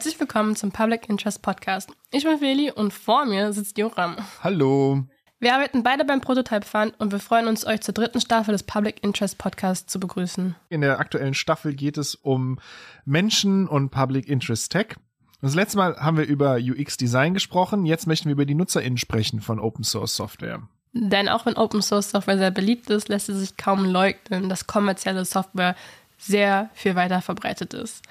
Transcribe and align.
Herzlich 0.00 0.18
willkommen 0.18 0.56
zum 0.56 0.72
Public 0.72 1.10
Interest 1.10 1.42
Podcast. 1.42 1.90
Ich 2.10 2.24
bin 2.24 2.38
Feli 2.38 2.70
und 2.70 2.90
vor 2.90 3.26
mir 3.26 3.52
sitzt 3.52 3.76
Joram. 3.76 4.16
Hallo. 4.42 5.04
Wir 5.40 5.54
arbeiten 5.54 5.82
beide 5.82 6.06
beim 6.06 6.22
Prototype 6.22 6.64
Fund 6.64 6.94
und 6.96 7.12
wir 7.12 7.18
freuen 7.18 7.48
uns, 7.48 7.66
euch 7.66 7.82
zur 7.82 7.92
dritten 7.92 8.18
Staffel 8.18 8.52
des 8.52 8.62
Public 8.62 9.04
Interest 9.04 9.36
Podcasts 9.36 9.92
zu 9.92 10.00
begrüßen. 10.00 10.56
In 10.70 10.80
der 10.80 11.00
aktuellen 11.00 11.34
Staffel 11.34 11.74
geht 11.74 11.98
es 11.98 12.14
um 12.14 12.58
Menschen 13.04 13.68
und 13.68 13.90
Public 13.90 14.26
Interest 14.26 14.72
Tech. 14.72 14.96
Das 15.42 15.54
letzte 15.54 15.76
Mal 15.76 15.94
haben 15.96 16.16
wir 16.16 16.24
über 16.24 16.54
UX 16.54 16.96
Design 16.96 17.34
gesprochen. 17.34 17.84
Jetzt 17.84 18.06
möchten 18.06 18.30
wir 18.30 18.32
über 18.32 18.46
die 18.46 18.54
NutzerInnen 18.54 18.96
sprechen 18.96 19.42
von 19.42 19.60
Open 19.60 19.84
Source 19.84 20.16
Software. 20.16 20.62
Denn 20.94 21.28
auch 21.28 21.44
wenn 21.44 21.58
Open 21.58 21.82
Source 21.82 22.10
Software 22.10 22.38
sehr 22.38 22.50
beliebt 22.50 22.88
ist, 22.88 23.10
lässt 23.10 23.28
es 23.28 23.36
sich 23.36 23.58
kaum 23.58 23.84
leugnen, 23.84 24.48
dass 24.48 24.66
kommerzielle 24.66 25.26
Software 25.26 25.76
sehr 26.16 26.70
viel 26.72 26.94
weiter 26.94 27.20
verbreitet 27.20 27.74
ist. 27.74 28.02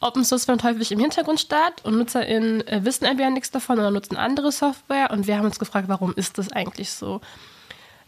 Open 0.00 0.24
Source 0.24 0.46
findet 0.46 0.64
häufig 0.64 0.92
im 0.92 0.98
Hintergrund 0.98 1.40
statt 1.40 1.84
und 1.84 1.98
NutzerInnen 1.98 2.66
äh, 2.66 2.84
wissen 2.84 3.04
entweder 3.04 3.28
nichts 3.30 3.50
davon 3.50 3.78
oder 3.78 3.90
nutzen 3.90 4.16
andere 4.16 4.50
Software 4.50 5.10
und 5.10 5.26
wir 5.26 5.36
haben 5.36 5.44
uns 5.44 5.58
gefragt, 5.58 5.88
warum 5.88 6.14
ist 6.14 6.38
das 6.38 6.50
eigentlich 6.52 6.90
so? 6.90 7.20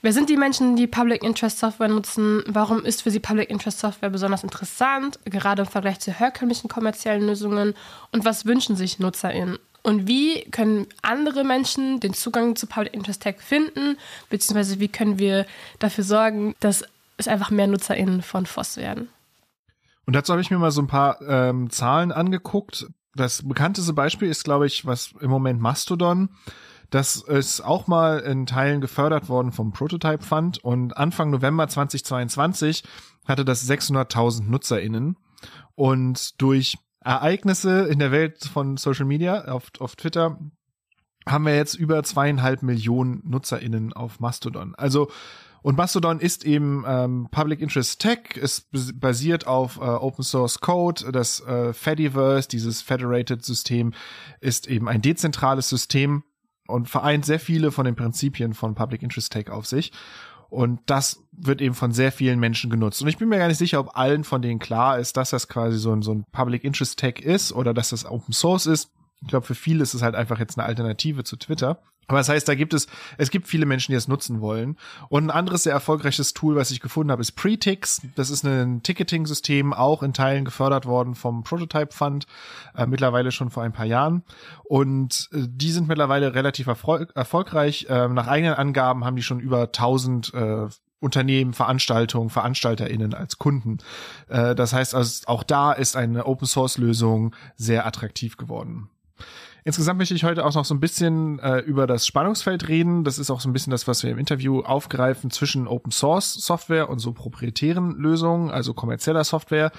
Wer 0.00 0.12
sind 0.12 0.30
die 0.30 0.36
Menschen, 0.36 0.74
die 0.74 0.88
Public 0.88 1.22
Interest 1.22 1.58
Software 1.58 1.88
nutzen? 1.88 2.42
Warum 2.48 2.84
ist 2.84 3.02
für 3.02 3.10
sie 3.12 3.20
Public 3.20 3.50
Interest 3.50 3.78
Software 3.78 4.10
besonders 4.10 4.42
interessant, 4.42 5.20
gerade 5.26 5.62
im 5.62 5.68
Vergleich 5.68 6.00
zu 6.00 6.10
herkömmlichen 6.10 6.68
kommerziellen 6.68 7.24
Lösungen? 7.24 7.74
Und 8.10 8.24
was 8.24 8.44
wünschen 8.44 8.74
sich 8.74 8.98
NutzerInnen? 8.98 9.58
Und 9.82 10.08
wie 10.08 10.42
können 10.50 10.86
andere 11.02 11.44
Menschen 11.44 12.00
den 12.00 12.14
Zugang 12.14 12.56
zu 12.56 12.66
Public 12.66 12.94
Interest 12.94 13.22
Tech 13.22 13.36
finden? 13.38 13.96
Beziehungsweise 14.28 14.80
wie 14.80 14.88
können 14.88 15.20
wir 15.20 15.46
dafür 15.78 16.04
sorgen, 16.04 16.56
dass 16.58 16.84
es 17.16 17.28
einfach 17.28 17.50
mehr 17.50 17.68
NutzerInnen 17.68 18.22
von 18.22 18.46
FOSS 18.46 18.78
werden? 18.78 19.08
Und 20.06 20.14
dazu 20.14 20.32
habe 20.32 20.42
ich 20.42 20.50
mir 20.50 20.58
mal 20.58 20.70
so 20.70 20.82
ein 20.82 20.88
paar 20.88 21.20
ähm, 21.22 21.70
Zahlen 21.70 22.12
angeguckt. 22.12 22.86
Das 23.14 23.46
bekannteste 23.46 23.92
Beispiel 23.92 24.28
ist, 24.28 24.44
glaube 24.44 24.66
ich, 24.66 24.86
was 24.86 25.12
im 25.20 25.30
Moment 25.30 25.60
Mastodon. 25.60 26.30
Das 26.90 27.16
ist 27.16 27.62
auch 27.62 27.86
mal 27.86 28.18
in 28.18 28.44
Teilen 28.44 28.82
gefördert 28.82 29.28
worden 29.28 29.52
vom 29.52 29.72
Prototype 29.72 30.22
Fund 30.22 30.62
und 30.62 30.96
Anfang 30.96 31.30
November 31.30 31.66
2022 31.66 32.84
hatte 33.26 33.46
das 33.46 33.66
600.000 33.66 34.42
NutzerInnen 34.42 35.16
und 35.74 36.40
durch 36.40 36.76
Ereignisse 37.00 37.86
in 37.88 37.98
der 37.98 38.12
Welt 38.12 38.44
von 38.44 38.76
Social 38.76 39.06
Media 39.06 39.46
auf, 39.46 39.70
auf 39.78 39.96
Twitter 39.96 40.38
haben 41.26 41.46
wir 41.46 41.56
jetzt 41.56 41.74
über 41.74 42.02
zweieinhalb 42.02 42.62
Millionen 42.62 43.22
NutzerInnen 43.24 43.92
auf 43.92 44.20
Mastodon. 44.20 44.74
Also 44.74 45.10
und 45.62 45.76
Mastodon 45.76 46.18
ist 46.18 46.44
eben 46.44 46.84
ähm, 46.86 47.28
Public 47.30 47.60
Interest 47.60 48.00
Tech, 48.00 48.36
ist 48.36 48.68
basiert 49.00 49.46
auf 49.46 49.76
äh, 49.76 49.80
Open 49.80 50.24
Source 50.24 50.58
Code. 50.60 51.12
Das 51.12 51.40
äh, 51.40 51.72
Fediverse, 51.72 52.48
dieses 52.48 52.82
Federated 52.82 53.44
System, 53.44 53.92
ist 54.40 54.66
eben 54.66 54.88
ein 54.88 55.02
dezentrales 55.02 55.68
System 55.68 56.24
und 56.66 56.88
vereint 56.88 57.24
sehr 57.24 57.38
viele 57.38 57.70
von 57.70 57.84
den 57.84 57.94
Prinzipien 57.94 58.54
von 58.54 58.74
Public 58.74 59.02
Interest 59.02 59.32
Tech 59.32 59.50
auf 59.50 59.66
sich. 59.66 59.92
Und 60.50 60.80
das 60.86 61.24
wird 61.32 61.62
eben 61.62 61.74
von 61.74 61.92
sehr 61.92 62.12
vielen 62.12 62.38
Menschen 62.38 62.68
genutzt. 62.68 63.00
Und 63.00 63.08
ich 63.08 63.16
bin 63.16 63.28
mir 63.28 63.38
gar 63.38 63.48
nicht 63.48 63.56
sicher, 63.56 63.80
ob 63.80 63.96
allen 63.96 64.24
von 64.24 64.42
denen 64.42 64.58
klar 64.58 64.98
ist, 64.98 65.16
dass 65.16 65.30
das 65.30 65.48
quasi 65.48 65.78
so 65.78 65.92
ein, 65.92 66.02
so 66.02 66.12
ein 66.12 66.24
Public 66.30 66.64
Interest 66.64 66.98
Tech 66.98 67.20
ist 67.20 67.52
oder 67.52 67.72
dass 67.72 67.90
das 67.90 68.04
Open 68.04 68.34
Source 68.34 68.66
ist. 68.66 68.90
Ich 69.22 69.28
glaube, 69.28 69.46
für 69.46 69.54
viele 69.54 69.82
ist 69.82 69.94
es 69.94 70.02
halt 70.02 70.14
einfach 70.14 70.40
jetzt 70.40 70.58
eine 70.58 70.66
Alternative 70.66 71.24
zu 71.24 71.36
Twitter. 71.36 71.80
Aber 72.08 72.18
das 72.18 72.28
heißt, 72.28 72.48
da 72.48 72.54
gibt 72.54 72.74
es, 72.74 72.88
es 73.16 73.30
gibt 73.30 73.46
viele 73.46 73.64
Menschen, 73.64 73.92
die 73.92 73.96
es 73.96 74.08
nutzen 74.08 74.40
wollen. 74.40 74.76
Und 75.08 75.24
ein 75.24 75.30
anderes 75.30 75.62
sehr 75.62 75.72
erfolgreiches 75.72 76.34
Tool, 76.34 76.56
was 76.56 76.70
ich 76.70 76.80
gefunden 76.80 77.10
habe, 77.10 77.22
ist 77.22 77.32
Pretix. 77.32 78.02
Das 78.16 78.28
ist 78.28 78.44
ein 78.44 78.82
Ticketing-System, 78.82 79.72
auch 79.72 80.02
in 80.02 80.12
Teilen 80.12 80.44
gefördert 80.44 80.84
worden 80.84 81.14
vom 81.14 81.44
Prototype 81.44 81.94
Fund, 81.94 82.26
äh, 82.76 82.86
mittlerweile 82.86 83.30
schon 83.30 83.50
vor 83.50 83.62
ein 83.62 83.72
paar 83.72 83.86
Jahren. 83.86 84.24
Und 84.64 85.30
äh, 85.32 85.46
die 85.48 85.70
sind 85.70 85.88
mittlerweile 85.88 86.34
relativ 86.34 86.66
erfolg 86.66 87.12
erfolgreich. 87.14 87.86
Äh, 87.88 88.08
nach 88.08 88.26
eigenen 88.26 88.54
Angaben 88.54 89.04
haben 89.04 89.16
die 89.16 89.22
schon 89.22 89.40
über 89.40 89.62
1000 89.62 90.34
äh, 90.34 90.68
Unternehmen, 91.02 91.52
Veranstaltungen, 91.52 92.30
VeranstalterInnen 92.30 93.12
als 93.12 93.38
Kunden. 93.38 93.78
Äh, 94.28 94.54
das 94.54 94.72
heißt 94.72 94.94
also, 94.94 95.24
auch 95.26 95.42
da 95.42 95.72
ist 95.72 95.96
eine 95.96 96.26
Open 96.26 96.46
Source 96.46 96.78
Lösung 96.78 97.34
sehr 97.56 97.86
attraktiv 97.86 98.36
geworden. 98.36 98.88
Insgesamt 99.64 99.98
möchte 99.98 100.14
ich 100.14 100.24
heute 100.24 100.44
auch 100.44 100.54
noch 100.54 100.64
so 100.64 100.74
ein 100.74 100.80
bisschen 100.80 101.38
äh, 101.38 101.58
über 101.58 101.86
das 101.86 102.06
Spannungsfeld 102.06 102.68
reden. 102.68 103.04
Das 103.04 103.18
ist 103.18 103.30
auch 103.30 103.40
so 103.40 103.48
ein 103.48 103.52
bisschen 103.52 103.70
das, 103.70 103.86
was 103.86 104.02
wir 104.02 104.10
im 104.10 104.18
Interview 104.18 104.60
aufgreifen 104.60 105.30
zwischen 105.30 105.68
Open 105.68 105.92
Source 105.92 106.34
Software 106.34 106.88
und 106.88 106.98
so 106.98 107.12
proprietären 107.12 107.96
Lösungen, 107.96 108.50
also 108.50 108.74
kommerzieller 108.74 109.22
Software, 109.22 109.70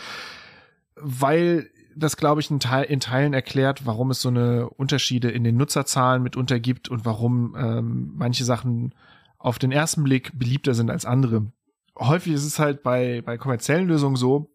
weil 0.96 1.70
das, 1.96 2.18
glaube 2.18 2.42
ich, 2.42 2.50
in, 2.50 2.60
Teil, 2.60 2.86
in 2.86 3.00
Teilen 3.00 3.34
erklärt, 3.34 3.86
warum 3.86 4.10
es 4.12 4.22
so 4.22 4.30
eine 4.30 4.70
Unterschiede 4.70 5.30
in 5.30 5.44
den 5.44 5.58
Nutzerzahlen 5.58 6.24
mitunter 6.24 6.60
gibt 6.60 6.90
und 6.90 7.06
warum 7.06 7.56
ähm, 7.58 8.14
manche 8.16 8.46
Sachen 8.46 8.96
auf 9.38 9.60
den 9.60 9.72
ersten 9.72 10.04
Blick 10.04 10.32
beliebter 10.38 10.74
sind 10.74 10.90
als 10.90 11.06
andere. 11.06 11.52
Häufig 12.00 12.34
ist 12.34 12.46
es 12.46 12.58
halt 12.58 12.82
bei, 12.82 13.22
bei 13.22 13.38
kommerziellen 13.38 13.88
Lösungen 13.88 14.16
so, 14.16 14.53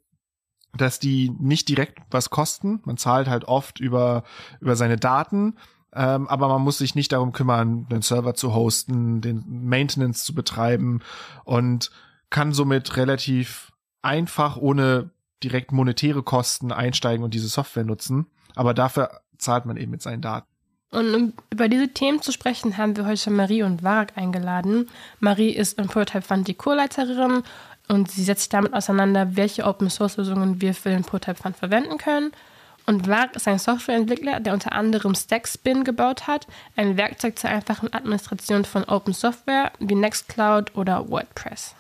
dass 0.77 0.99
die 0.99 1.31
nicht 1.39 1.69
direkt 1.69 2.01
was 2.11 2.31
kosten. 2.31 2.81
Man 2.85 2.97
zahlt 2.97 3.29
halt 3.29 3.45
oft 3.45 3.81
über, 3.81 4.25
über 4.61 4.77
seine 4.77 4.97
Daten. 4.97 5.57
Ähm, 5.95 6.29
aber 6.29 6.49
man 6.49 6.63
muss 6.63 6.79
sich 6.79 6.95
nicht 6.95 7.13
darum 7.13 7.33
kümmern, 7.33 7.89
den 7.89 8.03
Server 8.03 8.35
zu 8.35 8.55
hosten, 8.55 9.21
den 9.21 9.45
Maintenance 9.47 10.23
zu 10.25 10.35
betreiben 10.35 11.01
und 11.45 11.91
kann 12.31 12.53
somit 12.53 12.97
relativ 12.97 13.73
einfach 14.03 14.59
ohne 14.59 15.11
direkt 15.43 15.73
monetäre 15.73 16.23
Kosten 16.23 16.73
einsteigen 16.73 17.25
und 17.25 17.33
diese 17.33 17.49
Software 17.49 17.85
nutzen. 17.85 18.27
Aber 18.55 18.75
dafür 18.75 19.21
zahlt 19.39 19.67
man 19.67 19.77
eben 19.77 19.91
mit 19.91 20.03
seinen 20.03 20.21
Daten. 20.21 20.47
Und 20.91 21.15
um 21.15 21.33
über 21.51 21.69
diese 21.69 21.89
Themen 21.89 22.23
zu 22.23 22.33
sprechen, 22.33 22.79
haben 22.79 22.97
wir 22.97 23.07
heute 23.07 23.31
Marie 23.31 23.63
und 23.63 23.83
Warak 23.83 24.17
eingeladen. 24.17 24.89
Marie 25.21 25.51
ist 25.51 25.79
im 25.79 25.87
Prototype 25.87 26.23
Fund 26.23 26.49
die 26.49 26.55
Co-Leiterin 26.55 27.43
und 27.89 28.11
sie 28.11 28.23
setzt 28.23 28.43
sich 28.43 28.49
damit 28.49 28.75
auseinander, 28.75 29.37
welche 29.37 29.65
Open-Source-Lösungen 29.65 30.61
wir 30.61 30.75
für 30.75 30.91
den 30.91 31.03
Prototype 31.03 31.43
Fund 31.43 31.57
verwenden 31.57 31.99
können. 31.99 32.33
Und 32.87 33.07
VARC 33.07 33.37
ist 33.37 33.47
ein 33.47 33.59
Softwareentwickler, 33.59 34.41
der 34.41 34.55
unter 34.55 34.73
anderem 34.73 35.15
Stackspin 35.15 35.85
gebaut 35.85 36.27
hat, 36.27 36.47
ein 36.75 36.97
Werkzeug 36.97 37.39
zur 37.39 37.51
einfachen 37.51 37.93
Administration 37.93 38.65
von 38.65 38.85
Open 38.85 39.13
Software 39.13 39.73
wie 39.79 39.95
Nextcloud 39.95 40.75
oder 40.75 41.11
WordPress. 41.11 41.75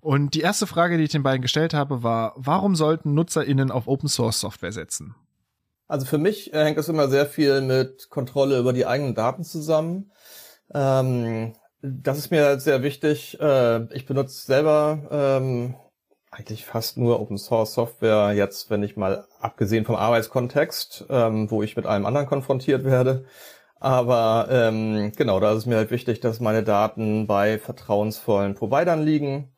Und 0.00 0.34
die 0.34 0.42
erste 0.42 0.68
Frage, 0.68 0.98
die 0.98 1.04
ich 1.04 1.10
den 1.10 1.24
beiden 1.24 1.42
gestellt 1.42 1.74
habe, 1.74 2.04
war, 2.04 2.32
warum 2.36 2.76
sollten 2.76 3.14
NutzerInnen 3.14 3.72
auf 3.72 3.88
Open 3.88 4.08
Source 4.08 4.38
Software 4.38 4.70
setzen? 4.70 5.16
Also 5.88 6.06
für 6.06 6.18
mich 6.18 6.52
äh, 6.54 6.64
hängt 6.64 6.78
das 6.78 6.88
immer 6.88 7.08
sehr 7.08 7.26
viel 7.26 7.60
mit 7.60 8.08
Kontrolle 8.10 8.58
über 8.58 8.72
die 8.72 8.86
eigenen 8.86 9.16
Daten 9.16 9.42
zusammen. 9.42 10.12
Ähm, 10.72 11.54
das 12.02 12.18
ist 12.18 12.30
mir 12.30 12.58
sehr 12.60 12.82
wichtig. 12.82 13.38
Äh, 13.40 13.84
ich 13.94 14.06
benutze 14.06 14.44
selber 14.46 14.98
ähm, 15.10 15.74
eigentlich 16.30 16.64
fast 16.64 16.96
nur 16.98 17.20
Open 17.20 17.38
Source 17.38 17.74
Software 17.74 18.32
jetzt, 18.34 18.70
wenn 18.70 18.82
ich 18.82 18.96
mal 18.96 19.26
abgesehen 19.40 19.84
vom 19.84 19.96
Arbeitskontext, 19.96 21.06
ähm, 21.08 21.50
wo 21.50 21.62
ich 21.62 21.76
mit 21.76 21.86
allem 21.86 22.06
anderen 22.06 22.26
konfrontiert 22.26 22.84
werde. 22.84 23.24
Aber 23.78 24.48
ähm, 24.50 25.12
genau, 25.16 25.40
da 25.40 25.52
ist 25.52 25.58
es 25.58 25.66
mir 25.66 25.76
halt 25.76 25.90
wichtig, 25.90 26.20
dass 26.20 26.40
meine 26.40 26.62
Daten 26.62 27.26
bei 27.26 27.58
vertrauensvollen 27.58 28.54
Providern 28.54 29.02
liegen. 29.04 29.52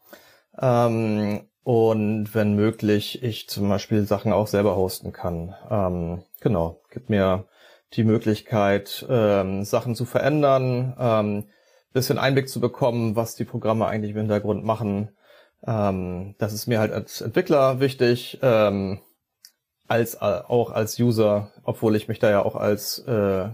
Ähm, 0.61 1.49
und 1.63 2.35
wenn 2.35 2.55
möglich, 2.55 3.23
ich 3.23 3.49
zum 3.49 3.69
Beispiel 3.69 4.05
Sachen 4.07 4.33
auch 4.33 4.47
selber 4.47 4.77
hosten 4.77 5.13
kann. 5.13 5.55
Ähm, 5.71 6.23
genau, 6.41 6.81
gibt 6.91 7.11
mir 7.11 7.47
die 7.95 8.05
Möglichkeit, 8.05 9.07
ähm, 9.09 9.65
Sachen 9.65 9.95
zu 9.95 10.05
verändern, 10.05 10.97
ähm, 10.99 11.45
bisschen 11.99 12.19
Einblick 12.19 12.49
zu 12.49 12.61
bekommen, 12.61 13.17
was 13.17 13.35
die 13.35 13.45
Programme 13.45 13.87
eigentlich 13.87 14.13
im 14.13 14.19
Hintergrund 14.19 14.65
machen. 14.65 15.11
Ähm, 15.67 16.35
das 16.39 16.53
ist 16.53 16.67
mir 16.67 16.79
halt 16.79 16.93
als 16.93 17.21
Entwickler 17.21 17.81
wichtig, 17.81 18.39
ähm, 18.43 19.01
als 19.89 20.15
äh, 20.15 20.19
auch 20.19 20.71
als 20.71 20.99
User, 21.01 21.51
obwohl 21.65 21.97
ich 21.97 22.09
mich 22.09 22.19
da 22.19 22.31
ja 22.31 22.45
auch 22.45 22.57
als 22.57 23.01
äh, 23.01 23.49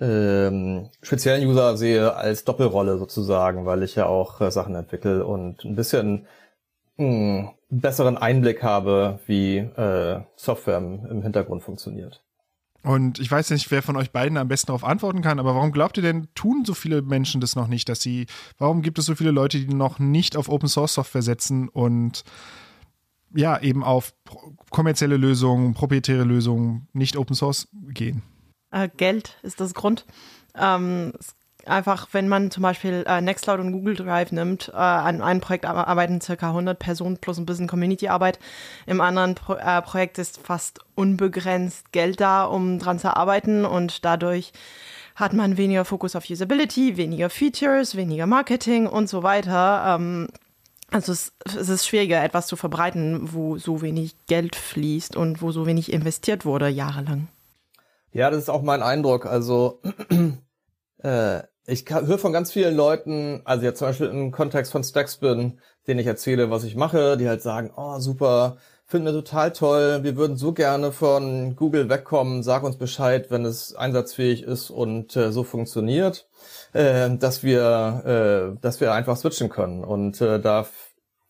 ähm, 0.00 0.90
speziellen 1.02 1.46
User 1.46 1.76
sehe, 1.76 2.14
als 2.14 2.44
Doppelrolle 2.44 2.98
sozusagen, 2.98 3.66
weil 3.66 3.82
ich 3.82 3.96
ja 3.96 4.06
auch 4.06 4.40
äh, 4.40 4.50
Sachen 4.50 4.74
entwickle 4.74 5.24
und 5.26 5.64
ein 5.64 5.74
bisschen 5.74 6.26
mh, 6.96 7.06
hm, 7.06 7.50
besseren 7.70 8.16
Einblick 8.16 8.62
habe, 8.62 9.18
wie 9.26 9.58
äh, 9.58 10.20
Software 10.36 10.78
im, 10.78 11.04
im 11.06 11.22
Hintergrund 11.22 11.62
funktioniert. 11.62 12.22
Und 12.82 13.18
ich 13.18 13.30
weiß 13.30 13.50
nicht, 13.50 13.70
wer 13.70 13.82
von 13.82 13.96
euch 13.96 14.12
beiden 14.12 14.38
am 14.38 14.48
besten 14.48 14.68
darauf 14.68 14.84
antworten 14.84 15.20
kann, 15.20 15.40
aber 15.40 15.54
warum 15.54 15.72
glaubt 15.72 15.96
ihr 15.96 16.02
denn, 16.02 16.28
tun 16.34 16.64
so 16.64 16.74
viele 16.74 17.02
Menschen 17.02 17.40
das 17.40 17.56
noch 17.56 17.66
nicht, 17.66 17.88
dass 17.88 18.00
sie, 18.00 18.26
warum 18.56 18.82
gibt 18.82 18.98
es 18.98 19.06
so 19.06 19.14
viele 19.14 19.32
Leute, 19.32 19.58
die 19.58 19.74
noch 19.74 19.98
nicht 19.98 20.36
auf 20.36 20.48
Open 20.48 20.68
Source 20.68 20.94
Software 20.94 21.22
setzen 21.22 21.68
und 21.68 22.24
ja, 23.34 23.60
eben 23.60 23.82
auf 23.84 24.14
kommerzielle 24.70 25.16
Lösungen, 25.16 25.74
proprietäre 25.74 26.24
Lösungen, 26.24 26.88
nicht 26.92 27.16
Open 27.16 27.34
Source 27.34 27.68
gehen? 27.88 28.22
Äh, 28.70 28.88
Geld 28.96 29.38
ist 29.42 29.60
das 29.60 29.74
Grund. 29.74 30.06
Ähm, 30.54 31.12
einfach, 31.68 32.08
wenn 32.12 32.28
man 32.28 32.50
zum 32.50 32.62
Beispiel 32.62 33.04
äh, 33.06 33.20
Nextcloud 33.20 33.60
und 33.60 33.72
Google 33.72 33.96
Drive 33.96 34.32
nimmt, 34.32 34.68
äh, 34.68 34.76
an 34.76 35.22
einem 35.22 35.40
Projekt 35.40 35.64
arbeiten 35.64 36.20
circa 36.20 36.48
100 36.48 36.78
Personen 36.78 37.18
plus 37.18 37.38
ein 37.38 37.46
bisschen 37.46 37.66
Community-Arbeit. 37.66 38.38
Im 38.86 39.00
anderen 39.00 39.34
Pro 39.34 39.54
äh, 39.54 39.82
Projekt 39.82 40.18
ist 40.18 40.38
fast 40.38 40.80
unbegrenzt 40.94 41.92
Geld 41.92 42.20
da, 42.20 42.44
um 42.44 42.78
dran 42.78 42.98
zu 42.98 43.16
arbeiten 43.16 43.64
und 43.64 44.04
dadurch 44.04 44.52
hat 45.14 45.32
man 45.32 45.56
weniger 45.56 45.84
Fokus 45.84 46.14
auf 46.14 46.30
Usability, 46.30 46.96
weniger 46.96 47.28
Features, 47.28 47.96
weniger 47.96 48.26
Marketing 48.26 48.86
und 48.86 49.08
so 49.08 49.22
weiter. 49.22 49.96
Ähm, 49.96 50.28
also 50.90 51.12
es, 51.12 51.32
es, 51.44 51.68
ist 51.68 51.86
schwieriger, 51.86 52.22
etwas 52.22 52.46
zu 52.46 52.56
verbreiten, 52.56 53.32
wo 53.32 53.58
so 53.58 53.82
wenig 53.82 54.14
Geld 54.26 54.56
fließt 54.56 55.16
und 55.16 55.42
wo 55.42 55.50
so 55.50 55.66
wenig 55.66 55.92
investiert 55.92 56.44
wurde 56.44 56.68
jahrelang. 56.68 57.28
Ja, 58.12 58.30
das 58.30 58.42
ist 58.42 58.48
auch 58.48 58.62
mein 58.62 58.82
Eindruck. 58.82 59.26
Also 59.26 59.82
äh, 61.02 61.40
ich 61.68 61.84
höre 61.90 62.18
von 62.18 62.32
ganz 62.32 62.50
vielen 62.50 62.74
Leuten, 62.74 63.42
also 63.44 63.64
jetzt 63.64 63.78
zum 63.78 63.88
Beispiel 63.88 64.08
im 64.08 64.32
Kontext 64.32 64.72
von 64.72 64.82
Stackspin, 64.82 65.60
denen 65.86 66.00
ich 66.00 66.06
erzähle, 66.06 66.50
was 66.50 66.64
ich 66.64 66.76
mache, 66.76 67.18
die 67.18 67.28
halt 67.28 67.42
sagen, 67.42 67.70
oh 67.76 67.98
super, 67.98 68.56
finden 68.86 69.06
wir 69.06 69.12
total 69.12 69.52
toll, 69.52 70.02
wir 70.02 70.16
würden 70.16 70.38
so 70.38 70.54
gerne 70.54 70.92
von 70.92 71.56
Google 71.56 71.90
wegkommen, 71.90 72.42
sag 72.42 72.62
uns 72.62 72.78
Bescheid, 72.78 73.30
wenn 73.30 73.44
es 73.44 73.74
einsatzfähig 73.74 74.44
ist 74.44 74.70
und 74.70 75.14
äh, 75.14 75.30
so 75.30 75.44
funktioniert, 75.44 76.26
äh, 76.72 77.10
dass 77.18 77.42
wir, 77.42 78.54
äh, 78.56 78.60
dass 78.62 78.80
wir 78.80 78.94
einfach 78.94 79.18
switchen 79.18 79.50
können. 79.50 79.84
Und 79.84 80.22
äh, 80.22 80.40
da 80.40 80.66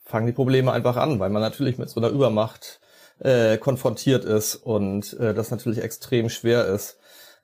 fangen 0.05 0.26
die 0.29 0.32
Probleme 0.32 0.70
einfach 0.70 0.96
an, 0.96 1.19
weil 1.19 1.31
man 1.31 1.43
natürlich 1.43 1.79
mit 1.79 1.90
so 1.90 2.00
einer 2.00 2.11
Übermacht 2.11 2.81
äh, 3.19 3.58
konfrontiert 3.58 4.25
ist 4.25 4.55
und 4.55 5.19
äh, 5.19 5.35
das 5.35 5.50
natürlich 5.50 5.82
extrem 5.82 6.29
schwer 6.29 6.67
ist, 6.67 6.96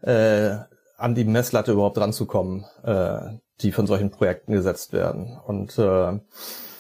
äh, 0.02 0.58
an 0.96 1.14
die 1.14 1.24
Messlatte 1.24 1.72
überhaupt 1.72 1.98
ranzukommen, 1.98 2.64
äh, 2.82 3.38
die 3.60 3.72
von 3.72 3.86
solchen 3.86 4.10
Projekten 4.10 4.52
gesetzt 4.52 4.92
werden. 4.92 5.38
Und 5.46 5.78
äh, 5.78 6.18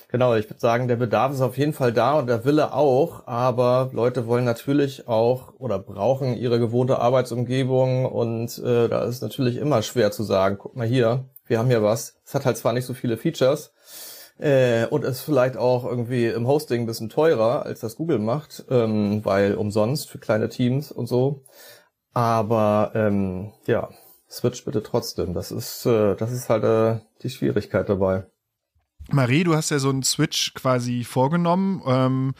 genau, 0.08 0.34
ich 0.34 0.48
würde 0.48 0.60
sagen, 0.60 0.88
der 0.88 0.96
Bedarf 0.96 1.32
ist 1.32 1.40
auf 1.40 1.58
jeden 1.58 1.72
Fall 1.72 1.92
da 1.92 2.18
und 2.18 2.26
der 2.26 2.44
Wille 2.44 2.72
auch, 2.72 3.26
aber 3.26 3.90
Leute 3.92 4.26
wollen 4.26 4.44
natürlich 4.44 5.08
auch 5.08 5.52
oder 5.58 5.78
brauchen 5.78 6.36
ihre 6.36 6.58
gewohnte 6.58 6.98
Arbeitsumgebung 6.98 8.06
und 8.06 8.58
äh, 8.58 8.88
da 8.88 9.04
ist 9.04 9.22
natürlich 9.22 9.56
immer 9.56 9.82
schwer 9.82 10.10
zu 10.12 10.22
sagen, 10.22 10.56
guck 10.58 10.76
mal 10.76 10.86
hier, 10.86 11.28
wir 11.46 11.58
haben 11.58 11.68
hier 11.68 11.82
was. 11.82 12.20
Es 12.24 12.34
hat 12.34 12.46
halt 12.46 12.56
zwar 12.56 12.72
nicht 12.72 12.86
so 12.86 12.94
viele 12.94 13.16
Features, 13.16 13.72
äh, 14.38 14.86
und 14.86 15.04
ist 15.04 15.20
vielleicht 15.20 15.56
auch 15.56 15.84
irgendwie 15.84 16.26
im 16.26 16.46
Hosting 16.46 16.82
ein 16.82 16.86
bisschen 16.86 17.08
teurer, 17.08 17.64
als 17.64 17.80
das 17.80 17.96
Google 17.96 18.18
macht, 18.18 18.64
ähm, 18.70 19.24
weil 19.24 19.54
umsonst 19.54 20.10
für 20.10 20.18
kleine 20.18 20.48
Teams 20.48 20.90
und 20.90 21.06
so. 21.06 21.44
Aber 22.12 22.92
ähm, 22.94 23.52
ja, 23.66 23.90
switch 24.30 24.64
bitte 24.64 24.82
trotzdem. 24.82 25.34
Das 25.34 25.50
ist, 25.50 25.86
äh, 25.86 26.14
das 26.16 26.32
ist 26.32 26.48
halt 26.48 26.64
äh, 26.64 27.00
die 27.22 27.30
Schwierigkeit 27.30 27.88
dabei. 27.88 28.26
Marie, 29.10 29.44
du 29.44 29.54
hast 29.54 29.70
ja 29.70 29.78
so 29.78 29.90
einen 29.90 30.02
Switch 30.02 30.54
quasi 30.54 31.04
vorgenommen. 31.04 31.82
Ähm, 31.86 32.34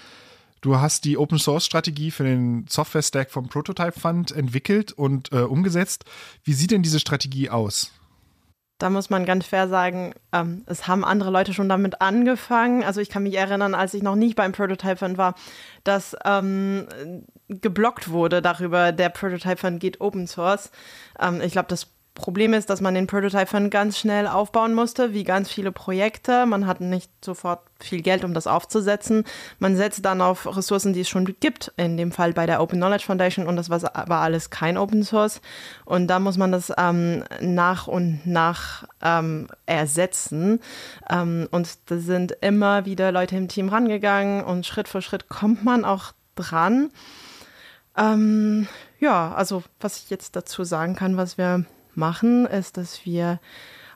du 0.61 0.79
hast 0.79 1.05
die 1.05 1.19
Open 1.19 1.39
Source 1.39 1.67
Strategie 1.67 2.11
für 2.11 2.25
den 2.25 2.67
Software 2.69 3.03
Stack 3.03 3.31
vom 3.31 3.49
Prototype 3.49 3.99
Fund 3.99 4.33
entwickelt 4.33 4.93
und 4.93 5.33
äh, 5.33 5.41
umgesetzt. 5.41 6.05
Wie 6.43 6.55
sieht 6.55 6.71
denn 6.71 6.83
diese 6.83 7.01
Strategie 7.01 7.51
aus? 7.51 7.93
Da 8.79 8.91
muss 8.91 9.09
man 9.09 9.25
ganz 9.25 9.47
fair 9.47 9.69
sagen, 9.69 10.15
ähm, 10.33 10.65
es 10.67 10.89
haben 10.89 11.05
andere 11.05 11.31
Leute 11.31 11.55
schon 11.55 11.69
damit 11.69 12.01
angefangen. 12.01 12.83
Also 12.83 13.01
ich 13.01 13.09
kann 13.09 13.23
mich 13.23 13.37
erinnern, 13.37 13.75
als 13.75 13.95
ich 13.95 14.03
noch 14.03 14.17
nicht 14.17 14.35
beim 14.35 14.53
Prototype 14.53 14.97
Fund 14.97 15.17
war, 15.17 15.35
dass 15.85 16.17
ähm, 16.25 16.89
geblockt 17.49 18.11
wurde 18.11 18.43
darüber, 18.43 18.91
der 18.91 19.11
Prototype 19.11 19.59
Fund 19.59 19.81
geht 19.81 20.01
Open 20.01 20.27
Source. 20.27 20.73
Ähm, 21.21 21.41
ich 21.41 21.53
glaube, 21.53 21.69
das 21.69 21.94
Problem 22.15 22.55
ist, 22.55 22.71
dass 22.71 22.81
man 22.81 22.95
den 22.95 23.09
Prototype 23.09 23.47
Fund 23.47 23.73
ganz 23.73 23.99
schnell 23.99 24.29
aufbauen 24.29 24.73
musste, 24.73 25.13
wie 25.13 25.25
ganz 25.25 25.51
viele 25.51 25.73
Projekte. 25.73 26.47
Man 26.47 26.65
hat 26.65 26.81
nicht 26.81 27.11
sofort 27.25 27.61
viel 27.81 28.03
Geld, 28.03 28.23
um 28.23 28.35
das 28.35 28.47
aufzusetzen. 28.47 29.25
Man 29.59 29.77
setzt 29.77 30.05
dann 30.05 30.21
auf 30.21 30.47
Ressourcen, 30.57 30.93
die 30.93 31.01
es 31.01 31.09
schon 31.09 31.25
gibt, 31.41 31.73
in 31.77 31.97
dem 31.97 32.13
Fall 32.13 32.33
bei 32.33 32.47
der 32.47 32.63
Open 32.63 32.79
Knowledge 32.79 33.07
Foundation 33.07 33.49
und 33.49 33.57
das 33.57 33.69
war, 33.69 34.09
alles 34.09 34.51
kein 34.51 34.79
Open 34.79 35.03
Source. 35.03 35.41
Und 35.85 36.07
da 36.07 36.21
muss 36.21 36.39
man 36.39 36.53
das 36.53 36.73
ähm, 36.79 37.25
nach 37.41 37.89
und 37.89 38.21
nach 38.25 38.85
ähm, 39.03 39.49
ersetzen. 39.67 40.61
Ähm, 41.11 41.49
und 41.51 41.69
da 41.87 41.99
sind 41.99 42.31
immer 42.41 42.87
wieder 42.87 43.11
Leute 43.11 43.37
im 43.37 43.49
Team 43.49 43.69
rangegangen 43.69 44.45
und 44.45 44.67
Schritt 44.67 44.87
für 44.87 45.03
Schritt 45.03 45.29
kommt 45.29 45.65
man 45.65 45.85
auch 45.85 46.13
dran. 46.37 46.91
Ähm, 47.97 48.69
ja, 49.01 49.35
also 49.35 49.65
was 49.81 49.99
ich 49.99 50.11
jetzt 50.11 50.37
dazu 50.37 50.63
sagen 50.63 50.95
kann, 50.95 51.17
was 51.17 51.39
wir 51.39 51.65
machen, 51.97 52.47
ist, 52.47 52.77
dass 52.77 53.05
wir 53.05 53.41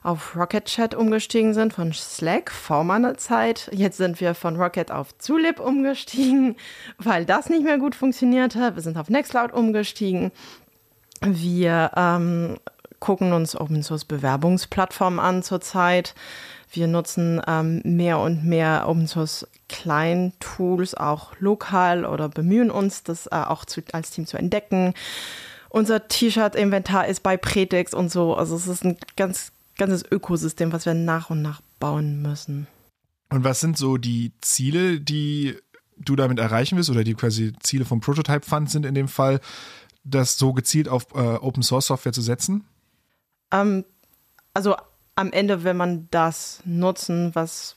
auf 0.03 0.35
Rocket 0.35 0.65
Chat 0.65 0.95
umgestiegen 0.95 1.53
sind 1.53 1.73
von 1.73 1.91
Slack 1.93 2.51
vor 2.51 2.83
meiner 2.83 3.17
Zeit. 3.17 3.69
Jetzt 3.73 3.97
sind 3.97 4.21
wir 4.21 4.33
von 4.33 4.55
Rocket 4.55 4.91
auf 4.91 5.17
Zulip 5.17 5.59
umgestiegen, 5.59 6.55
weil 6.97 7.25
das 7.25 7.49
nicht 7.49 7.63
mehr 7.63 7.77
gut 7.77 7.95
funktioniert 7.95 8.55
hat. 8.55 8.75
Wir 8.75 8.81
sind 8.81 8.97
auf 8.97 9.09
Nextcloud 9.09 9.51
umgestiegen. 9.53 10.31
Wir 11.21 11.91
ähm, 11.97 12.57
gucken 12.99 13.33
uns 13.33 13.59
Open 13.59 13.83
Source 13.83 14.05
Bewerbungsplattformen 14.05 15.19
an 15.19 15.43
zurzeit. 15.43 16.15
Wir 16.71 16.87
nutzen 16.87 17.41
ähm, 17.47 17.81
mehr 17.83 18.19
und 18.19 18.45
mehr 18.45 18.85
Open 18.87 19.07
Source 19.07 19.47
Kleintools 19.67 20.95
auch 20.95 21.33
lokal 21.39 22.05
oder 22.05 22.29
bemühen 22.29 22.71
uns, 22.71 23.03
das 23.03 23.27
äh, 23.27 23.35
auch 23.35 23.65
zu, 23.65 23.81
als 23.91 24.11
Team 24.11 24.25
zu 24.25 24.37
entdecken 24.37 24.93
unser 25.69 26.07
T-Shirt-Inventar 26.07 27.07
ist 27.07 27.21
bei 27.21 27.37
Pretex 27.37 27.93
und 27.93 28.11
so. 28.11 28.35
Also 28.35 28.55
es 28.55 28.67
ist 28.67 28.83
ein 28.83 28.97
ganz, 29.15 29.51
ganzes 29.77 30.03
Ökosystem, 30.09 30.73
was 30.73 30.85
wir 30.85 30.93
nach 30.93 31.29
und 31.29 31.41
nach 31.41 31.61
bauen 31.79 32.21
müssen. 32.21 32.67
Und 33.29 33.43
was 33.43 33.59
sind 33.59 33.77
so 33.77 33.97
die 33.97 34.33
Ziele, 34.41 34.99
die 34.99 35.55
du 35.97 36.15
damit 36.15 36.39
erreichen 36.39 36.75
willst 36.75 36.89
oder 36.89 37.03
die 37.03 37.13
quasi 37.13 37.53
Ziele 37.59 37.85
vom 37.85 38.01
Prototype 38.01 38.45
Fund 38.45 38.69
sind 38.69 38.85
in 38.85 38.95
dem 38.95 39.07
Fall, 39.07 39.39
das 40.03 40.37
so 40.37 40.53
gezielt 40.53 40.89
auf 40.89 41.07
äh, 41.13 41.17
Open 41.17 41.61
Source 41.61 41.87
Software 41.87 42.13
zu 42.13 42.21
setzen? 42.21 42.65
Ähm, 43.51 43.85
also 44.53 44.75
am 45.15 45.31
Ende, 45.31 45.63
wenn 45.63 45.77
man 45.77 46.07
das 46.11 46.61
nutzen, 46.65 47.35
was 47.35 47.75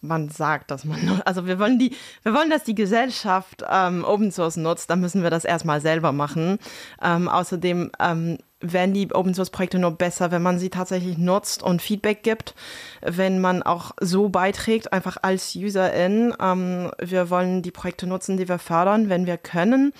man 0.00 0.28
sagt, 0.28 0.70
dass 0.70 0.84
man, 0.84 1.22
also 1.24 1.46
wir 1.46 1.58
wollen 1.58 1.78
die, 1.78 1.94
wir 2.22 2.34
wollen, 2.34 2.50
dass 2.50 2.64
die 2.64 2.74
Gesellschaft 2.74 3.64
ähm, 3.70 4.04
Open 4.04 4.30
Source 4.30 4.56
nutzt, 4.56 4.90
dann 4.90 5.00
müssen 5.00 5.22
wir 5.22 5.30
das 5.30 5.44
erstmal 5.44 5.80
selber 5.80 6.12
machen. 6.12 6.58
Ähm, 7.02 7.28
außerdem 7.28 7.90
ähm, 8.00 8.38
werden 8.60 8.94
die 8.94 9.12
Open 9.12 9.34
Source 9.34 9.50
Projekte 9.50 9.78
nur 9.78 9.92
besser, 9.92 10.30
wenn 10.30 10.42
man 10.42 10.58
sie 10.58 10.70
tatsächlich 10.70 11.18
nutzt 11.18 11.62
und 11.62 11.82
Feedback 11.82 12.22
gibt, 12.22 12.54
wenn 13.02 13.40
man 13.40 13.62
auch 13.62 13.92
so 14.00 14.28
beiträgt, 14.28 14.92
einfach 14.92 15.18
als 15.22 15.54
Userin. 15.54 16.34
Ähm, 16.40 16.90
wir 16.98 17.30
wollen 17.30 17.62
die 17.62 17.70
Projekte 17.70 18.06
nutzen, 18.06 18.36
die 18.36 18.48
wir 18.48 18.58
fördern, 18.58 19.08
wenn 19.08 19.26
wir 19.26 19.36
können. 19.36 19.92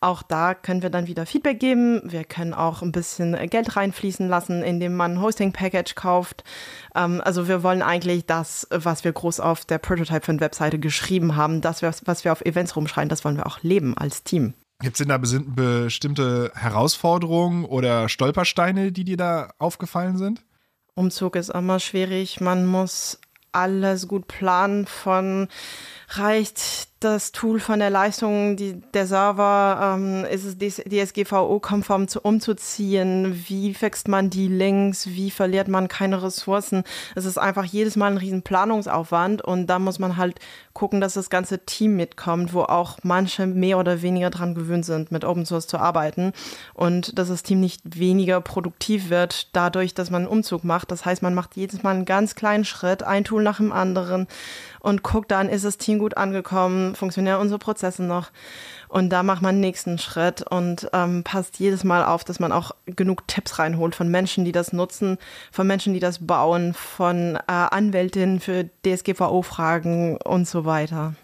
Auch 0.00 0.22
da 0.22 0.54
können 0.54 0.82
wir 0.82 0.90
dann 0.90 1.08
wieder 1.08 1.26
Feedback 1.26 1.58
geben. 1.58 2.02
Wir 2.04 2.22
können 2.22 2.54
auch 2.54 2.82
ein 2.82 2.92
bisschen 2.92 3.34
Geld 3.50 3.74
reinfließen 3.74 4.28
lassen, 4.28 4.62
indem 4.62 4.94
man 4.94 5.14
ein 5.14 5.20
Hosting-Package 5.20 5.96
kauft. 5.96 6.44
Ähm, 6.94 7.20
also 7.24 7.48
wir 7.48 7.64
wollen 7.64 7.82
eigentlich 7.82 8.26
das, 8.26 8.68
was 8.70 9.02
wir 9.02 9.12
groß 9.12 9.40
auf 9.40 9.64
der 9.64 9.78
Prototype 9.78 10.24
von 10.24 10.40
Webseite 10.40 10.78
geschrieben 10.78 11.34
haben, 11.34 11.60
das, 11.60 11.82
was 11.82 12.24
wir 12.24 12.30
auf 12.30 12.42
Events 12.42 12.76
rumschreien, 12.76 13.08
das 13.08 13.24
wollen 13.24 13.36
wir 13.36 13.46
auch 13.46 13.62
leben 13.62 13.96
als 13.98 14.22
Team. 14.22 14.54
Gibt 14.80 14.94
es 14.94 14.98
denn 15.04 15.08
da 15.08 15.18
bestimmte 15.18 16.52
Herausforderungen 16.54 17.64
oder 17.64 18.08
Stolpersteine, 18.08 18.92
die 18.92 19.02
dir 19.02 19.16
da 19.16 19.50
aufgefallen 19.58 20.16
sind? 20.16 20.44
Umzug 20.94 21.34
ist 21.34 21.48
immer 21.48 21.80
schwierig. 21.80 22.40
Man 22.40 22.66
muss 22.66 23.18
alles 23.50 24.06
gut 24.06 24.28
planen 24.28 24.86
von 24.86 25.48
reicht 26.08 26.88
das 27.00 27.30
Tool 27.30 27.60
von 27.60 27.78
der 27.78 27.90
Leistung, 27.90 28.56
die, 28.56 28.80
der 28.92 29.06
Server, 29.06 29.94
ähm, 29.94 30.24
ist 30.24 30.44
es 30.44 30.56
DSGVO-konform 30.58 32.08
zu, 32.08 32.20
umzuziehen? 32.20 33.44
Wie 33.46 33.72
fixt 33.72 34.08
man 34.08 34.30
die 34.30 34.48
Links? 34.48 35.06
Wie 35.06 35.30
verliert 35.30 35.68
man 35.68 35.86
keine 35.86 36.22
Ressourcen? 36.22 36.82
Es 37.14 37.24
ist 37.24 37.38
einfach 37.38 37.64
jedes 37.64 37.94
Mal 37.94 38.10
ein 38.10 38.16
riesen 38.16 38.42
Planungsaufwand 38.42 39.42
und 39.42 39.68
da 39.68 39.78
muss 39.78 40.00
man 40.00 40.16
halt 40.16 40.40
gucken, 40.72 41.00
dass 41.00 41.14
das 41.14 41.30
ganze 41.30 41.64
Team 41.64 41.94
mitkommt, 41.94 42.52
wo 42.52 42.62
auch 42.62 42.98
manche 43.04 43.46
mehr 43.46 43.78
oder 43.78 44.02
weniger 44.02 44.30
dran 44.30 44.56
gewöhnt 44.56 44.84
sind, 44.84 45.12
mit 45.12 45.24
Open 45.24 45.46
Source 45.46 45.68
zu 45.68 45.78
arbeiten 45.78 46.32
und 46.74 47.16
dass 47.16 47.28
das 47.28 47.44
Team 47.44 47.60
nicht 47.60 47.82
weniger 47.84 48.40
produktiv 48.40 49.08
wird 49.08 49.54
dadurch, 49.54 49.94
dass 49.94 50.10
man 50.10 50.22
einen 50.22 50.30
Umzug 50.30 50.64
macht. 50.64 50.90
Das 50.90 51.04
heißt, 51.04 51.22
man 51.22 51.34
macht 51.34 51.54
jedes 51.54 51.84
Mal 51.84 51.94
einen 51.94 52.04
ganz 52.06 52.34
kleinen 52.34 52.64
Schritt, 52.64 53.04
ein 53.04 53.24
Tool 53.24 53.42
nach 53.44 53.58
dem 53.58 53.72
anderen 53.72 54.26
und 54.80 55.02
guckt 55.02 55.30
dann, 55.30 55.48
ist 55.48 55.64
das 55.64 55.78
Team 55.78 55.98
gut 55.98 56.16
angekommen, 56.16 56.94
funktionieren 56.94 57.40
unsere 57.40 57.58
Prozesse 57.58 58.02
noch. 58.02 58.30
Und 58.88 59.10
da 59.10 59.22
macht 59.22 59.42
man 59.42 59.56
den 59.56 59.60
nächsten 59.60 59.98
Schritt 59.98 60.42
und 60.42 60.88
ähm, 60.92 61.22
passt 61.22 61.58
jedes 61.58 61.84
Mal 61.84 62.04
auf, 62.04 62.24
dass 62.24 62.40
man 62.40 62.52
auch 62.52 62.72
genug 62.86 63.26
Tipps 63.26 63.58
reinholt 63.58 63.94
von 63.94 64.08
Menschen, 64.08 64.44
die 64.44 64.52
das 64.52 64.72
nutzen, 64.72 65.18
von 65.52 65.66
Menschen, 65.66 65.92
die 65.92 66.00
das 66.00 66.26
bauen, 66.26 66.74
von 66.74 67.36
äh, 67.36 67.42
Anwältinnen 67.46 68.40
für 68.40 68.68
DSGVO-Fragen 68.86 70.16
und 70.16 70.48
so 70.48 70.64
weiter. 70.64 71.14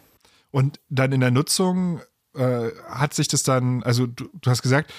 Und 0.51 0.79
dann 0.89 1.13
in 1.13 1.21
der 1.21 1.31
Nutzung 1.31 2.01
äh, 2.35 2.69
hat 2.89 3.15
sich 3.15 3.29
das 3.29 3.43
dann, 3.43 3.83
also 3.83 4.07
du, 4.07 4.29
du 4.41 4.51
hast 4.51 4.63
gesagt, 4.63 4.93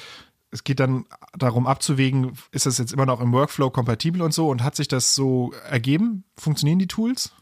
es 0.52 0.64
geht 0.64 0.80
dann 0.80 1.06
darum 1.38 1.68
abzuwägen, 1.68 2.34
ist 2.52 2.66
das 2.66 2.78
jetzt 2.78 2.94
immer 2.94 3.06
noch 3.06 3.22
im 3.22 3.32
Workflow 3.34 3.70
kompatibel 3.70 4.22
und 4.22 4.34
so 4.34 4.50
und 4.50 4.64
hat 4.64 4.76
sich 4.76 4.88
das 4.88 5.14
so 5.14 5.52
ergeben? 5.70 6.24
Funktionieren 6.38 6.80
die 6.80 6.88
Tools? 6.88 7.34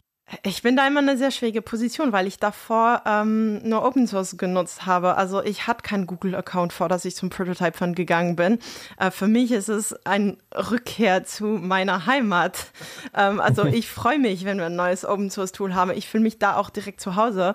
Ich 0.42 0.62
bin 0.62 0.74
da 0.74 0.86
immer 0.86 1.00
eine 1.00 1.18
sehr 1.18 1.30
schwierige 1.30 1.60
Position, 1.60 2.12
weil 2.12 2.26
ich 2.26 2.38
davor 2.38 3.02
ähm, 3.06 3.60
nur 3.62 3.84
Open 3.84 4.06
Source 4.06 4.38
genutzt 4.38 4.86
habe. 4.86 5.16
Also 5.16 5.42
ich 5.42 5.66
hatte 5.66 5.82
keinen 5.82 6.06
Google-Account 6.06 6.72
vor, 6.72 6.88
dass 6.88 7.04
ich 7.04 7.14
zum 7.14 7.28
Prototype 7.28 7.76
Fund 7.76 7.94
gegangen 7.94 8.34
bin. 8.34 8.58
Äh, 8.98 9.10
für 9.10 9.28
mich 9.28 9.52
ist 9.52 9.68
es 9.68 9.94
ein 10.06 10.38
Rückkehr 10.54 11.24
zu 11.24 11.44
meiner 11.44 12.06
Heimat. 12.06 12.68
Ähm, 13.14 13.38
also 13.38 13.64
ich 13.66 13.88
freue 13.90 14.18
mich, 14.18 14.46
wenn 14.46 14.58
wir 14.58 14.66
ein 14.66 14.76
neues 14.76 15.04
Open 15.04 15.30
Source 15.30 15.52
Tool 15.52 15.74
haben. 15.74 15.90
Ich 15.90 16.08
fühle 16.08 16.24
mich 16.24 16.38
da 16.38 16.56
auch 16.56 16.70
direkt 16.70 17.02
zu 17.02 17.16
Hause. 17.16 17.54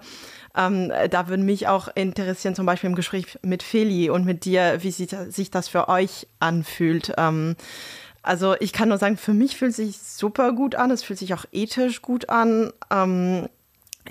Ähm, 0.56 0.92
da 1.10 1.28
würde 1.28 1.44
mich 1.44 1.68
auch 1.68 1.90
interessieren, 1.96 2.54
zum 2.54 2.68
Beispiel 2.68 2.90
im 2.90 2.96
Gespräch 2.96 3.40
mit 3.42 3.64
Feli 3.64 4.12
und 4.12 4.26
mit 4.26 4.46
dir, 4.46 4.78
wie 4.82 4.92
sich 4.92 5.52
das 5.52 5.68
für 5.68 5.90
euch 5.90 6.28
anfühlt. 6.40 7.14
Ähm, 7.18 7.56
also 8.22 8.56
ich 8.60 8.74
kann 8.74 8.90
nur 8.90 8.98
sagen, 8.98 9.18
für 9.18 9.34
mich 9.34 9.58
fühlt 9.58 9.72
es 9.72 9.78
sich 9.78 9.98
super 10.00 10.54
gut 10.54 10.76
an. 10.76 10.92
Es 10.92 11.04
fühlt 11.04 11.20
sich 11.20 11.34
auch 11.34 11.46
ethisch 11.52 12.02
gut 12.02 12.30
an. 12.30 12.72
Ähm, 12.92 13.48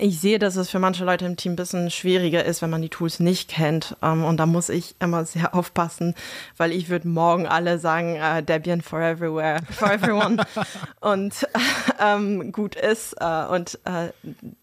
ich 0.01 0.19
sehe, 0.19 0.39
dass 0.39 0.55
es 0.55 0.69
für 0.69 0.79
manche 0.79 1.03
Leute 1.03 1.25
im 1.25 1.35
Team 1.35 1.53
ein 1.53 1.57
bisschen 1.57 1.91
schwieriger 1.91 2.45
ist, 2.45 2.61
wenn 2.61 2.69
man 2.69 2.81
die 2.81 2.89
Tools 2.89 3.19
nicht 3.19 3.49
kennt. 3.49 3.97
Ähm, 4.01 4.23
und 4.23 4.37
da 4.37 4.45
muss 4.45 4.69
ich 4.69 4.95
immer 4.99 5.25
sehr 5.25 5.53
aufpassen, 5.55 6.15
weil 6.57 6.71
ich 6.71 6.89
würde 6.89 7.07
morgen 7.07 7.47
alle 7.47 7.79
sagen, 7.79 8.15
äh, 8.15 8.41
Debian 8.41 8.81
for 8.81 9.01
everywhere, 9.01 9.59
for 9.69 9.91
everyone. 9.91 10.37
und 11.01 11.47
ähm, 11.99 12.51
gut 12.51 12.75
ist. 12.75 13.13
Äh, 13.19 13.45
und 13.45 13.79
äh, 13.85 14.11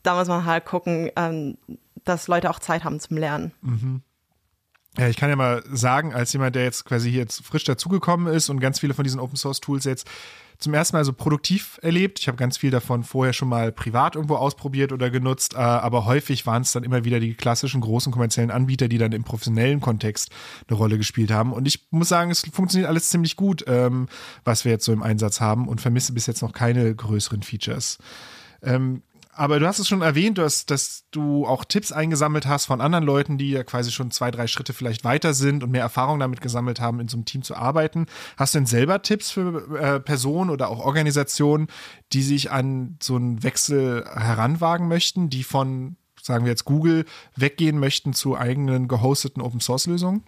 da 0.02 0.16
muss 0.16 0.28
man 0.28 0.46
halt 0.46 0.64
gucken, 0.64 1.10
ähm, 1.16 1.58
dass 2.04 2.28
Leute 2.28 2.48
auch 2.50 2.58
Zeit 2.58 2.84
haben 2.84 3.00
zum 3.00 3.16
Lernen. 3.18 3.52
Mhm. 3.60 4.02
Ja, 4.98 5.08
ich 5.08 5.16
kann 5.16 5.28
ja 5.28 5.36
mal 5.36 5.62
sagen, 5.70 6.14
als 6.14 6.32
jemand, 6.32 6.56
der 6.56 6.64
jetzt 6.64 6.84
quasi 6.84 7.10
hier 7.10 7.20
jetzt 7.20 7.44
frisch 7.44 7.64
dazugekommen 7.64 8.32
ist 8.32 8.48
und 8.48 8.60
ganz 8.60 8.80
viele 8.80 8.94
von 8.94 9.04
diesen 9.04 9.20
Open 9.20 9.36
Source 9.36 9.60
Tools 9.60 9.84
jetzt 9.84 10.08
zum 10.58 10.72
ersten 10.72 10.96
Mal 10.96 11.04
so 11.04 11.12
produktiv 11.12 11.78
erlebt. 11.82 12.18
Ich 12.18 12.28
habe 12.28 12.38
ganz 12.38 12.56
viel 12.56 12.70
davon 12.70 13.04
vorher 13.04 13.32
schon 13.32 13.48
mal 13.48 13.72
privat 13.72 14.14
irgendwo 14.14 14.36
ausprobiert 14.36 14.92
oder 14.92 15.10
genutzt, 15.10 15.54
äh, 15.54 15.58
aber 15.58 16.06
häufig 16.06 16.46
waren 16.46 16.62
es 16.62 16.72
dann 16.72 16.82
immer 16.82 17.04
wieder 17.04 17.20
die 17.20 17.34
klassischen 17.34 17.80
großen 17.80 18.10
kommerziellen 18.12 18.50
Anbieter, 18.50 18.88
die 18.88 18.98
dann 18.98 19.12
im 19.12 19.24
professionellen 19.24 19.80
Kontext 19.80 20.30
eine 20.68 20.78
Rolle 20.78 20.96
gespielt 20.96 21.30
haben. 21.30 21.52
Und 21.52 21.66
ich 21.66 21.86
muss 21.90 22.08
sagen, 22.08 22.30
es 22.30 22.40
funktioniert 22.52 22.88
alles 22.88 23.10
ziemlich 23.10 23.36
gut, 23.36 23.64
ähm, 23.66 24.08
was 24.44 24.64
wir 24.64 24.72
jetzt 24.72 24.84
so 24.84 24.92
im 24.92 25.02
Einsatz 25.02 25.40
haben 25.40 25.68
und 25.68 25.80
vermisse 25.80 26.12
bis 26.12 26.26
jetzt 26.26 26.40
noch 26.40 26.52
keine 26.52 26.94
größeren 26.94 27.42
Features. 27.42 27.98
Ähm, 28.62 29.02
aber 29.36 29.60
du 29.60 29.66
hast 29.66 29.78
es 29.78 29.88
schon 29.88 30.02
erwähnt, 30.02 30.38
dass, 30.38 30.66
dass 30.66 31.04
du 31.10 31.46
auch 31.46 31.64
Tipps 31.64 31.92
eingesammelt 31.92 32.46
hast 32.46 32.66
von 32.66 32.80
anderen 32.80 33.04
Leuten, 33.04 33.38
die 33.38 33.50
ja 33.50 33.64
quasi 33.64 33.92
schon 33.92 34.10
zwei, 34.10 34.30
drei 34.30 34.46
Schritte 34.46 34.72
vielleicht 34.72 35.04
weiter 35.04 35.34
sind 35.34 35.62
und 35.62 35.70
mehr 35.70 35.82
Erfahrung 35.82 36.18
damit 36.18 36.40
gesammelt 36.40 36.80
haben, 36.80 37.00
in 37.00 37.08
so 37.08 37.16
einem 37.16 37.26
Team 37.26 37.42
zu 37.42 37.54
arbeiten. 37.54 38.06
Hast 38.36 38.54
du 38.54 38.58
denn 38.58 38.66
selber 38.66 39.02
Tipps 39.02 39.30
für 39.30 39.78
äh, 39.78 40.00
Personen 40.00 40.50
oder 40.50 40.70
auch 40.70 40.80
Organisationen, 40.80 41.68
die 42.12 42.22
sich 42.22 42.50
an 42.50 42.96
so 43.02 43.16
einen 43.16 43.42
Wechsel 43.42 44.04
heranwagen 44.06 44.88
möchten, 44.88 45.28
die 45.28 45.44
von, 45.44 45.96
sagen 46.20 46.44
wir 46.44 46.50
jetzt 46.50 46.64
Google, 46.64 47.04
weggehen 47.34 47.78
möchten 47.78 48.14
zu 48.14 48.36
eigenen 48.36 48.88
gehosteten 48.88 49.42
Open-Source-Lösungen? 49.42 50.24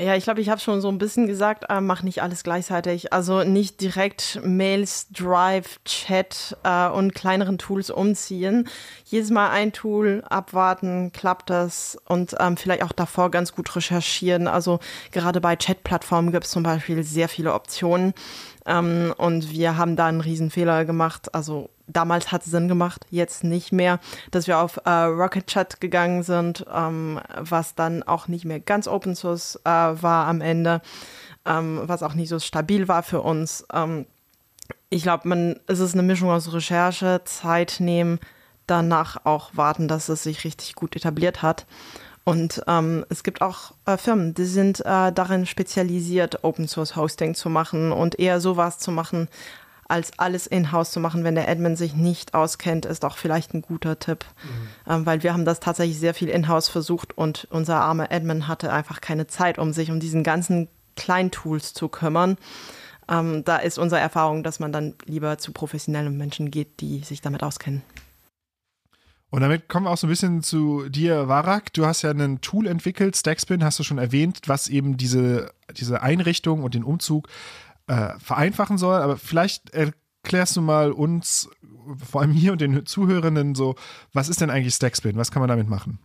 Ja, 0.00 0.14
ich 0.14 0.24
glaube, 0.24 0.40
ich 0.40 0.48
habe 0.48 0.60
schon 0.60 0.80
so 0.80 0.88
ein 0.88 0.98
bisschen 0.98 1.26
gesagt, 1.26 1.64
äh, 1.68 1.80
mach 1.80 2.02
nicht 2.02 2.22
alles 2.22 2.44
gleichzeitig. 2.44 3.12
Also 3.12 3.42
nicht 3.42 3.80
direkt 3.80 4.40
Mails, 4.44 5.08
Drive, 5.10 5.80
Chat 5.84 6.56
äh, 6.62 6.88
und 6.88 7.14
kleineren 7.14 7.58
Tools 7.58 7.90
umziehen. 7.90 8.68
Jedes 9.04 9.30
Mal 9.30 9.50
ein 9.50 9.72
Tool 9.72 10.22
abwarten, 10.28 11.10
klappt 11.12 11.50
das 11.50 11.98
und 12.06 12.36
ähm, 12.38 12.56
vielleicht 12.56 12.82
auch 12.84 12.92
davor 12.92 13.30
ganz 13.30 13.52
gut 13.52 13.74
recherchieren. 13.74 14.46
Also 14.46 14.78
gerade 15.10 15.40
bei 15.40 15.56
Chat-Plattformen 15.56 16.30
gibt 16.30 16.44
es 16.44 16.50
zum 16.50 16.62
Beispiel 16.62 17.02
sehr 17.02 17.28
viele 17.28 17.54
Optionen. 17.54 18.14
Ähm, 18.66 19.12
und 19.16 19.50
wir 19.50 19.76
haben 19.76 19.96
da 19.96 20.06
einen 20.06 20.50
Fehler 20.50 20.84
gemacht. 20.84 21.34
Also 21.34 21.70
damals 21.88 22.30
hat 22.30 22.44
es 22.44 22.50
Sinn 22.50 22.68
gemacht, 22.68 23.06
jetzt 23.10 23.44
nicht 23.44 23.72
mehr, 23.72 23.98
dass 24.30 24.46
wir 24.46 24.58
auf 24.58 24.80
äh, 24.84 24.90
Rocket 24.90 25.46
Chat 25.46 25.80
gegangen 25.80 26.22
sind, 26.22 26.64
ähm, 26.72 27.20
was 27.36 27.74
dann 27.74 28.02
auch 28.02 28.28
nicht 28.28 28.44
mehr 28.44 28.60
ganz 28.60 28.86
Open 28.86 29.16
Source 29.16 29.56
äh, 29.64 29.70
war 29.70 30.26
am 30.26 30.40
Ende, 30.40 30.80
ähm, 31.44 31.80
was 31.84 32.02
auch 32.02 32.14
nicht 32.14 32.28
so 32.28 32.38
stabil 32.38 32.88
war 32.88 33.02
für 33.02 33.22
uns. 33.22 33.66
Ähm, 33.72 34.06
ich 34.90 35.02
glaube, 35.02 35.28
man, 35.28 35.60
es 35.66 35.80
ist 35.80 35.94
eine 35.94 36.02
Mischung 36.02 36.30
aus 36.30 36.52
Recherche, 36.52 37.22
Zeit 37.24 37.76
nehmen, 37.80 38.20
danach 38.66 39.24
auch 39.24 39.50
warten, 39.54 39.88
dass 39.88 40.08
es 40.08 40.22
sich 40.22 40.44
richtig 40.44 40.74
gut 40.74 40.94
etabliert 40.96 41.42
hat. 41.42 41.66
Und 42.24 42.62
ähm, 42.66 43.06
es 43.08 43.22
gibt 43.22 43.40
auch 43.40 43.72
äh, 43.86 43.96
Firmen, 43.96 44.34
die 44.34 44.44
sind 44.44 44.80
äh, 44.80 45.12
darin 45.12 45.46
spezialisiert, 45.46 46.44
Open 46.44 46.68
Source 46.68 46.94
Hosting 46.94 47.34
zu 47.34 47.48
machen 47.48 47.90
und 47.90 48.18
eher 48.18 48.40
sowas 48.40 48.78
zu 48.78 48.90
machen, 48.90 49.28
als 49.88 50.18
alles 50.18 50.46
in-house 50.46 50.90
zu 50.90 51.00
machen, 51.00 51.24
wenn 51.24 51.34
der 51.34 51.48
Admin 51.48 51.74
sich 51.74 51.94
nicht 51.94 52.34
auskennt, 52.34 52.84
ist 52.84 53.04
auch 53.04 53.16
vielleicht 53.16 53.54
ein 53.54 53.62
guter 53.62 53.98
Tipp. 53.98 54.26
Mhm. 54.42 54.92
Ähm, 54.92 55.06
weil 55.06 55.22
wir 55.22 55.32
haben 55.32 55.46
das 55.46 55.60
tatsächlich 55.60 55.98
sehr 55.98 56.14
viel 56.14 56.28
in-house 56.28 56.68
versucht 56.68 57.16
und 57.16 57.48
unser 57.50 57.80
armer 57.80 58.12
Admin 58.12 58.46
hatte 58.48 58.70
einfach 58.72 59.00
keine 59.00 59.26
Zeit, 59.26 59.58
um 59.58 59.72
sich 59.72 59.90
um 59.90 59.98
diesen 59.98 60.22
ganzen 60.22 60.68
Kleintools 60.96 61.72
zu 61.72 61.88
kümmern. 61.88 62.36
Ähm, 63.08 63.44
da 63.44 63.56
ist 63.56 63.78
unsere 63.78 64.00
Erfahrung, 64.00 64.42
dass 64.42 64.60
man 64.60 64.72
dann 64.72 64.94
lieber 65.06 65.38
zu 65.38 65.52
professionellen 65.52 66.16
Menschen 66.18 66.50
geht, 66.50 66.80
die 66.80 67.00
sich 67.00 67.22
damit 67.22 67.42
auskennen. 67.42 67.82
Und 69.30 69.42
damit 69.42 69.68
kommen 69.68 69.86
wir 69.86 69.90
auch 69.90 69.98
so 69.98 70.06
ein 70.06 70.10
bisschen 70.10 70.42
zu 70.42 70.88
dir, 70.88 71.28
Warak. 71.28 71.72
Du 71.74 71.84
hast 71.84 72.02
ja 72.02 72.10
ein 72.10 72.40
Tool 72.40 72.66
entwickelt, 72.66 73.14
Stackspin, 73.16 73.62
hast 73.62 73.78
du 73.78 73.82
schon 73.82 73.98
erwähnt, 73.98 74.40
was 74.46 74.68
eben 74.68 74.96
diese, 74.96 75.52
diese 75.76 76.02
Einrichtung 76.02 76.62
und 76.62 76.74
den 76.74 76.82
Umzug 76.82 77.28
äh, 77.88 78.18
vereinfachen 78.18 78.78
soll. 78.78 79.00
Aber 79.00 79.16
vielleicht 79.16 79.70
erklärst 79.70 80.56
du 80.56 80.60
mal 80.60 80.92
uns, 80.92 81.48
vor 82.10 82.20
allem 82.20 82.32
hier 82.32 82.52
und 82.52 82.60
den 82.60 82.86
Zuhörenden, 82.86 83.54
so, 83.54 83.74
was 84.12 84.28
ist 84.28 84.40
denn 84.40 84.50
eigentlich 84.50 84.74
Stackspin? 84.74 85.16
Was 85.16 85.30
kann 85.30 85.40
man 85.40 85.48
damit 85.48 85.68
machen? 85.68 85.98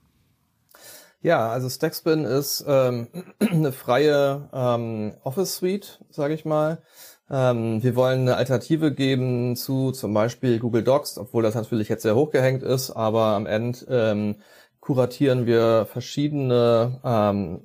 Ja, 1.22 1.50
also 1.50 1.70
Stackspin 1.70 2.26
ist 2.26 2.66
ähm, 2.68 3.08
eine 3.40 3.72
freie 3.72 4.50
ähm, 4.54 5.14
Office 5.24 5.56
Suite, 5.56 6.04
sage 6.10 6.34
ich 6.34 6.44
mal. 6.44 6.82
Ähm, 7.30 7.82
wir 7.82 7.96
wollen 7.96 8.22
eine 8.22 8.36
Alternative 8.36 8.94
geben 8.94 9.56
zu 9.56 9.92
zum 9.92 10.14
Beispiel 10.14 10.60
Google 10.60 10.84
Docs, 10.84 11.18
obwohl 11.18 11.42
das 11.42 11.56
natürlich 11.56 11.88
jetzt 11.88 12.04
sehr 12.04 12.16
hochgehängt 12.16 12.62
ist, 12.62 12.92
aber 12.92 13.28
am 13.28 13.46
Ende 13.46 13.80
ähm, 13.90 14.36
kuratieren 14.82 15.46
wir 15.46 15.88
verschiedene 15.90 17.00
ähm, 17.06 17.62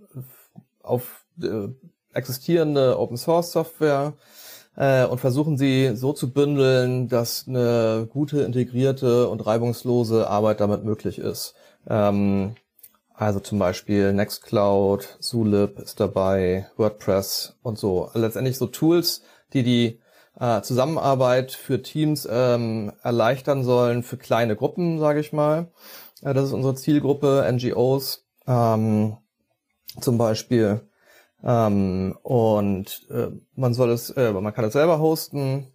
auf 0.81 1.25
äh, 1.43 1.69
existierende 2.13 2.99
Open 2.99 3.17
Source 3.17 3.53
Software 3.53 4.15
äh, 4.77 5.05
und 5.05 5.19
versuchen 5.19 5.59
sie 5.59 5.95
so 5.95 6.13
zu 6.13 6.33
bündeln, 6.33 7.09
dass 7.09 7.47
eine 7.49 8.09
gute, 8.11 8.43
integrierte 8.43 9.29
und 9.29 9.45
reibungslose 9.45 10.29
Arbeit 10.29 10.61
damit 10.61 10.85
möglich 10.85 11.19
ist. 11.19 11.55
Ähm, 11.89 12.55
also 13.15 13.41
zum 13.41 13.59
Beispiel 13.59 14.13
Nextcloud, 14.13 15.19
Zulip 15.21 15.81
ist 15.81 15.99
dabei, 15.99 16.71
WordPress 16.77 17.57
und 17.63 17.77
so. 17.77 18.11
Letztendlich 18.15 18.57
so 18.57 18.67
Tools, 18.67 19.23
die 19.53 19.65
die 19.65 20.01
äh, 20.39 20.63
Zusammenarbeit 20.63 21.51
für 21.51 21.83
Teams 21.83 22.29
ähm, 22.31 22.93
erleichtern 23.03 23.65
sollen, 23.65 24.05
für 24.05 24.19
kleine 24.19 24.55
Gruppen, 24.55 25.01
sage 25.01 25.19
ich 25.19 25.33
mal. 25.33 25.73
Äh, 26.23 26.33
das 26.33 26.45
ist 26.45 26.53
unsere 26.53 26.77
Zielgruppe, 26.77 27.45
NGOs 27.51 28.25
ähm, 28.47 29.17
zum 30.01 30.17
Beispiel. 30.17 30.88
Ähm, 31.45 32.17
und 32.23 33.07
äh, 33.11 33.29
man 33.55 33.75
soll 33.75 33.91
es, 33.91 34.11
äh, 34.11 34.33
man 34.33 34.53
kann 34.55 34.65
es 34.65 34.73
selber 34.73 34.99
hosten 34.99 35.69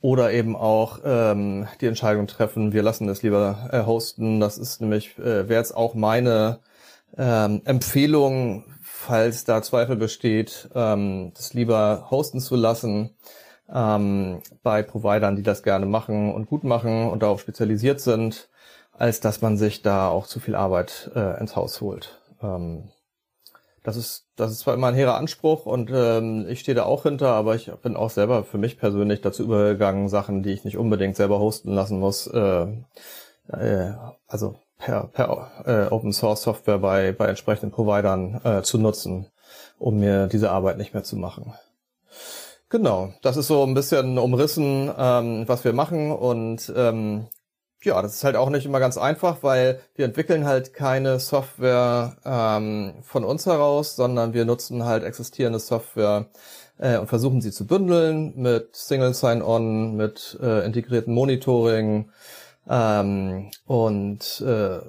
oder 0.00 0.32
eben 0.32 0.56
auch 0.56 1.00
ähm, 1.04 1.68
die 1.80 1.86
Entscheidung 1.86 2.26
treffen, 2.26 2.72
wir 2.72 2.82
lassen 2.82 3.08
es 3.08 3.22
lieber 3.22 3.68
äh, 3.72 3.86
hosten. 3.86 4.40
Das 4.40 4.58
ist 4.58 4.80
nämlich, 4.80 5.18
äh, 5.18 5.48
wäre 5.48 5.60
jetzt 5.60 5.76
auch 5.76 5.94
meine 5.94 6.60
ähm, 7.16 7.62
Empfehlung 7.64 8.64
falls 9.02 9.44
da 9.44 9.62
Zweifel 9.62 9.96
besteht, 9.96 10.68
ähm, 10.74 11.32
das 11.34 11.54
lieber 11.54 12.08
hosten 12.10 12.40
zu 12.40 12.56
lassen 12.56 13.10
ähm, 13.72 14.42
bei 14.62 14.82
Providern, 14.82 15.36
die 15.36 15.42
das 15.42 15.62
gerne 15.62 15.86
machen 15.86 16.32
und 16.32 16.46
gut 16.46 16.64
machen 16.64 17.08
und 17.10 17.22
darauf 17.22 17.40
spezialisiert 17.40 18.00
sind, 18.00 18.48
als 18.92 19.20
dass 19.20 19.42
man 19.42 19.56
sich 19.56 19.82
da 19.82 20.08
auch 20.08 20.26
zu 20.26 20.40
viel 20.40 20.54
Arbeit 20.54 21.10
äh, 21.14 21.40
ins 21.40 21.56
Haus 21.56 21.80
holt. 21.80 22.20
Ähm, 22.42 22.90
das 23.82 23.96
ist 23.96 24.26
das 24.36 24.52
ist 24.52 24.60
zwar 24.60 24.74
immer 24.74 24.88
ein 24.88 24.94
hehrer 24.94 25.16
Anspruch 25.16 25.66
und 25.66 25.90
ähm, 25.92 26.46
ich 26.48 26.60
stehe 26.60 26.74
da 26.74 26.84
auch 26.84 27.02
hinter, 27.02 27.28
aber 27.28 27.54
ich 27.54 27.70
bin 27.82 27.96
auch 27.96 28.10
selber 28.10 28.44
für 28.44 28.58
mich 28.58 28.78
persönlich 28.78 29.20
dazu 29.20 29.42
übergegangen, 29.42 30.08
Sachen, 30.08 30.42
die 30.42 30.50
ich 30.50 30.64
nicht 30.64 30.78
unbedingt 30.78 31.16
selber 31.16 31.38
hosten 31.38 31.72
lassen 31.72 31.98
muss, 31.98 32.26
äh, 32.26 32.66
äh, 33.48 33.92
also 34.26 34.56
per, 34.78 35.08
per 35.08 35.50
äh, 35.64 35.92
Open 35.92 36.12
Source 36.12 36.42
Software 36.42 36.78
bei, 36.78 37.12
bei 37.12 37.26
entsprechenden 37.26 37.72
Providern 37.72 38.40
äh, 38.44 38.62
zu 38.62 38.78
nutzen, 38.78 39.26
um 39.78 39.98
mir 39.98 40.26
diese 40.26 40.50
Arbeit 40.50 40.78
nicht 40.78 40.94
mehr 40.94 41.04
zu 41.04 41.16
machen. 41.16 41.52
Genau, 42.68 43.12
das 43.20 43.36
ist 43.36 43.48
so 43.48 43.64
ein 43.64 43.74
bisschen 43.74 44.16
umrissen, 44.16 44.90
ähm, 44.96 45.44
was 45.46 45.64
wir 45.64 45.72
machen 45.74 46.10
und 46.10 46.72
ähm, 46.74 47.26
ja, 47.82 48.00
das 48.02 48.14
ist 48.14 48.24
halt 48.24 48.36
auch 48.36 48.50
nicht 48.50 48.66
immer 48.66 48.80
ganz 48.80 48.96
einfach, 48.96 49.42
weil 49.42 49.80
wir 49.94 50.04
entwickeln 50.04 50.46
halt 50.46 50.74
keine 50.74 51.18
Software 51.18 52.16
ähm, 52.24 52.94
von 53.02 53.24
uns 53.24 53.46
heraus, 53.46 53.96
sondern 53.96 54.34
wir 54.34 54.44
nutzen 54.44 54.84
halt 54.84 55.04
existierende 55.04 55.58
Software 55.58 56.26
äh, 56.78 56.98
und 56.98 57.08
versuchen 57.08 57.40
sie 57.40 57.50
zu 57.50 57.66
bündeln 57.66 58.34
mit 58.36 58.76
Single 58.76 59.14
Sign-On, 59.14 59.96
mit 59.96 60.38
äh, 60.40 60.64
integrierten 60.64 61.12
Monitoring 61.12 62.10
ähm, 62.68 63.50
und 63.66 64.40
äh, 64.40 64.80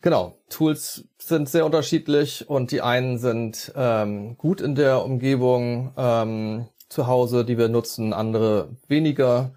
genau, 0.00 0.38
Tools 0.48 1.04
sind 1.18 1.48
sehr 1.48 1.66
unterschiedlich 1.66 2.48
und 2.48 2.70
die 2.70 2.80
einen 2.80 3.18
sind 3.18 3.72
ähm, 3.76 4.36
gut 4.38 4.60
in 4.60 4.74
der 4.74 5.04
Umgebung 5.04 5.92
ähm, 5.96 6.68
zu 6.88 7.06
Hause, 7.06 7.44
die 7.44 7.58
wir 7.58 7.68
nutzen, 7.68 8.12
andere 8.12 8.76
weniger. 8.86 9.52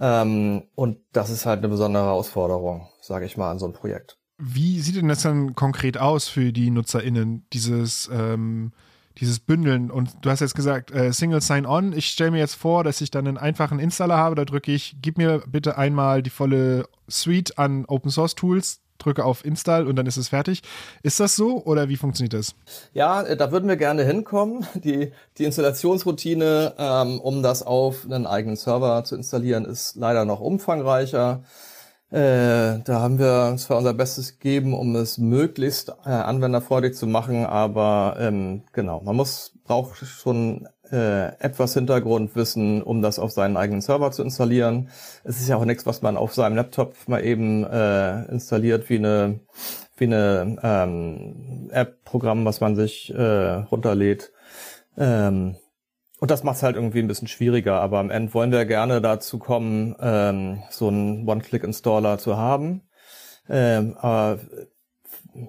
Ähm, 0.00 0.64
und 0.74 0.98
das 1.12 1.30
ist 1.30 1.46
halt 1.46 1.58
eine 1.58 1.68
besondere 1.68 2.04
Herausforderung, 2.04 2.88
sage 3.00 3.26
ich 3.26 3.36
mal, 3.36 3.50
an 3.50 3.58
so 3.58 3.66
einem 3.66 3.74
Projekt. 3.74 4.18
Wie 4.38 4.80
sieht 4.80 4.96
denn 4.96 5.08
das 5.08 5.22
dann 5.22 5.54
konkret 5.54 5.98
aus 5.98 6.28
für 6.28 6.52
die 6.52 6.70
NutzerInnen, 6.70 7.46
dieses, 7.52 8.08
ähm, 8.12 8.72
dieses 9.18 9.40
Bündeln? 9.40 9.90
Und 9.90 10.16
du 10.20 10.30
hast 10.30 10.40
jetzt 10.40 10.54
gesagt, 10.54 10.92
äh, 10.92 11.12
Single 11.12 11.40
Sign-On. 11.40 11.92
Ich 11.92 12.06
stelle 12.06 12.30
mir 12.30 12.38
jetzt 12.38 12.54
vor, 12.54 12.84
dass 12.84 13.00
ich 13.00 13.10
dann 13.10 13.26
einen 13.26 13.38
einfachen 13.38 13.80
Installer 13.80 14.16
habe, 14.16 14.36
da 14.36 14.44
drücke 14.44 14.70
ich, 14.70 14.96
gib 15.02 15.18
mir 15.18 15.42
bitte 15.48 15.76
einmal 15.76 16.22
die 16.22 16.30
volle 16.30 16.88
Suite 17.10 17.58
an 17.58 17.84
Open 17.86 18.12
Source 18.12 18.36
Tools, 18.36 18.80
drücke 18.98 19.24
auf 19.24 19.44
Install 19.44 19.86
und 19.86 19.96
dann 19.96 20.06
ist 20.06 20.16
es 20.16 20.28
fertig. 20.28 20.62
Ist 21.02 21.20
das 21.20 21.36
so 21.36 21.62
oder 21.64 21.88
wie 21.88 21.96
funktioniert 21.96 22.34
das? 22.34 22.54
Ja, 22.92 23.22
äh, 23.22 23.36
da 23.36 23.52
würden 23.52 23.68
wir 23.68 23.76
gerne 23.76 24.04
hinkommen. 24.04 24.66
Die, 24.74 25.12
die 25.38 25.44
Installationsroutine, 25.44 26.74
ähm, 26.78 27.20
um 27.20 27.42
das 27.42 27.62
auf 27.62 28.04
einen 28.04 28.26
eigenen 28.26 28.56
Server 28.56 29.04
zu 29.04 29.16
installieren, 29.16 29.64
ist 29.64 29.96
leider 29.96 30.24
noch 30.24 30.40
umfangreicher. 30.40 31.42
Äh, 32.10 32.80
da 32.84 33.00
haben 33.00 33.18
wir 33.18 33.54
zwar 33.58 33.76
unser 33.76 33.92
Bestes 33.92 34.38
gegeben, 34.38 34.72
um 34.72 34.96
es 34.96 35.18
möglichst 35.18 35.90
äh, 36.06 36.08
anwenderfreudig 36.08 36.96
zu 36.96 37.06
machen, 37.06 37.44
aber 37.44 38.16
ähm, 38.18 38.62
genau, 38.72 39.02
man 39.02 39.14
muss 39.14 39.52
braucht 39.64 39.98
schon 39.98 40.66
äh, 40.92 41.28
etwas 41.38 41.74
Hintergrundwissen, 41.74 42.82
um 42.82 43.02
das 43.02 43.18
auf 43.18 43.32
seinen 43.32 43.56
eigenen 43.56 43.80
Server 43.80 44.10
zu 44.10 44.22
installieren. 44.22 44.88
Es 45.24 45.40
ist 45.40 45.48
ja 45.48 45.56
auch 45.56 45.64
nichts, 45.64 45.86
was 45.86 46.02
man 46.02 46.16
auf 46.16 46.34
seinem 46.34 46.56
Laptop 46.56 46.94
mal 47.06 47.24
eben 47.24 47.64
äh, 47.64 48.24
installiert, 48.26 48.88
wie 48.88 48.98
eine 48.98 49.40
wie 49.96 50.04
eine 50.04 50.56
ähm, 50.62 51.68
App-Programm, 51.72 52.44
was 52.44 52.60
man 52.60 52.76
sich 52.76 53.12
äh, 53.12 53.54
runterlädt. 53.54 54.32
Ähm, 54.96 55.56
und 56.20 56.30
das 56.30 56.42
macht 56.42 56.56
es 56.56 56.62
halt 56.62 56.76
irgendwie 56.76 57.00
ein 57.00 57.08
bisschen 57.08 57.28
schwieriger, 57.28 57.80
aber 57.80 57.98
am 57.98 58.10
Ende 58.10 58.34
wollen 58.34 58.50
wir 58.50 58.64
gerne 58.64 59.00
dazu 59.00 59.38
kommen, 59.38 59.94
ähm, 60.00 60.62
so 60.70 60.88
einen 60.88 61.28
One-Click-Installer 61.28 62.18
zu 62.18 62.36
haben. 62.36 62.82
Ähm, 63.48 63.96
aber 63.98 64.38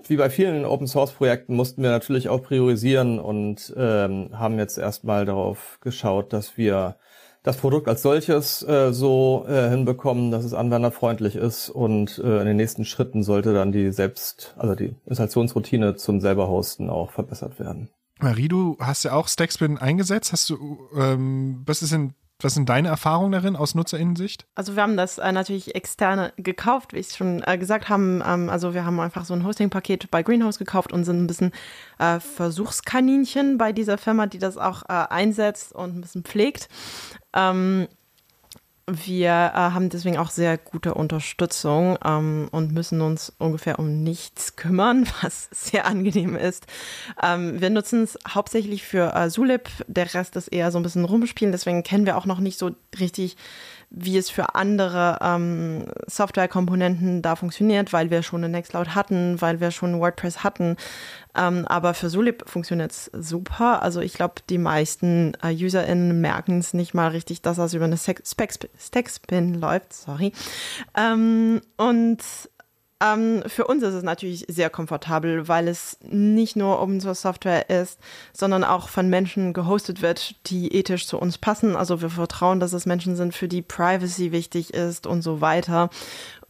wie 0.08 0.17
bei 0.17 0.29
vielen 0.29 0.65
Open 0.65 0.88
Source 0.88 1.12
Projekten 1.12 1.55
mussten 1.55 1.81
wir 1.81 1.89
natürlich 1.89 2.29
auch 2.29 2.41
priorisieren 2.41 3.19
und 3.19 3.74
ähm, 3.77 4.29
haben 4.34 4.58
jetzt 4.58 4.77
erstmal 4.77 5.25
darauf 5.25 5.79
geschaut, 5.81 6.34
dass 6.34 6.58
wir 6.58 6.96
das 7.43 7.58
Produkt 7.58 7.88
als 7.88 8.01
solches 8.01 8.63
äh, 8.63 8.91
so 8.91 9.46
äh, 9.48 9.69
hinbekommen, 9.69 10.31
dass 10.31 10.43
es 10.43 10.53
anwenderfreundlich 10.53 11.36
ist 11.36 11.69
und 11.69 12.19
äh, 12.19 12.41
in 12.41 12.46
den 12.46 12.58
nächsten 12.58 12.86
Schritten 12.86 13.24
sollte 13.24 13.53
dann 13.53 13.72
die 13.72 13.91
selbst, 13.91 14.55
also 14.58 14.75
die 14.75 14.96
Installationsroutine 15.05 15.96
zum 15.96 16.19
selber 16.19 16.50
hosten 16.50 16.89
auch 16.89 17.12
verbessert 17.12 17.60
werden. 17.60 17.89
Marie, 18.19 18.50
du 18.50 18.77
hast 18.79 19.03
ja 19.03 19.13
auch 19.13 19.29
Stackspin 19.29 19.77
eingesetzt. 19.77 20.34
Hast 20.34 20.50
du, 20.50 20.89
ähm, 20.98 21.62
was 21.65 21.81
ist 21.81 21.93
denn 21.93 22.13
was 22.41 22.53
sind 22.53 22.69
deine 22.69 22.88
Erfahrungen 22.88 23.31
darin 23.34 23.55
aus 23.55 23.75
Nutzerinnensicht? 23.75 24.46
Also 24.55 24.75
wir 24.75 24.84
haben 24.84 24.96
das 24.96 25.17
äh, 25.17 25.31
natürlich 25.31 25.75
externe 25.75 26.31
gekauft, 26.38 26.93
wie 26.93 27.00
ich 27.00 27.10
schon 27.10 27.43
äh, 27.46 27.58
gesagt 27.58 27.89
habe. 27.89 28.24
Ähm, 28.25 28.50
also 28.50 28.74
wir 28.74 28.86
haben 28.86 29.00
einfach 29.00 29.25
so 29.25 29.34
ein 29.34 29.46
Hosting-Paket 29.46 30.10
bei 30.10 30.24
Greenhouse 30.24 30.58
gekauft 30.58 30.93
und 30.93 31.03
sind 31.03 31.22
ein 31.22 31.27
bisschen 31.27 31.51
äh, 31.98 32.19
Versuchskaninchen 32.19 33.58
bei 33.58 33.74
dieser 33.74 33.98
Firma, 33.98 34.27
die 34.27 34.39
das 34.39 34.58
auch 34.58 34.84
äh, 34.84 34.93
einsetzt 35.10 35.74
und 35.74 35.98
ein 35.98 36.01
bisschen 36.01 36.24
pflegt. 36.24 36.69
Ähm, 37.34 37.88
wir 38.91 39.29
äh, 39.29 39.58
haben 39.58 39.89
deswegen 39.89 40.17
auch 40.17 40.29
sehr 40.29 40.58
gute 40.58 40.93
Unterstützung 40.93 41.98
ähm, 42.03 42.47
und 42.52 42.71
müssen 42.71 43.02
uns 43.02 43.34
ungefähr 43.38 43.80
um 43.80 44.04
nichts 44.04 44.56
kümmern, 44.56 45.08
was 45.21 45.49
sehr 45.52 45.86
angenehm 45.86 46.36
ist. 46.36 46.65
Ähm, 47.21 47.62
wir 47.62 47.69
nutzen 47.69 48.04
es 48.04 48.17
hauptsächlich 48.28 48.84
für 48.84 49.13
äh, 49.13 49.30
Zulip, 49.30 49.69
der 49.88 50.13
Rest 50.13 50.36
ist 50.36 50.47
eher 50.47 50.71
so 50.71 50.80
ein 50.80 50.84
bisschen 50.84 51.06
rumspielen, 51.06 51.52
deswegen 51.52 51.84
kennen 51.84 52.06
wir 52.06 52.17
auch 52.17 52.25
noch 52.25 52.39
nicht 52.39 52.60
so 52.60 52.71
richtig 52.99 53.38
wie 53.91 54.17
es 54.17 54.30
für 54.30 54.56
andere 54.56 55.17
ähm, 55.21 55.86
Softwarekomponenten 56.06 57.21
da 57.21 57.36
funktioniert, 57.36 57.91
weil 57.91 58.12
wir 58.12 58.21
schon 58.21 58.43
eine 58.43 58.52
Nextcloud 58.52 58.93
hatten, 58.93 59.41
weil 59.41 59.60
wir 59.60 59.71
schon 59.71 59.99
WordPress 59.99 60.43
hatten. 60.43 60.78
Ähm, 61.36 61.65
aber 61.67 61.93
für 61.93 62.10
Solib 62.10 62.47
funktioniert 62.47 62.91
es 62.91 63.10
super. 63.13 63.82
Also 63.82 64.02
ich 64.02 64.13
glaube, 64.13 64.36
die 64.49 64.60
meisten 64.60 65.34
äh, 65.41 65.54
UserInnen 65.54 66.21
merken 66.21 66.60
es 66.60 66.73
nicht 66.73 66.93
mal 66.93 67.10
richtig, 67.10 67.41
dass 67.41 67.58
das 67.58 67.73
über 67.73 67.86
eine 67.86 67.97
Stackspin 67.97 69.56
läuft. 69.56 69.93
Sorry. 69.93 70.34
Ähm, 70.95 71.62
und 71.78 72.19
ähm, 73.02 73.44
für 73.48 73.66
uns 73.66 73.82
ist 73.84 73.94
es 73.94 74.04
natürlich 74.04 74.46
sehr 74.50 74.70
komfortabel, 74.70 75.48
weil 75.48 75.68
es 75.70 75.98
nicht 76.02 76.56
nur 76.56 76.82
Open 76.82 77.00
Source 77.00 77.22
Software 77.22 77.70
ist, 77.70 77.98
sondern 78.34 78.66
auch 78.66 78.90
von 78.90 79.10
Menschen 79.10 79.54
gehostet 79.54 80.02
wird, 80.02 80.36
die 80.48 80.76
ethisch 80.76 81.08
zu 81.08 81.18
uns 81.18 81.38
passen. 81.38 81.78
Also 81.78 82.02
wir 82.02 82.10
vertrauen, 82.10 82.60
dass 82.60 82.74
es 82.74 82.86
Menschen 82.86 83.16
sind, 83.16 83.34
für 83.34 83.48
die 83.48 83.62
Privacy 83.62 84.34
wichtig 84.34 84.74
ist 84.74 85.08
und 85.08 85.22
so 85.22 85.40
weiter 85.40 85.90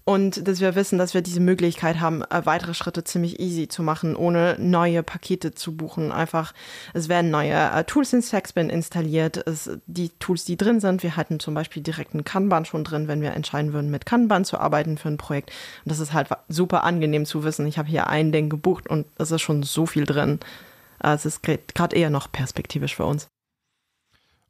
und 0.09 0.47
dass 0.47 0.59
wir 0.59 0.73
wissen, 0.73 0.97
dass 0.97 1.13
wir 1.13 1.21
diese 1.21 1.39
Möglichkeit 1.39 1.99
haben, 1.99 2.23
äh, 2.23 2.43
weitere 2.43 2.73
Schritte 2.73 3.03
ziemlich 3.03 3.39
easy 3.39 3.67
zu 3.67 3.83
machen, 3.83 4.15
ohne 4.15 4.55
neue 4.57 5.03
Pakete 5.03 5.53
zu 5.53 5.77
buchen. 5.77 6.11
Einfach, 6.11 6.55
es 6.95 7.09
werden 7.09 7.29
neue 7.29 7.53
äh, 7.53 7.83
Tools 7.83 8.11
in 8.13 8.23
Stackspin 8.23 8.71
installiert, 8.71 9.37
es, 9.47 9.69
die 9.85 10.09
Tools, 10.17 10.45
die 10.45 10.57
drin 10.57 10.79
sind. 10.79 11.03
Wir 11.03 11.15
hatten 11.15 11.39
zum 11.39 11.53
Beispiel 11.53 11.83
direkt 11.83 12.15
einen 12.15 12.23
Kanban 12.23 12.65
schon 12.65 12.83
drin, 12.83 13.07
wenn 13.07 13.21
wir 13.21 13.33
entscheiden 13.33 13.71
würden, 13.71 13.91
mit 13.91 14.07
Kanban 14.07 14.45
zu 14.45 14.57
arbeiten 14.57 14.97
für 14.97 15.09
ein 15.09 15.17
Projekt. 15.17 15.51
Und 15.85 15.91
das 15.91 15.99
ist 15.99 16.11
halt 16.11 16.29
super 16.47 16.83
angenehm 16.85 17.27
zu 17.27 17.43
wissen. 17.43 17.67
Ich 17.67 17.77
habe 17.77 17.87
hier 17.87 18.07
ein 18.07 18.31
Ding 18.31 18.49
gebucht 18.49 18.89
und 18.89 19.05
es 19.19 19.29
ist 19.29 19.41
schon 19.41 19.61
so 19.61 19.85
viel 19.85 20.05
drin. 20.05 20.39
Äh, 21.03 21.13
es 21.13 21.27
ist 21.27 21.43
gerade 21.43 21.95
eher 21.95 22.09
noch 22.09 22.31
perspektivisch 22.31 22.95
für 22.95 23.05
uns. 23.05 23.27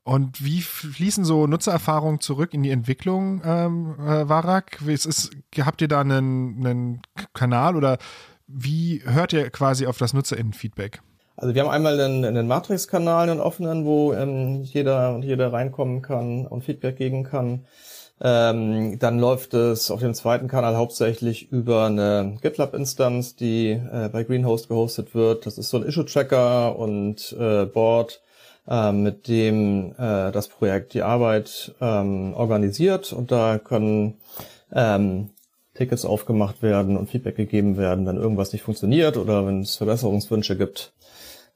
Und 0.10 0.44
wie 0.44 0.62
fließen 0.62 1.24
so 1.24 1.46
Nutzererfahrungen 1.46 2.20
zurück 2.20 2.56
in 2.56 2.64
die 2.64 2.72
Entwicklung, 2.72 3.44
ähm, 3.46 3.94
äh, 4.00 4.28
Warak? 4.28 4.82
Ist, 4.88 5.06
ist, 5.06 5.30
habt 5.60 5.84
ihr 5.84 5.88
da 5.88 6.02
einen, 6.02 6.66
einen 6.66 7.02
Kanal 7.36 7.76
oder 7.76 8.00
wie 8.48 9.04
hört 9.06 9.34
ihr 9.34 9.52
quasi 9.52 9.86
auf 9.86 10.00
das 10.00 10.14
NutzerInnen-Feedback? 10.14 11.04
Also 11.38 11.54
wir 11.54 11.62
haben 11.62 11.70
einmal 11.70 12.02
einen, 12.02 12.26
einen 12.26 12.48
Matrix-Kanal, 12.48 13.30
einen 13.30 13.40
offenen, 13.40 13.86
wo 13.86 14.12
ähm, 14.14 14.64
jeder 14.64 15.14
und 15.14 15.22
jeder 15.22 15.54
reinkommen 15.54 16.02
kann 16.02 16.48
und 16.48 16.64
Feedback 16.64 16.96
geben 16.98 17.24
kann. 17.24 17.68
Ähm, 18.20 18.98
dann 18.98 19.20
läuft 19.20 19.54
es 19.54 19.92
auf 19.92 20.00
dem 20.00 20.16
zweiten 20.16 20.48
Kanal 20.48 20.76
hauptsächlich 20.76 21.52
über 21.52 21.86
eine 21.86 22.36
GitLab-Instanz, 22.42 23.36
die 23.36 23.74
äh, 23.74 24.10
bei 24.12 24.24
Greenhost 24.24 24.70
gehostet 24.70 25.14
wird. 25.14 25.46
Das 25.46 25.60
ist 25.60 25.70
so 25.70 25.78
ein 25.78 25.84
Issue-Tracker 25.84 26.80
und 26.80 27.32
äh, 27.40 27.66
Board 27.66 28.24
mit 28.92 29.28
dem 29.28 29.94
äh, 29.98 30.32
das 30.32 30.48
Projekt 30.48 30.94
die 30.94 31.02
Arbeit 31.02 31.74
ähm, 31.82 32.34
organisiert 32.36 33.14
und 33.14 33.32
da 33.32 33.58
können 33.58 34.20
ähm, 34.72 35.32
Tickets 35.74 36.06
aufgemacht 36.06 36.62
werden 36.62 36.98
und 36.98 37.10
Feedback 37.10 37.36
gegeben 37.36 37.78
werden, 37.78 38.06
wenn 38.06 38.18
irgendwas 38.18 38.54
nicht 38.54 38.62
funktioniert 38.62 39.18
oder 39.18 39.48
wenn 39.48 39.62
es 39.62 39.78
Verbesserungswünsche 39.78 40.58
gibt. 40.58 40.94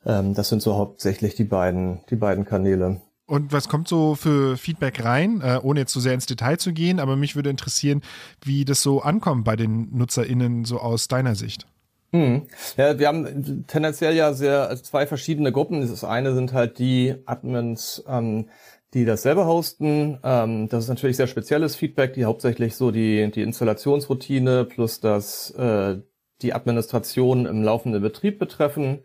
Ähm, 0.06 0.34
das 0.34 0.49
sind 0.49 0.62
so 0.62 0.76
hauptsächlich 0.76 1.36
die 1.36 1.43
beiden, 1.43 2.02
die 2.10 2.15
beiden 2.15 2.45
Kanäle. 2.45 3.02
Und 3.26 3.52
was 3.52 3.69
kommt 3.69 3.88
so 3.88 4.15
für 4.15 4.58
Feedback 4.58 5.04
rein, 5.04 5.41
äh, 5.41 5.60
ohne 5.62 5.82
jetzt 5.82 5.93
so 5.93 5.99
sehr 5.99 6.13
ins 6.13 6.26
Detail 6.26 6.58
zu 6.58 6.73
gehen, 6.73 6.99
aber 6.99 7.15
mich 7.15 7.36
würde 7.36 7.49
interessieren, 7.49 8.02
wie 8.43 8.65
das 8.65 8.82
so 8.82 9.02
ankommt 9.02 9.45
bei 9.45 9.56
den 9.56 9.95
NutzerInnen 9.95 10.65
so 10.65 10.80
aus 10.80 11.08
deiner 11.08 11.36
Sicht. 11.36 11.67
Hm. 12.13 12.47
Ja, 12.78 12.99
wir 12.99 13.08
haben 13.08 13.65
tendenziell 13.65 14.15
ja 14.15 14.34
sehr 14.34 14.69
also 14.69 14.84
zwei 14.84 15.08
verschiedene 15.08 15.52
Gruppen. 15.52 15.82
Das 15.82 16.04
eine 16.04 16.36
sind 16.36 16.54
halt 16.54 16.78
die 16.78 17.15
Admins, 17.26 18.04
ähm, 18.08 18.49
die 18.93 19.04
das 19.06 19.23
selber 19.23 19.47
hosten. 19.47 20.19
Ähm, 20.23 20.69
das 20.69 20.84
ist 20.84 20.89
natürlich 20.89 21.17
sehr 21.17 21.26
spezielles 21.28 21.76
Feedback, 21.76 22.13
die 22.13 22.26
hauptsächlich 22.26 22.76
so 22.76 22.91
die, 22.91 23.32
die 23.32 23.41
Installationsroutine 23.41 24.65
plus 24.65 24.99
das, 24.99 25.49
äh, 25.52 25.97
die 26.43 26.54
Administration 26.54 27.47
im 27.47 27.63
laufenden 27.63 28.04
Betrieb 28.04 28.38
betreffen. 28.38 29.04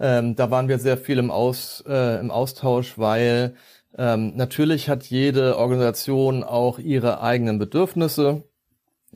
Ähm, 0.00 0.34
da 0.34 0.50
waren 0.50 0.68
wir 0.68 0.78
sehr 0.78 0.96
viel 0.96 1.18
im, 1.18 1.30
Aus, 1.30 1.84
äh, 1.86 2.18
im 2.20 2.30
Austausch, 2.30 2.98
weil 2.98 3.54
ähm, 3.98 4.34
natürlich 4.36 4.88
hat 4.88 5.04
jede 5.04 5.58
Organisation 5.58 6.42
auch 6.42 6.78
ihre 6.78 7.20
eigenen 7.22 7.58
Bedürfnisse. 7.58 8.44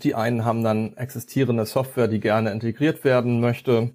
Die 0.02 0.14
einen 0.14 0.44
haben 0.44 0.62
dann 0.64 0.96
existierende 0.96 1.66
Software, 1.66 2.08
die 2.08 2.20
gerne 2.20 2.50
integriert 2.50 3.04
werden 3.04 3.40
möchte. 3.40 3.94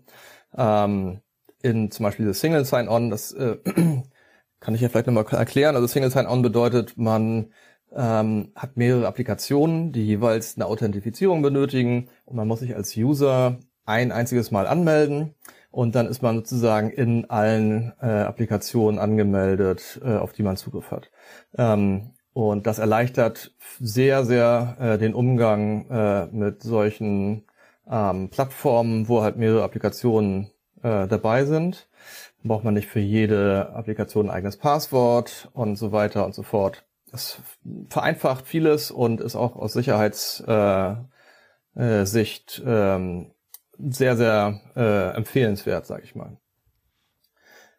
Ähm, 0.57 1.21
in 1.61 1.91
zum 1.91 2.03
Beispiel 2.03 2.27
das 2.27 2.39
Single 2.39 2.65
Sign-On, 2.65 3.09
das 3.09 3.31
äh, 3.33 3.57
kann 4.59 4.75
ich 4.75 4.81
ja 4.81 4.89
vielleicht 4.89 5.07
nochmal 5.07 5.25
erklären. 5.31 5.75
Also 5.75 5.87
Single 5.87 6.11
Sign-On 6.11 6.41
bedeutet, 6.41 6.97
man 6.97 7.51
ähm, 7.95 8.51
hat 8.55 8.77
mehrere 8.77 9.07
Applikationen, 9.07 9.91
die 9.91 10.05
jeweils 10.05 10.55
eine 10.55 10.65
Authentifizierung 10.67 11.41
benötigen 11.41 12.09
und 12.25 12.35
man 12.35 12.47
muss 12.47 12.59
sich 12.59 12.75
als 12.75 12.95
User 12.95 13.59
ein 13.85 14.11
einziges 14.11 14.51
Mal 14.51 14.67
anmelden 14.67 15.35
und 15.71 15.95
dann 15.95 16.07
ist 16.07 16.21
man 16.21 16.37
sozusagen 16.37 16.89
in 16.89 17.29
allen 17.29 17.93
äh, 18.01 18.05
Applikationen 18.05 18.99
angemeldet, 18.99 19.99
äh, 20.03 20.15
auf 20.15 20.33
die 20.33 20.43
man 20.43 20.57
Zugriff 20.57 20.91
hat. 20.91 21.11
Ähm, 21.57 22.11
und 22.35 22.67
das 22.67 22.79
erleichtert 22.79 23.53
sehr, 23.79 24.25
sehr 24.25 24.75
äh, 24.81 24.97
den 24.97 25.13
Umgang 25.13 25.89
äh, 25.89 26.25
mit 26.25 26.61
solchen 26.61 27.45
ähm, 27.89 28.29
Plattformen, 28.29 29.07
wo 29.07 29.21
halt 29.21 29.37
mehrere 29.37 29.63
Applikationen 29.63 30.51
äh, 30.83 31.07
dabei 31.07 31.45
sind. 31.45 31.87
Dann 32.41 32.49
braucht 32.49 32.65
man 32.65 32.73
nicht 32.73 32.89
für 32.89 32.99
jede 32.99 33.69
Applikation 33.73 34.25
ein 34.25 34.35
eigenes 34.35 34.57
Passwort 34.57 35.49
und 35.53 35.77
so 35.77 35.93
weiter 35.93 36.25
und 36.25 36.35
so 36.35 36.43
fort. 36.43 36.83
Das 37.09 37.39
vereinfacht 37.87 38.45
vieles 38.47 38.91
und 38.91 39.21
ist 39.21 39.37
auch 39.37 39.55
aus 39.55 39.71
Sicherheitssicht 39.71 40.49
äh, 40.49 42.01
äh, 42.01 42.05
Sicht, 42.05 42.61
ähm, 42.65 43.31
sehr, 43.77 44.17
sehr 44.17 44.59
äh, 44.75 45.15
empfehlenswert, 45.15 45.85
sage 45.85 46.03
ich 46.03 46.15
mal. 46.15 46.35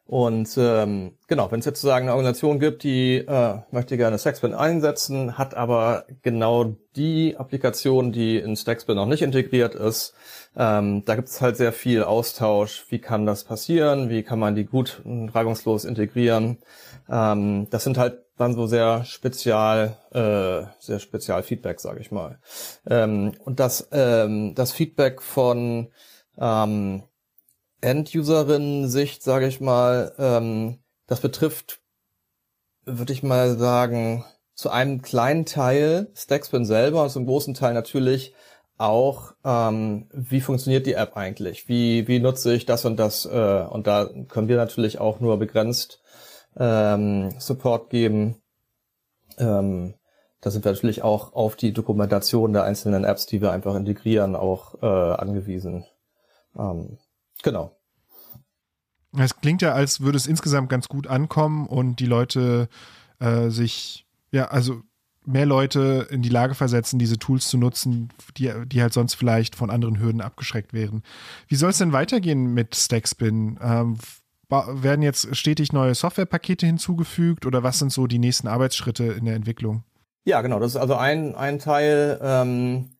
Und 0.06 0.56
ähm, 0.56 1.18
genau, 1.26 1.50
wenn 1.50 1.58
es 1.58 1.66
jetzt 1.66 1.80
sozusagen 1.80 2.06
eine 2.06 2.12
Organisation 2.12 2.60
gibt, 2.60 2.84
die 2.84 3.16
äh, 3.16 3.58
möchte 3.72 3.96
gerne 3.96 4.18
Stackspin 4.20 4.54
einsetzen, 4.54 5.36
hat 5.36 5.54
aber 5.54 6.04
genau 6.22 6.76
die 6.94 7.36
Applikation, 7.36 8.12
die 8.12 8.38
in 8.38 8.54
Stackspin 8.54 8.94
noch 8.94 9.06
nicht 9.06 9.22
integriert 9.22 9.74
ist, 9.74 10.14
ähm, 10.56 11.04
da 11.04 11.16
gibt 11.16 11.28
es 11.28 11.40
halt 11.40 11.56
sehr 11.56 11.72
viel 11.72 12.04
Austausch. 12.04 12.86
Wie 12.88 13.00
kann 13.00 13.26
das 13.26 13.42
passieren? 13.42 14.08
Wie 14.08 14.22
kann 14.22 14.38
man 14.38 14.54
die 14.54 14.64
gut 14.64 15.02
reibungslos 15.04 15.84
integrieren? 15.84 16.58
Ähm, 17.10 17.66
das 17.70 17.82
sind 17.82 17.98
halt 17.98 18.22
dann 18.36 18.54
so 18.54 18.66
sehr 18.66 19.04
spezial, 19.04 19.96
äh, 20.12 20.70
sehr 20.78 21.00
spezial 21.00 21.42
Feedback, 21.42 21.80
sage 21.80 22.00
ich 22.00 22.12
mal. 22.12 22.38
Ähm, 22.88 23.32
und 23.44 23.58
das, 23.58 23.88
ähm, 23.90 24.54
das 24.54 24.70
Feedback 24.70 25.20
von 25.20 25.88
ähm, 26.38 27.02
End-Userinnen-Sicht, 27.80 29.22
sage 29.22 29.46
ich 29.46 29.60
mal, 29.60 30.14
ähm, 30.18 30.78
das 31.06 31.20
betrifft, 31.20 31.80
würde 32.84 33.12
ich 33.12 33.22
mal 33.22 33.58
sagen, 33.58 34.24
zu 34.54 34.70
einem 34.70 35.02
kleinen 35.02 35.44
Teil 35.44 36.10
Stackspin 36.14 36.64
selber 36.64 37.02
und 37.02 37.10
zum 37.10 37.26
großen 37.26 37.54
Teil 37.54 37.74
natürlich 37.74 38.34
auch, 38.78 39.32
ähm, 39.44 40.08
wie 40.12 40.40
funktioniert 40.40 40.86
die 40.86 40.94
App 40.94 41.16
eigentlich? 41.16 41.68
Wie, 41.68 42.08
wie 42.08 42.18
nutze 42.18 42.54
ich 42.54 42.66
das 42.66 42.84
und 42.84 42.96
das? 42.96 43.24
Äh, 43.26 43.66
und 43.70 43.86
da 43.86 44.08
können 44.28 44.48
wir 44.48 44.56
natürlich 44.56 44.98
auch 44.98 45.20
nur 45.20 45.38
begrenzt 45.38 46.02
ähm, 46.58 47.34
Support 47.38 47.90
geben. 47.90 48.42
Ähm, 49.38 49.94
da 50.40 50.50
sind 50.50 50.64
wir 50.64 50.72
natürlich 50.72 51.02
auch 51.02 51.32
auf 51.32 51.56
die 51.56 51.72
Dokumentation 51.72 52.52
der 52.52 52.64
einzelnen 52.64 53.04
Apps, 53.04 53.26
die 53.26 53.40
wir 53.40 53.50
einfach 53.50 53.74
integrieren, 53.74 54.36
auch 54.36 54.82
äh, 54.82 54.86
angewiesen. 54.86 55.86
Ähm, 56.58 56.98
Genau. 57.42 57.76
Es 59.16 59.40
klingt 59.40 59.62
ja, 59.62 59.72
als 59.72 60.00
würde 60.00 60.16
es 60.16 60.26
insgesamt 60.26 60.68
ganz 60.68 60.88
gut 60.88 61.06
ankommen 61.06 61.66
und 61.66 62.00
die 62.00 62.06
Leute 62.06 62.68
äh, 63.18 63.48
sich, 63.48 64.06
ja, 64.30 64.46
also 64.46 64.82
mehr 65.24 65.46
Leute 65.46 66.06
in 66.10 66.22
die 66.22 66.28
Lage 66.28 66.54
versetzen, 66.54 66.98
diese 66.98 67.18
Tools 67.18 67.48
zu 67.48 67.58
nutzen, 67.58 68.10
die, 68.36 68.52
die 68.66 68.80
halt 68.80 68.92
sonst 68.92 69.14
vielleicht 69.14 69.56
von 69.56 69.70
anderen 69.70 69.98
Hürden 69.98 70.20
abgeschreckt 70.20 70.72
wären. 70.72 71.02
Wie 71.48 71.56
soll 71.56 71.70
es 71.70 71.78
denn 71.78 71.92
weitergehen 71.92 72.54
mit 72.54 72.76
Stackspin? 72.76 73.58
Ähm, 73.60 73.98
werden 74.48 75.02
jetzt 75.02 75.34
stetig 75.34 75.72
neue 75.72 75.94
Softwarepakete 75.94 76.66
hinzugefügt 76.66 77.46
oder 77.46 77.64
was 77.64 77.80
sind 77.80 77.92
so 77.92 78.06
die 78.06 78.20
nächsten 78.20 78.46
Arbeitsschritte 78.46 79.04
in 79.04 79.24
der 79.24 79.34
Entwicklung? 79.34 79.82
Ja, 80.24 80.40
genau. 80.42 80.60
Das 80.60 80.72
ist 80.72 80.76
also 80.76 80.94
ein, 80.94 81.34
ein 81.34 81.58
Teil. 81.58 82.18
Ähm, 82.22 82.95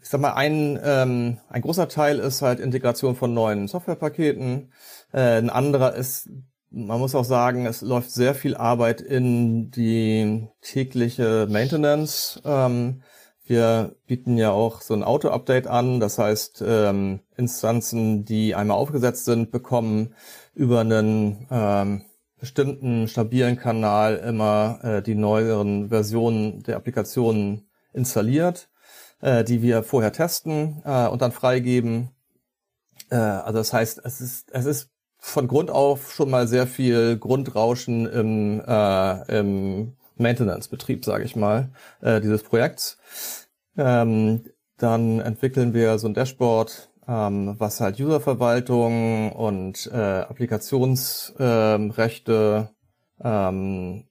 ich 0.00 0.08
sag 0.08 0.20
mal, 0.20 0.34
ein, 0.34 0.78
ähm, 0.82 1.38
ein 1.48 1.62
großer 1.62 1.88
Teil 1.88 2.18
ist 2.18 2.42
halt 2.42 2.60
Integration 2.60 3.16
von 3.16 3.34
neuen 3.34 3.68
Softwarepaketen. 3.68 4.72
Äh, 5.12 5.38
ein 5.38 5.50
anderer 5.50 5.94
ist, 5.94 6.30
man 6.70 6.98
muss 6.98 7.14
auch 7.14 7.24
sagen, 7.24 7.66
es 7.66 7.80
läuft 7.80 8.10
sehr 8.10 8.34
viel 8.34 8.56
Arbeit 8.56 9.00
in 9.00 9.70
die 9.70 10.48
tägliche 10.60 11.46
Maintenance. 11.50 12.40
Ähm, 12.44 13.02
wir 13.44 13.96
bieten 14.06 14.36
ja 14.36 14.50
auch 14.50 14.82
so 14.82 14.92
ein 14.92 15.02
Auto-Update 15.02 15.66
an. 15.66 16.00
Das 16.00 16.18
heißt, 16.18 16.62
ähm, 16.66 17.20
Instanzen, 17.36 18.24
die 18.24 18.54
einmal 18.54 18.76
aufgesetzt 18.76 19.24
sind, 19.24 19.50
bekommen 19.50 20.14
über 20.54 20.80
einen 20.80 21.46
ähm, 21.50 22.02
bestimmten 22.38 23.08
stabilen 23.08 23.56
Kanal 23.56 24.16
immer 24.16 24.80
äh, 24.82 25.02
die 25.02 25.14
neueren 25.14 25.88
Versionen 25.88 26.62
der 26.62 26.76
Applikationen 26.76 27.68
installiert 27.92 28.68
äh, 29.20 29.44
die 29.44 29.62
wir 29.62 29.82
vorher 29.82 30.12
testen 30.12 30.82
äh, 30.84 31.08
und 31.08 31.22
dann 31.22 31.32
freigeben. 31.32 32.10
Äh, 33.10 33.16
also 33.16 33.58
das 33.58 33.72
heißt, 33.72 34.00
es 34.04 34.20
ist, 34.20 34.52
es 34.52 34.66
ist 34.66 34.90
von 35.18 35.48
Grund 35.48 35.70
auf 35.70 36.12
schon 36.12 36.30
mal 36.30 36.46
sehr 36.46 36.66
viel 36.66 37.16
Grundrauschen 37.18 38.06
im, 38.06 38.62
äh, 38.66 39.38
im 39.38 39.94
Maintenance-Betrieb, 40.16 41.04
sage 41.04 41.24
ich 41.24 41.36
mal, 41.36 41.70
äh, 42.00 42.20
dieses 42.20 42.42
Projekts. 42.42 42.98
Ähm, 43.76 44.44
dann 44.76 45.20
entwickeln 45.20 45.74
wir 45.74 45.98
so 45.98 46.08
ein 46.08 46.14
Dashboard, 46.14 46.90
ähm, 47.08 47.56
was 47.58 47.80
halt 47.80 48.00
Userverwaltung 48.00 49.32
und 49.32 49.90
äh, 49.92 49.96
Applikationsrechte 49.96 52.70
ähm, 53.22 54.04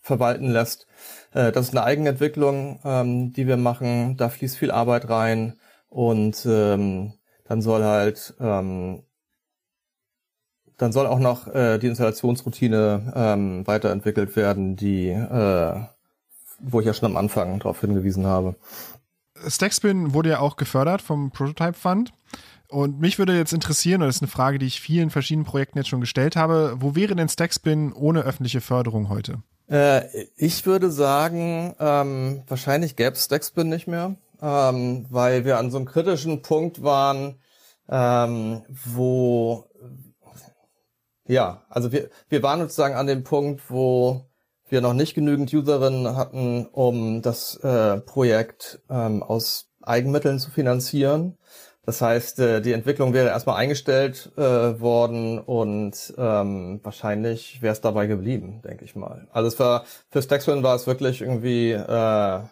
verwalten 0.00 0.50
lässt. 0.50 0.86
Äh, 1.32 1.52
das 1.52 1.68
ist 1.68 1.76
eine 1.76 1.84
Eigenentwicklung, 1.84 2.80
ähm, 2.84 3.32
die 3.32 3.46
wir 3.46 3.56
machen. 3.56 4.16
Da 4.16 4.28
fließt 4.28 4.56
viel 4.56 4.70
Arbeit 4.70 5.08
rein 5.08 5.54
und 5.88 6.46
ähm, 6.46 7.14
dann 7.44 7.62
soll 7.62 7.84
halt 7.84 8.34
ähm, 8.40 9.02
dann 10.76 10.92
soll 10.92 11.06
auch 11.06 11.18
noch 11.18 11.48
äh, 11.48 11.78
die 11.78 11.88
Installationsroutine 11.88 13.12
ähm, 13.16 13.66
weiterentwickelt 13.66 14.36
werden, 14.36 14.76
die 14.76 15.08
äh, 15.08 15.80
wo 16.60 16.80
ich 16.80 16.86
ja 16.86 16.94
schon 16.94 17.10
am 17.10 17.16
Anfang 17.16 17.58
darauf 17.58 17.80
hingewiesen 17.80 18.26
habe. 18.26 18.56
Stackspin 19.46 20.14
wurde 20.14 20.30
ja 20.30 20.40
auch 20.40 20.56
gefördert 20.56 21.02
vom 21.02 21.30
Prototype 21.30 21.74
Fund. 21.74 22.12
Und 22.68 23.00
mich 23.00 23.18
würde 23.18 23.36
jetzt 23.36 23.54
interessieren, 23.54 24.02
und 24.02 24.08
das 24.08 24.16
ist 24.16 24.22
eine 24.22 24.30
Frage, 24.30 24.58
die 24.58 24.66
ich 24.66 24.80
vielen 24.80 25.08
verschiedenen 25.08 25.46
Projekten 25.46 25.78
jetzt 25.78 25.88
schon 25.88 26.02
gestellt 26.02 26.36
habe, 26.36 26.76
wo 26.80 26.94
wäre 26.94 27.16
denn 27.16 27.28
Stackspin 27.28 27.92
ohne 27.94 28.20
öffentliche 28.22 28.60
Förderung 28.60 29.08
heute? 29.08 29.42
Äh, 29.70 30.26
ich 30.36 30.66
würde 30.66 30.90
sagen, 30.90 31.74
ähm, 31.78 32.42
wahrscheinlich 32.46 32.96
gäbe 32.96 33.12
es 33.12 33.24
Stackspin 33.24 33.68
nicht 33.68 33.86
mehr, 33.86 34.16
ähm, 34.40 35.06
weil 35.10 35.44
wir 35.44 35.58
an 35.58 35.70
so 35.70 35.78
einem 35.78 35.86
kritischen 35.86 36.42
Punkt 36.42 36.82
waren, 36.82 37.40
ähm, 37.88 38.62
wo 38.84 39.68
ja, 41.28 41.62
also 41.68 41.92
wir, 41.92 42.08
wir 42.30 42.42
waren 42.42 42.60
sozusagen 42.60 42.94
an 42.94 43.06
dem 43.06 43.22
Punkt, 43.22 43.70
wo 43.70 44.24
wir 44.68 44.80
noch 44.80 44.94
nicht 44.94 45.14
genügend 45.14 45.52
Userinnen 45.52 46.16
hatten, 46.16 46.66
um 46.66 47.22
das 47.22 47.56
äh, 47.56 47.98
Projekt 48.00 48.80
ähm, 48.88 49.22
aus 49.22 49.68
Eigenmitteln 49.82 50.38
zu 50.38 50.50
finanzieren. 50.50 51.36
Das 51.88 52.02
heißt, 52.02 52.38
äh, 52.40 52.60
die 52.60 52.72
Entwicklung 52.72 53.14
wäre 53.14 53.28
erstmal 53.28 53.56
eingestellt 53.56 54.30
äh, 54.36 54.42
worden 54.42 55.38
und 55.38 56.12
ähm, 56.18 56.80
wahrscheinlich 56.82 57.62
wäre 57.62 57.72
es 57.72 57.80
dabei 57.80 58.06
geblieben, 58.06 58.60
denke 58.60 58.84
ich 58.84 58.94
mal. 58.94 59.26
Also 59.32 59.48
es 59.48 59.58
war 59.58 59.86
für 60.10 60.20
Stackspin 60.20 60.62
war 60.62 60.76
es 60.76 60.86
wirklich 60.86 61.22
irgendwie 61.22 61.70
äh, 61.70 61.78
eine, 61.80 62.50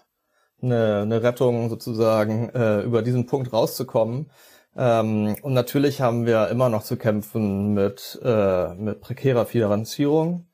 eine 0.63 1.23
Rettung 1.23 1.69
sozusagen, 1.69 2.49
äh, 2.55 2.81
über 2.81 3.03
diesen 3.03 3.27
Punkt 3.27 3.53
rauszukommen. 3.53 4.31
Ähm, 4.75 5.37
und 5.43 5.53
natürlich 5.53 6.01
haben 6.01 6.25
wir 6.25 6.49
immer 6.49 6.71
noch 6.71 6.83
zu 6.83 6.97
kämpfen 6.97 7.75
mit, 7.75 8.19
äh, 8.25 8.73
mit 8.75 9.03
prekärer 9.03 9.45
Finanzierung, 9.45 10.49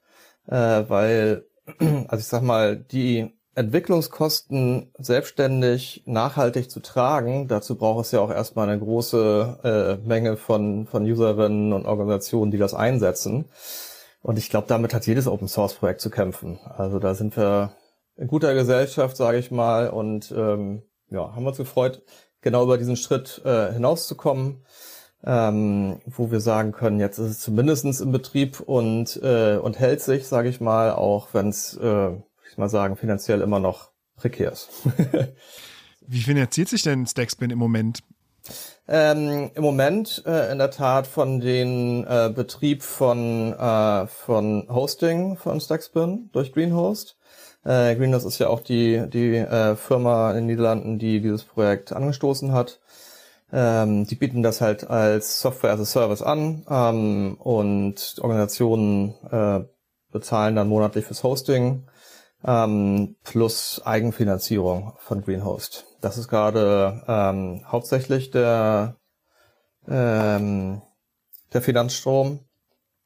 äh, 0.48 0.82
weil, 0.88 1.46
also 2.08 2.18
ich 2.18 2.26
sag 2.26 2.42
mal, 2.42 2.76
die 2.76 3.32
Entwicklungskosten 3.54 4.90
selbstständig 4.98 6.04
nachhaltig 6.06 6.70
zu 6.70 6.80
tragen, 6.80 7.48
dazu 7.48 7.76
braucht 7.76 8.06
es 8.06 8.12
ja 8.12 8.20
auch 8.20 8.30
erstmal 8.30 8.68
eine 8.68 8.78
große 8.78 9.98
äh, 10.02 10.06
Menge 10.08 10.36
von, 10.36 10.86
von 10.86 11.04
Userinnen 11.04 11.72
und 11.72 11.84
Organisationen, 11.84 12.50
die 12.50 12.58
das 12.58 12.72
einsetzen. 12.72 13.46
Und 14.22 14.38
ich 14.38 14.48
glaube, 14.48 14.68
damit 14.68 14.94
hat 14.94 15.06
jedes 15.06 15.26
Open 15.26 15.48
Source 15.48 15.74
Projekt 15.74 16.00
zu 16.00 16.08
kämpfen. 16.08 16.60
Also 16.64 16.98
da 16.98 17.14
sind 17.14 17.36
wir 17.36 17.72
in 18.16 18.28
guter 18.28 18.54
Gesellschaft, 18.54 19.16
sage 19.16 19.38
ich 19.38 19.50
mal, 19.50 19.90
und 19.90 20.32
ähm, 20.36 20.82
ja, 21.10 21.34
haben 21.34 21.46
uns 21.46 21.58
gefreut, 21.58 22.02
genau 22.40 22.64
über 22.64 22.78
diesen 22.78 22.96
Schritt 22.96 23.42
äh, 23.44 23.72
hinauszukommen, 23.72 24.64
ähm, 25.24 26.00
wo 26.06 26.30
wir 26.30 26.40
sagen 26.40 26.72
können, 26.72 27.00
jetzt 27.00 27.18
ist 27.18 27.30
es 27.30 27.40
zumindestens 27.40 28.00
im 28.00 28.12
Betrieb 28.12 28.60
und, 28.60 29.20
äh, 29.22 29.56
und 29.56 29.78
hält 29.78 30.00
sich, 30.00 30.26
sage 30.26 30.48
ich 30.48 30.60
mal, 30.60 30.92
auch 30.92 31.28
wenn 31.32 31.48
es 31.48 31.76
äh, 31.76 32.12
ich 32.52 32.58
mal 32.58 32.68
sagen, 32.68 32.96
finanziell 32.96 33.40
immer 33.40 33.58
noch 33.58 33.90
prekär 34.16 34.52
ist. 34.52 34.68
Wie 36.06 36.20
finanziert 36.20 36.68
sich 36.68 36.82
denn 36.82 37.06
Stackspin 37.06 37.50
im 37.50 37.58
Moment? 37.58 38.00
Ähm, 38.88 39.50
Im 39.54 39.62
Moment 39.62 40.22
äh, 40.26 40.50
in 40.50 40.58
der 40.58 40.70
Tat 40.70 41.06
von 41.06 41.40
den 41.40 42.04
äh, 42.04 42.30
Betrieb 42.34 42.82
von, 42.82 43.52
äh, 43.52 44.06
von 44.06 44.66
Hosting 44.68 45.36
von 45.36 45.60
Stackspin 45.60 46.28
durch 46.32 46.52
Greenhost. 46.52 47.16
Äh, 47.64 47.94
Greenhouse 47.94 48.24
ist 48.24 48.40
ja 48.40 48.48
auch 48.48 48.60
die, 48.60 49.04
die 49.08 49.36
äh, 49.36 49.76
Firma 49.76 50.32
in 50.32 50.38
den 50.38 50.46
Niederlanden, 50.46 50.98
die 50.98 51.20
dieses 51.20 51.44
Projekt 51.44 51.92
angestoßen 51.92 52.52
hat. 52.52 52.80
Ähm, 53.52 54.06
die 54.06 54.16
bieten 54.16 54.42
das 54.42 54.60
halt 54.60 54.90
als 54.90 55.40
Software 55.40 55.72
as 55.72 55.80
a 55.80 55.84
Service 55.84 56.22
an 56.22 56.66
ähm, 56.68 57.36
und 57.38 58.16
Organisationen 58.20 59.14
äh, 59.30 59.60
bezahlen 60.10 60.56
dann 60.56 60.68
monatlich 60.68 61.04
fürs 61.04 61.22
Hosting 61.22 61.84
ähm, 62.44 63.16
plus 63.24 63.80
Eigenfinanzierung 63.84 64.94
von 64.98 65.22
Greenhost. 65.22 65.86
Das 66.00 66.18
ist 66.18 66.28
gerade 66.28 67.02
ähm, 67.06 67.62
hauptsächlich 67.66 68.30
der, 68.30 68.96
ähm, 69.88 70.82
der 71.52 71.62
Finanzstrom. 71.62 72.40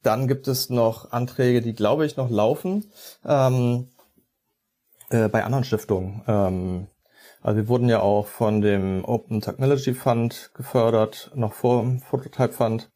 Dann 0.03 0.27
gibt 0.27 0.47
es 0.47 0.69
noch 0.69 1.11
Anträge, 1.11 1.61
die, 1.61 1.73
glaube 1.73 2.05
ich, 2.05 2.17
noch 2.17 2.29
laufen 2.29 2.91
ähm, 3.25 3.89
äh, 5.09 5.27
bei 5.27 5.43
anderen 5.43 5.63
Stiftungen. 5.63 6.23
Ähm, 6.27 6.87
also 7.41 7.57
wir 7.57 7.67
wurden 7.67 7.89
ja 7.89 8.01
auch 8.01 8.27
von 8.27 8.61
dem 8.61 9.05
Open 9.05 9.41
Technology 9.41 9.93
Fund 9.93 10.51
gefördert, 10.53 11.31
noch 11.35 11.53
vor 11.53 11.81
dem 11.81 12.01
Prototype 12.01 12.53
Fund. 12.53 12.89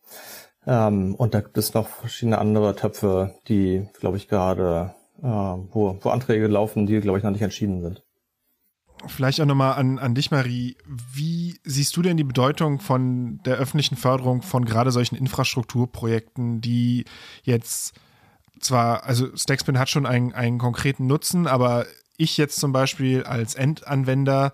Ähm, 0.65 1.15
und 1.15 1.33
da 1.33 1.41
gibt 1.41 1.57
es 1.57 1.73
noch 1.73 1.87
verschiedene 1.87 2.37
andere 2.37 2.75
Töpfe, 2.75 3.35
die, 3.47 3.87
glaube 3.99 4.17
ich, 4.17 4.27
gerade, 4.27 4.93
wo, 5.21 5.97
wo 6.01 6.09
Anträge 6.09 6.47
laufen, 6.47 6.85
die, 6.85 6.99
glaube 6.99 7.17
ich, 7.17 7.23
noch 7.23 7.31
nicht 7.31 7.41
entschieden 7.41 7.81
sind. 7.81 8.03
Vielleicht 9.07 9.41
auch 9.41 9.45
nochmal 9.45 9.73
an, 9.73 9.97
an 9.97 10.13
dich, 10.13 10.29
Marie. 10.29 10.77
Wie 10.85 11.59
siehst 11.63 11.95
du 11.97 12.01
denn 12.01 12.17
die 12.17 12.23
Bedeutung 12.23 12.79
von 12.79 13.39
der 13.45 13.55
öffentlichen 13.55 13.95
Förderung 13.95 14.43
von 14.43 14.63
gerade 14.65 14.91
solchen 14.91 15.15
Infrastrukturprojekten, 15.15 16.61
die 16.61 17.05
jetzt 17.43 17.93
zwar, 18.59 19.03
also 19.05 19.35
Stackspin 19.35 19.79
hat 19.79 19.89
schon 19.89 20.05
einen, 20.05 20.33
einen 20.33 20.59
konkreten 20.59 21.07
Nutzen, 21.07 21.47
aber 21.47 21.85
ich 22.17 22.37
jetzt 22.37 22.59
zum 22.59 22.71
Beispiel 22.71 23.23
als 23.23 23.55
Endanwender 23.55 24.53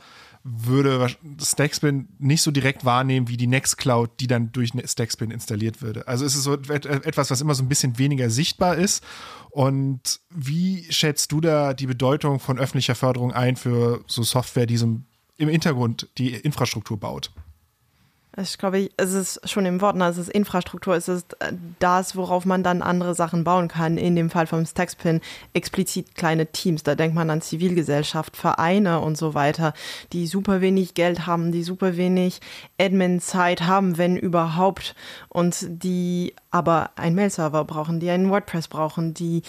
würde 0.49 1.09
Stackspin 1.41 2.07
nicht 2.19 2.41
so 2.41 2.51
direkt 2.51 2.85
wahrnehmen 2.85 3.27
wie 3.27 3.37
die 3.37 3.47
Nextcloud, 3.47 4.19
die 4.19 4.27
dann 4.27 4.51
durch 4.51 4.71
Stackspin 4.85 5.31
installiert 5.31 5.81
würde. 5.81 6.07
Also 6.07 6.25
es 6.25 6.35
ist 6.35 6.43
so 6.43 6.53
etwas, 6.53 7.29
was 7.29 7.41
immer 7.41 7.53
so 7.53 7.63
ein 7.63 7.69
bisschen 7.69 7.97
weniger 7.97 8.29
sichtbar 8.29 8.75
ist. 8.75 9.03
Und 9.49 10.21
wie 10.29 10.85
schätzt 10.89 11.31
du 11.31 11.41
da 11.41 11.73
die 11.73 11.87
Bedeutung 11.87 12.39
von 12.39 12.59
öffentlicher 12.59 12.95
Förderung 12.95 13.33
ein 13.33 13.55
für 13.55 14.03
so 14.07 14.23
Software, 14.23 14.65
die 14.65 14.77
so 14.77 14.99
im 15.37 15.49
Hintergrund 15.49 16.07
die 16.17 16.33
Infrastruktur 16.33 16.97
baut? 16.97 17.31
Ich 18.39 18.59
glaube, 18.59 18.89
es 18.97 19.13
ist 19.13 19.49
schon 19.49 19.65
im 19.65 19.81
Wort, 19.81 19.95
ne? 19.95 20.05
es 20.05 20.19
ist 20.19 20.29
Infrastruktur, 20.29 20.95
es 20.95 21.07
ist 21.07 21.33
äh, 21.41 21.53
das, 21.79 22.15
worauf 22.15 22.45
man 22.45 22.61
dann 22.61 22.83
andere 22.83 23.15
Sachen 23.15 23.43
bauen 23.43 23.67
kann. 23.67 23.97
In 23.97 24.15
dem 24.15 24.29
Fall 24.29 24.45
vom 24.45 24.63
Stackspin 24.63 25.21
explizit 25.53 26.13
kleine 26.13 26.45
Teams. 26.45 26.83
Da 26.83 26.93
denkt 26.93 27.15
man 27.15 27.31
an 27.31 27.41
Zivilgesellschaft, 27.41 28.37
Vereine 28.37 28.99
und 28.99 29.17
so 29.17 29.33
weiter, 29.33 29.73
die 30.13 30.27
super 30.27 30.61
wenig 30.61 30.93
Geld 30.93 31.25
haben, 31.25 31.51
die 31.51 31.63
super 31.63 31.97
wenig 31.97 32.39
Admin-Zeit 32.79 33.61
haben, 33.61 33.97
wenn 33.97 34.17
überhaupt, 34.17 34.93
und 35.29 35.65
die 35.67 36.35
aber 36.51 36.91
einen 36.95 37.15
Mail-Server 37.15 37.65
brauchen, 37.65 37.99
die 37.99 38.11
einen 38.11 38.29
WordPress 38.29 38.67
brauchen, 38.67 39.15
die 39.15 39.41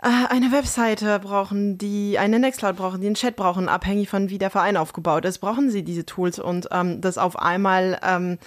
eine 0.00 0.52
Webseite 0.52 1.18
brauchen, 1.18 1.76
die 1.76 2.18
eine 2.18 2.38
Nextcloud 2.38 2.76
brauchen, 2.76 3.00
die 3.00 3.06
einen 3.06 3.16
Chat 3.16 3.34
brauchen, 3.34 3.68
abhängig 3.68 4.08
von 4.08 4.30
wie 4.30 4.38
der 4.38 4.50
Verein 4.50 4.76
aufgebaut 4.76 5.24
ist, 5.24 5.38
brauchen 5.38 5.70
sie 5.70 5.82
diese 5.82 6.06
Tools 6.06 6.38
und 6.38 6.68
ähm, 6.70 7.00
das 7.00 7.18
auf 7.18 7.36
einmal 7.38 7.98
ähm, 8.02 8.38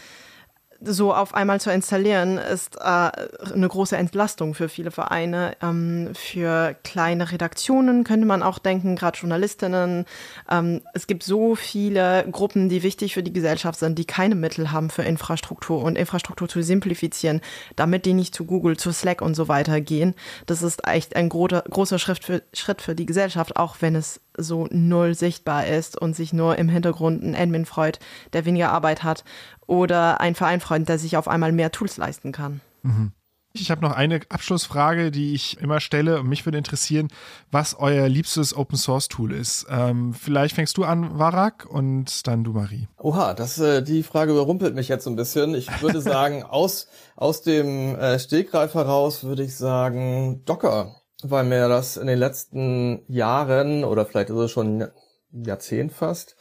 so 0.83 1.13
auf 1.13 1.33
einmal 1.33 1.61
zu 1.61 1.71
installieren, 1.71 2.37
ist 2.37 2.77
äh, 2.77 2.81
eine 2.81 3.67
große 3.67 3.95
Entlastung 3.95 4.53
für 4.53 4.69
viele 4.69 4.91
Vereine. 4.91 5.55
Ähm, 5.61 6.09
für 6.13 6.75
kleine 6.83 7.31
Redaktionen 7.31 8.03
könnte 8.03 8.25
man 8.25 8.41
auch 8.41 8.59
denken, 8.59 8.95
gerade 8.95 9.17
Journalistinnen. 9.17 10.05
Ähm, 10.49 10.81
es 10.93 11.07
gibt 11.07 11.23
so 11.23 11.55
viele 11.55 12.25
Gruppen, 12.31 12.69
die 12.69 12.83
wichtig 12.83 13.13
für 13.13 13.23
die 13.23 13.33
Gesellschaft 13.33 13.79
sind, 13.79 13.99
die 13.99 14.05
keine 14.05 14.35
Mittel 14.35 14.71
haben 14.71 14.89
für 14.89 15.03
Infrastruktur 15.03 15.83
und 15.83 15.97
Infrastruktur 15.97 16.47
zu 16.47 16.61
simplifizieren, 16.63 17.41
damit 17.75 18.05
die 18.05 18.13
nicht 18.13 18.33
zu 18.33 18.45
Google, 18.45 18.77
zu 18.77 18.91
Slack 18.91 19.21
und 19.21 19.35
so 19.35 19.47
weiter 19.47 19.81
gehen. 19.81 20.15
Das 20.47 20.63
ist 20.63 20.87
echt 20.87 21.15
ein 21.15 21.29
großer, 21.29 21.63
großer 21.69 21.99
Schritt 21.99 22.23
für, 22.23 22.41
Schritt 22.53 22.81
für 22.81 22.95
die 22.95 23.05
Gesellschaft, 23.05 23.55
auch 23.55 23.77
wenn 23.81 23.95
es 23.95 24.19
so 24.37 24.67
null 24.71 25.13
sichtbar 25.13 25.67
ist 25.67 25.99
und 25.99 26.15
sich 26.15 26.33
nur 26.33 26.57
im 26.57 26.69
Hintergrund 26.69 27.23
ein 27.23 27.35
Admin 27.35 27.65
freut, 27.65 27.99
der 28.33 28.45
weniger 28.45 28.71
Arbeit 28.71 29.03
hat 29.03 29.23
oder 29.67 30.21
ein 30.21 30.35
Verein 30.35 30.59
freut, 30.59 30.87
der 30.87 30.99
sich 30.99 31.17
auf 31.17 31.27
einmal 31.27 31.51
mehr 31.51 31.71
Tools 31.71 31.97
leisten 31.97 32.31
kann. 32.31 32.61
Mhm. 32.83 33.11
Ich 33.53 33.69
habe 33.69 33.81
noch 33.81 33.91
eine 33.91 34.21
Abschlussfrage, 34.29 35.11
die 35.11 35.33
ich 35.33 35.59
immer 35.59 35.81
stelle 35.81 36.19
und 36.19 36.29
mich 36.29 36.45
würde 36.45 36.57
interessieren, 36.57 37.09
was 37.51 37.77
euer 37.77 38.07
liebstes 38.07 38.55
Open 38.55 38.77
Source 38.77 39.09
Tool 39.09 39.33
ist. 39.33 39.65
Ähm, 39.69 40.13
vielleicht 40.13 40.55
fängst 40.55 40.77
du 40.77 40.85
an, 40.85 41.19
Warak, 41.19 41.65
und 41.69 42.27
dann 42.27 42.45
du, 42.45 42.53
Marie. 42.53 42.87
Oha, 42.97 43.33
das, 43.33 43.59
äh, 43.59 43.83
die 43.83 44.03
Frage 44.03 44.31
überrumpelt 44.31 44.73
mich 44.73 44.87
jetzt 44.87 45.03
so 45.03 45.09
ein 45.09 45.17
bisschen. 45.17 45.53
Ich 45.53 45.81
würde 45.81 45.99
sagen, 46.01 46.43
aus, 46.43 46.87
aus 47.17 47.41
dem 47.41 47.95
äh, 47.95 48.19
Stegreif 48.19 48.73
heraus 48.73 49.25
würde 49.25 49.43
ich 49.43 49.57
sagen 49.57 50.43
Docker 50.45 51.00
weil 51.29 51.43
mir 51.43 51.67
das 51.67 51.97
in 51.97 52.07
den 52.07 52.19
letzten 52.19 53.03
Jahren 53.07 53.83
oder 53.83 54.05
vielleicht 54.05 54.29
ist 54.29 54.37
es 54.37 54.51
schon 54.51 54.81
ein 54.81 54.91
Jahrzehnt 55.31 55.91
fast, 55.91 56.35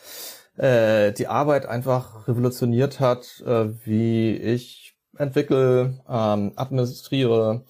äh, 0.56 1.12
die 1.12 1.26
Arbeit 1.26 1.66
einfach 1.66 2.28
revolutioniert 2.28 3.00
hat, 3.00 3.42
äh, 3.46 3.68
wie 3.84 4.36
ich 4.36 4.96
entwickle, 5.16 6.02
ähm, 6.08 6.52
administriere, 6.56 7.64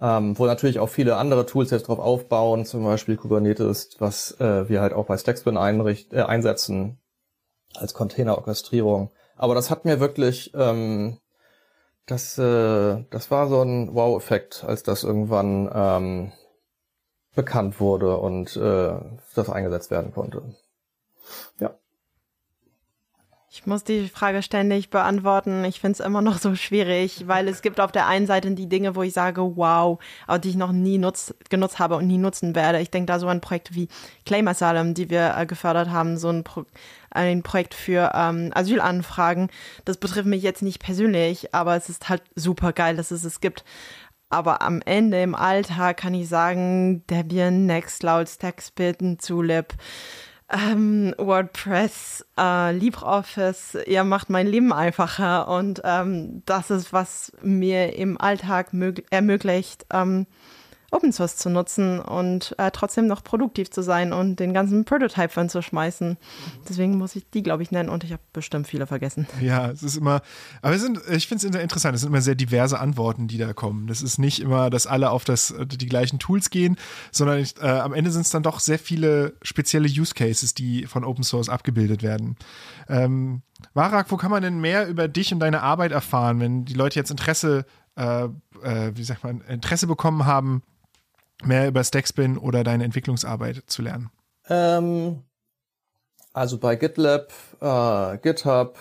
ähm, 0.00 0.38
wo 0.38 0.46
natürlich 0.46 0.78
auch 0.78 0.88
viele 0.88 1.16
andere 1.16 1.46
Tools 1.46 1.70
jetzt 1.70 1.88
drauf 1.88 1.98
aufbauen, 1.98 2.64
zum 2.66 2.84
Beispiel 2.84 3.16
Kubernetes, 3.16 3.96
was 3.98 4.38
äh, 4.40 4.68
wir 4.68 4.80
halt 4.80 4.92
auch 4.92 5.06
bei 5.06 5.16
Stackspin 5.16 5.56
einricht, 5.56 6.12
äh, 6.12 6.22
einsetzen 6.22 6.98
als 7.74 7.94
Containerorchestrierung. 7.94 9.10
Aber 9.36 9.54
das 9.54 9.70
hat 9.70 9.84
mir 9.84 10.00
wirklich, 10.00 10.52
ähm, 10.54 11.18
das, 12.06 12.38
äh, 12.38 13.04
das 13.10 13.30
war 13.30 13.48
so 13.48 13.62
ein 13.62 13.94
Wow-Effekt, 13.94 14.64
als 14.66 14.82
das 14.82 15.04
irgendwann 15.04 15.70
ähm, 15.72 16.32
bekannt 17.36 17.78
wurde 17.78 18.16
und 18.16 18.56
äh, 18.56 18.94
das 19.36 19.48
eingesetzt 19.48 19.92
werden 19.92 20.12
konnte. 20.12 20.42
Ja. 21.60 21.74
Ich 23.50 23.66
muss 23.66 23.84
die 23.84 24.08
Frage 24.08 24.42
ständig 24.42 24.90
beantworten. 24.90 25.64
Ich 25.64 25.80
finde 25.80 25.92
es 25.92 26.00
immer 26.00 26.20
noch 26.20 26.38
so 26.38 26.54
schwierig, 26.54 27.26
weil 27.26 27.48
es 27.48 27.62
gibt 27.62 27.80
auf 27.80 27.92
der 27.92 28.06
einen 28.06 28.26
Seite 28.26 28.50
die 28.50 28.68
Dinge, 28.68 28.96
wo 28.96 29.02
ich 29.02 29.12
sage, 29.12 29.56
wow, 29.56 29.98
aber 30.26 30.38
die 30.38 30.50
ich 30.50 30.56
noch 30.56 30.72
nie 30.72 30.98
nutz, 30.98 31.34
genutzt 31.48 31.78
habe 31.78 31.96
und 31.96 32.06
nie 32.06 32.18
nutzen 32.18 32.54
werde. 32.54 32.80
Ich 32.80 32.90
denke 32.90 33.06
da 33.06 33.18
so 33.18 33.28
an 33.28 33.40
Projekte 33.40 33.74
wie 33.74 33.88
Claim 34.24 34.48
Asylum, 34.48 34.94
die 34.94 35.08
wir 35.08 35.36
äh, 35.36 35.46
gefördert 35.46 35.90
haben, 35.90 36.18
so 36.18 36.28
ein, 36.28 36.42
Pro 36.42 36.64
ein 37.10 37.42
Projekt 37.42 37.72
für 37.72 38.12
ähm, 38.14 38.50
Asylanfragen. 38.54 39.48
Das 39.86 39.96
betrifft 39.96 40.26
mich 40.26 40.42
jetzt 40.42 40.62
nicht 40.62 40.82
persönlich, 40.82 41.54
aber 41.54 41.76
es 41.76 41.88
ist 41.88 42.10
halt 42.10 42.22
super 42.34 42.74
geil, 42.74 42.96
dass 42.96 43.10
es 43.10 43.24
es 43.24 43.40
gibt. 43.40 43.64
Aber 44.28 44.62
am 44.62 44.82
Ende 44.82 45.22
im 45.22 45.34
Alltag 45.34 45.98
kann 45.98 46.14
ich 46.14 46.28
sagen, 46.28 47.04
Debian, 47.06 47.66
Nextcloud, 47.66 48.28
Stackspin, 48.28 49.18
Zulip, 49.18 49.74
ähm, 50.50 51.14
WordPress, 51.18 52.24
äh, 52.38 52.72
LibreOffice, 52.72 53.78
ihr 53.86 54.04
macht 54.04 54.30
mein 54.30 54.46
Leben 54.46 54.72
einfacher. 54.72 55.48
Und 55.48 55.82
ähm, 55.84 56.42
das 56.46 56.70
ist, 56.70 56.92
was 56.92 57.32
mir 57.42 57.96
im 57.96 58.20
Alltag 58.20 58.70
ermöglicht, 59.10 59.86
ähm, 59.92 60.26
Open 60.96 61.12
Source 61.12 61.36
zu 61.36 61.50
nutzen 61.50 62.00
und 62.00 62.54
äh, 62.58 62.70
trotzdem 62.70 63.06
noch 63.06 63.22
produktiv 63.22 63.70
zu 63.70 63.82
sein 63.82 64.14
und 64.14 64.40
den 64.40 64.54
ganzen 64.54 64.86
Prototype 64.86 65.46
zu 65.48 65.60
schmeißen. 65.60 66.16
Deswegen 66.66 66.96
muss 66.96 67.14
ich 67.14 67.28
die, 67.30 67.42
glaube 67.42 67.62
ich, 67.62 67.70
nennen 67.70 67.90
und 67.90 68.02
ich 68.02 68.12
habe 68.12 68.22
bestimmt 68.32 68.66
viele 68.66 68.86
vergessen. 68.86 69.26
Ja, 69.40 69.70
es 69.70 69.82
ist 69.82 69.96
immer, 69.96 70.22
aber 70.62 70.74
es 70.74 70.80
sind, 70.80 70.98
ich 71.10 71.28
finde 71.28 71.46
es 71.46 71.62
interessant, 71.62 71.94
es 71.94 72.00
sind 72.00 72.08
immer 72.08 72.22
sehr 72.22 72.34
diverse 72.34 72.80
Antworten, 72.80 73.28
die 73.28 73.36
da 73.36 73.52
kommen. 73.52 73.86
Das 73.86 74.00
ist 74.00 74.18
nicht 74.18 74.40
immer, 74.40 74.70
dass 74.70 74.86
alle 74.86 75.10
auf 75.10 75.24
das, 75.24 75.54
die 75.66 75.86
gleichen 75.86 76.18
Tools 76.18 76.48
gehen, 76.48 76.76
sondern 77.12 77.38
ich, 77.38 77.54
äh, 77.60 77.66
am 77.66 77.92
Ende 77.92 78.10
sind 78.10 78.22
es 78.22 78.30
dann 78.30 78.42
doch 78.42 78.60
sehr 78.60 78.78
viele 78.78 79.34
spezielle 79.42 79.88
Use 79.88 80.14
Cases, 80.14 80.54
die 80.54 80.86
von 80.86 81.04
Open 81.04 81.24
Source 81.24 81.50
abgebildet 81.50 82.02
werden. 82.02 82.36
Ähm, 82.88 83.42
Warak, 83.74 84.10
wo 84.10 84.16
kann 84.16 84.30
man 84.30 84.42
denn 84.42 84.60
mehr 84.60 84.88
über 84.88 85.08
dich 85.08 85.32
und 85.32 85.40
deine 85.40 85.62
Arbeit 85.62 85.92
erfahren, 85.92 86.40
wenn 86.40 86.64
die 86.64 86.74
Leute 86.74 86.98
jetzt 86.98 87.10
Interesse, 87.10 87.66
äh, 87.96 88.24
äh, 88.24 88.92
wie 88.94 89.04
sagt 89.04 89.24
man, 89.24 89.42
Interesse 89.42 89.86
bekommen 89.86 90.24
haben, 90.24 90.62
mehr 91.44 91.68
über 91.68 91.84
Stackspin 91.84 92.38
oder 92.38 92.64
deine 92.64 92.84
Entwicklungsarbeit 92.84 93.64
zu 93.66 93.82
lernen? 93.82 94.10
Ähm, 94.48 95.22
also 96.32 96.58
bei 96.58 96.76
GitLab, 96.76 97.32
äh, 97.60 98.18
GitHub 98.18 98.78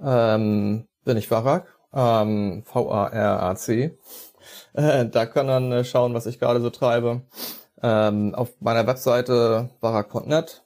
ähm, 0.00 0.86
bin 1.04 1.16
ich 1.16 1.30
Varak, 1.30 1.78
ähm, 1.92 2.62
V-A-R-A-C. 2.64 3.98
Äh, 4.74 5.06
da 5.06 5.26
kann 5.26 5.46
man 5.46 5.72
äh, 5.72 5.84
schauen, 5.84 6.14
was 6.14 6.26
ich 6.26 6.38
gerade 6.38 6.60
so 6.60 6.70
treibe. 6.70 7.22
Ähm, 7.82 8.34
auf 8.34 8.60
meiner 8.60 8.86
Webseite 8.86 9.70
varak.net 9.80 10.64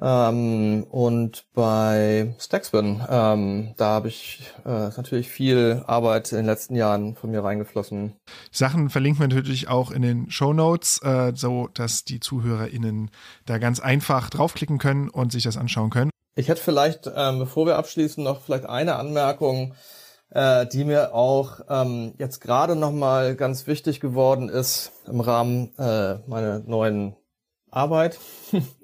Ähm, 0.00 0.84
und 0.90 1.46
bei 1.54 2.34
Stackspin, 2.38 3.02
ähm, 3.08 3.74
da 3.76 3.86
habe 3.86 4.08
ich 4.08 4.42
äh, 4.64 4.90
natürlich 4.96 5.28
viel 5.28 5.82
Arbeit 5.86 6.30
in 6.30 6.38
den 6.38 6.46
letzten 6.46 6.76
Jahren 6.76 7.16
von 7.16 7.30
mir 7.30 7.42
reingeflossen. 7.42 8.14
Sachen 8.52 8.90
verlinken 8.90 9.20
wir 9.20 9.28
natürlich 9.28 9.68
auch 9.68 9.90
in 9.90 10.02
den 10.02 10.30
Show 10.30 10.52
Notes, 10.52 11.00
äh, 11.02 11.32
so 11.34 11.68
dass 11.74 12.04
die 12.04 12.20
ZuhörerInnen 12.20 13.10
da 13.46 13.58
ganz 13.58 13.80
einfach 13.80 14.30
draufklicken 14.30 14.78
können 14.78 15.08
und 15.08 15.32
sich 15.32 15.42
das 15.42 15.56
anschauen 15.56 15.90
können. 15.90 16.10
Ich 16.36 16.48
hätte 16.48 16.62
vielleicht, 16.62 17.10
ähm, 17.16 17.40
bevor 17.40 17.66
wir 17.66 17.76
abschließen, 17.76 18.22
noch 18.22 18.42
vielleicht 18.42 18.66
eine 18.66 18.94
Anmerkung, 18.94 19.74
äh, 20.30 20.66
die 20.66 20.84
mir 20.84 21.12
auch 21.12 21.60
ähm, 21.68 22.14
jetzt 22.18 22.40
gerade 22.40 22.76
nochmal 22.76 23.34
ganz 23.34 23.66
wichtig 23.66 23.98
geworden 23.98 24.48
ist 24.48 24.92
im 25.08 25.20
Rahmen 25.20 25.76
äh, 25.76 26.18
meiner 26.28 26.60
neuen 26.60 27.16
Arbeit. 27.70 28.20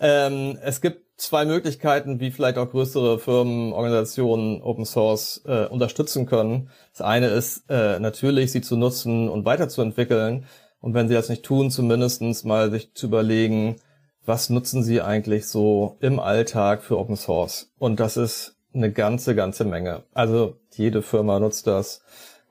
ähm, 0.00 0.58
es 0.62 0.80
gibt 0.80 1.10
zwei 1.20 1.44
Möglichkeiten, 1.44 2.18
wie 2.18 2.30
vielleicht 2.30 2.58
auch 2.58 2.70
größere 2.70 3.18
Firmen, 3.18 3.72
Organisationen 3.72 4.62
Open 4.62 4.86
Source 4.86 5.42
äh, 5.44 5.66
unterstützen 5.66 6.26
können. 6.26 6.70
Das 6.92 7.02
eine 7.02 7.28
ist 7.28 7.64
äh, 7.68 7.98
natürlich, 8.00 8.52
sie 8.52 8.62
zu 8.62 8.76
nutzen 8.76 9.28
und 9.28 9.44
weiterzuentwickeln. 9.44 10.46
Und 10.80 10.94
wenn 10.94 11.08
sie 11.08 11.14
das 11.14 11.28
nicht 11.28 11.42
tun, 11.42 11.70
zumindestens 11.70 12.44
mal 12.44 12.70
sich 12.70 12.94
zu 12.94 13.06
überlegen, 13.06 13.76
was 14.24 14.48
nutzen 14.48 14.82
sie 14.82 15.02
eigentlich 15.02 15.46
so 15.46 15.96
im 16.00 16.18
Alltag 16.18 16.82
für 16.82 16.98
Open 16.98 17.16
Source? 17.16 17.70
Und 17.78 18.00
das 18.00 18.16
ist 18.16 18.56
eine 18.72 18.92
ganze, 18.92 19.34
ganze 19.34 19.64
Menge. 19.64 20.04
Also 20.14 20.56
jede 20.74 21.02
Firma 21.02 21.38
nutzt 21.38 21.66
das. 21.66 22.02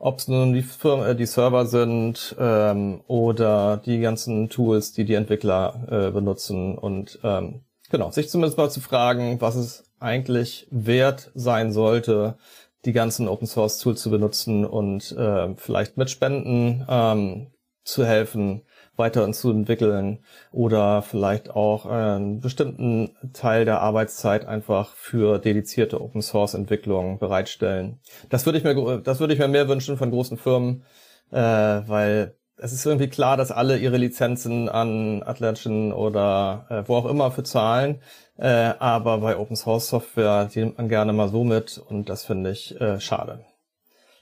Ob 0.01 0.19
es 0.19 0.29
nun 0.29 0.53
die, 0.53 0.61
Firma, 0.61 1.09
äh, 1.09 1.15
die 1.15 1.25
Server 1.25 1.65
sind 1.65 2.35
ähm, 2.39 3.01
oder 3.07 3.77
die 3.77 3.99
ganzen 3.99 4.49
Tools, 4.49 4.93
die 4.93 5.03
die 5.03 5.15
Entwickler 5.15 5.87
äh, 5.91 6.11
benutzen. 6.11 6.77
Und 6.77 7.19
ähm, 7.23 7.65
genau, 7.91 8.09
sich 8.09 8.29
zumindest 8.29 8.57
mal 8.57 8.71
zu 8.71 8.79
fragen, 8.79 9.41
was 9.41 9.55
es 9.55 9.83
eigentlich 9.99 10.67
wert 10.71 11.31
sein 11.35 11.73
sollte, 11.73 12.37
die 12.85 12.93
ganzen 12.93 13.27
Open 13.27 13.45
Source 13.45 13.79
Tools 13.79 14.01
zu 14.01 14.09
benutzen 14.09 14.65
und 14.65 15.11
äh, 15.11 15.53
vielleicht 15.55 15.97
mit 15.97 16.09
Spenden 16.09 16.85
ähm, 16.87 17.47
zu 17.83 18.05
helfen, 18.05 18.61
weiter 18.99 19.31
zu 19.31 19.49
entwickeln 19.51 20.19
oder 20.51 21.01
vielleicht 21.01 21.49
auch 21.49 21.85
einen 21.85 22.41
bestimmten 22.41 23.11
Teil 23.33 23.65
der 23.65 23.81
Arbeitszeit 23.81 24.45
einfach 24.45 24.93
für 24.95 25.39
dedizierte 25.39 26.01
Open 26.01 26.21
Source 26.21 26.53
Entwicklung 26.53 27.17
bereitstellen. 27.19 27.99
Das 28.29 28.45
würde 28.45 28.59
ich 28.59 28.63
mir, 28.63 29.01
das 29.01 29.19
würde 29.19 29.33
ich 29.33 29.39
mir 29.39 29.47
mehr 29.47 29.67
wünschen 29.67 29.97
von 29.97 30.11
großen 30.11 30.37
Firmen, 30.37 30.83
äh, 31.31 31.37
weil 31.37 32.35
es 32.57 32.73
ist 32.73 32.85
irgendwie 32.85 33.07
klar, 33.07 33.37
dass 33.37 33.51
alle 33.51 33.77
ihre 33.77 33.97
Lizenzen 33.97 34.69
an 34.69 35.23
Atlassian 35.23 35.93
oder 35.93 36.65
äh, 36.69 36.83
wo 36.87 36.95
auch 36.95 37.05
immer 37.05 37.31
für 37.31 37.43
zahlen, 37.43 38.01
äh, 38.37 38.73
aber 38.79 39.19
bei 39.19 39.37
Open 39.37 39.55
Source 39.55 39.87
Software 39.87 40.49
die 40.53 40.59
nimmt 40.59 40.77
man 40.77 40.89
gerne 40.89 41.13
mal 41.13 41.29
so 41.29 41.43
mit 41.43 41.77
und 41.77 42.09
das 42.09 42.25
finde 42.25 42.51
ich 42.51 42.79
äh, 42.79 42.99
schade. 42.99 43.48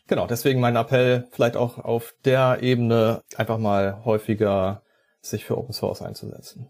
Genau, 0.07 0.25
deswegen 0.25 0.61
mein 0.61 0.77
Appell, 0.77 1.27
vielleicht 1.31 1.57
auch 1.57 1.79
auf 1.79 2.13
der 2.23 2.63
Ebene 2.63 3.23
einfach 3.35 3.57
mal 3.57 4.05
häufiger 4.05 4.81
sich 5.21 5.43
für 5.43 5.57
Open 5.57 5.73
Source 5.73 6.01
einzusetzen. 6.01 6.69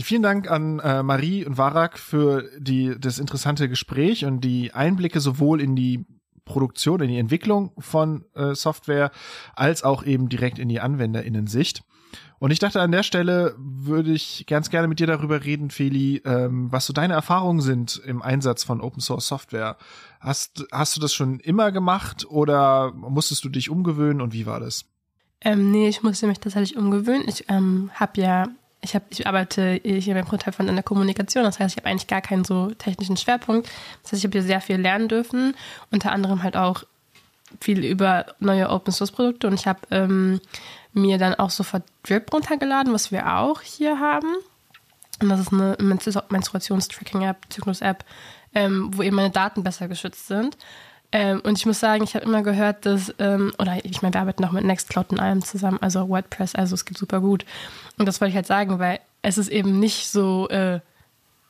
Vielen 0.00 0.22
Dank 0.22 0.50
an 0.50 0.80
äh, 0.80 1.02
Marie 1.02 1.44
und 1.44 1.58
Warak 1.58 1.98
für 1.98 2.48
die, 2.58 2.96
das 2.98 3.18
interessante 3.18 3.68
Gespräch 3.68 4.24
und 4.24 4.40
die 4.40 4.72
Einblicke 4.72 5.20
sowohl 5.20 5.60
in 5.60 5.76
die 5.76 6.06
Produktion, 6.44 7.00
in 7.00 7.08
die 7.08 7.18
Entwicklung 7.18 7.72
von 7.78 8.24
äh, 8.34 8.54
Software, 8.54 9.12
als 9.54 9.84
auch 9.84 10.04
eben 10.04 10.28
direkt 10.28 10.58
in 10.58 10.68
die 10.68 10.80
AnwenderInnen-Sicht. 10.80 11.84
Und 12.42 12.50
ich 12.50 12.58
dachte, 12.58 12.80
an 12.80 12.90
der 12.90 13.04
Stelle 13.04 13.54
würde 13.56 14.10
ich 14.10 14.46
ganz 14.48 14.68
gerne 14.68 14.88
mit 14.88 14.98
dir 14.98 15.06
darüber 15.06 15.44
reden, 15.44 15.70
Feli, 15.70 16.22
ähm, 16.24 16.72
was 16.72 16.86
so 16.86 16.92
deine 16.92 17.14
Erfahrungen 17.14 17.60
sind 17.60 18.02
im 18.04 18.20
Einsatz 18.20 18.64
von 18.64 18.80
Open 18.80 19.00
Source 19.00 19.28
Software. 19.28 19.76
Hast, 20.18 20.66
hast 20.72 20.96
du 20.96 21.00
das 21.00 21.14
schon 21.14 21.38
immer 21.38 21.70
gemacht 21.70 22.26
oder 22.28 22.90
musstest 22.94 23.44
du 23.44 23.48
dich 23.48 23.70
umgewöhnen 23.70 24.20
und 24.20 24.32
wie 24.32 24.44
war 24.44 24.58
das? 24.58 24.86
Ähm, 25.40 25.70
nee, 25.70 25.86
ich 25.86 26.02
musste 26.02 26.26
mich 26.26 26.40
tatsächlich 26.40 26.76
umgewöhnen. 26.76 27.28
Ich 27.28 27.48
ähm, 27.48 27.92
habe 27.94 28.20
ja, 28.20 28.48
ich, 28.80 28.96
hab, 28.96 29.04
ich 29.10 29.24
arbeite 29.28 29.80
hier 29.84 30.14
beim 30.14 30.24
Prototype 30.24 30.56
von 30.56 30.66
in 30.66 30.74
der 30.74 30.82
Kommunikation, 30.82 31.44
das 31.44 31.60
heißt, 31.60 31.76
ich 31.76 31.80
habe 31.80 31.90
eigentlich 31.90 32.08
gar 32.08 32.22
keinen 32.22 32.42
so 32.42 32.72
technischen 32.72 33.16
Schwerpunkt. 33.16 33.70
Das 34.02 34.10
heißt, 34.10 34.18
ich 34.18 34.24
habe 34.24 34.32
hier 34.32 34.42
sehr 34.42 34.60
viel 34.60 34.80
lernen 34.80 35.06
dürfen, 35.06 35.54
unter 35.92 36.10
anderem 36.10 36.42
halt 36.42 36.56
auch 36.56 36.82
viel 37.60 37.84
über 37.84 38.26
neue 38.40 38.70
Open 38.70 38.92
Source 38.92 39.12
Produkte 39.12 39.46
und 39.46 39.54
ich 39.54 39.66
habe 39.66 39.80
ähm, 39.90 40.40
mir 40.92 41.18
dann 41.18 41.34
auch 41.34 41.50
sofort 41.50 41.84
Drip 42.02 42.32
runtergeladen, 42.32 42.92
was 42.92 43.12
wir 43.12 43.38
auch 43.38 43.60
hier 43.60 43.98
haben. 43.98 44.28
Und 45.20 45.28
das 45.28 45.40
ist 45.40 45.52
eine 45.52 45.76
Menstruationstracking-App, 45.78 47.36
Zyklus-App, 47.48 48.04
ähm, 48.54 48.90
wo 48.92 49.02
eben 49.02 49.16
meine 49.16 49.30
Daten 49.30 49.62
besser 49.62 49.88
geschützt 49.88 50.26
sind. 50.26 50.56
Ähm, 51.12 51.40
und 51.44 51.58
ich 51.58 51.66
muss 51.66 51.78
sagen, 51.78 52.02
ich 52.04 52.14
habe 52.14 52.24
immer 52.24 52.42
gehört, 52.42 52.86
dass, 52.86 53.14
ähm, 53.18 53.52
oder 53.58 53.84
ich 53.84 54.00
meine, 54.02 54.14
wir 54.14 54.20
arbeiten 54.22 54.44
auch 54.44 54.52
mit 54.52 54.64
Nextcloud 54.64 55.10
und 55.10 55.20
allem 55.20 55.42
zusammen, 55.44 55.78
also 55.80 56.08
WordPress, 56.08 56.54
also 56.54 56.74
es 56.74 56.86
geht 56.86 56.96
super 56.96 57.20
gut. 57.20 57.44
Und 57.98 58.06
das 58.06 58.20
wollte 58.20 58.30
ich 58.30 58.36
halt 58.36 58.46
sagen, 58.46 58.78
weil 58.78 58.98
es 59.20 59.38
ist 59.38 59.48
eben 59.48 59.78
nicht 59.78 60.08
so, 60.08 60.48
äh, 60.48 60.80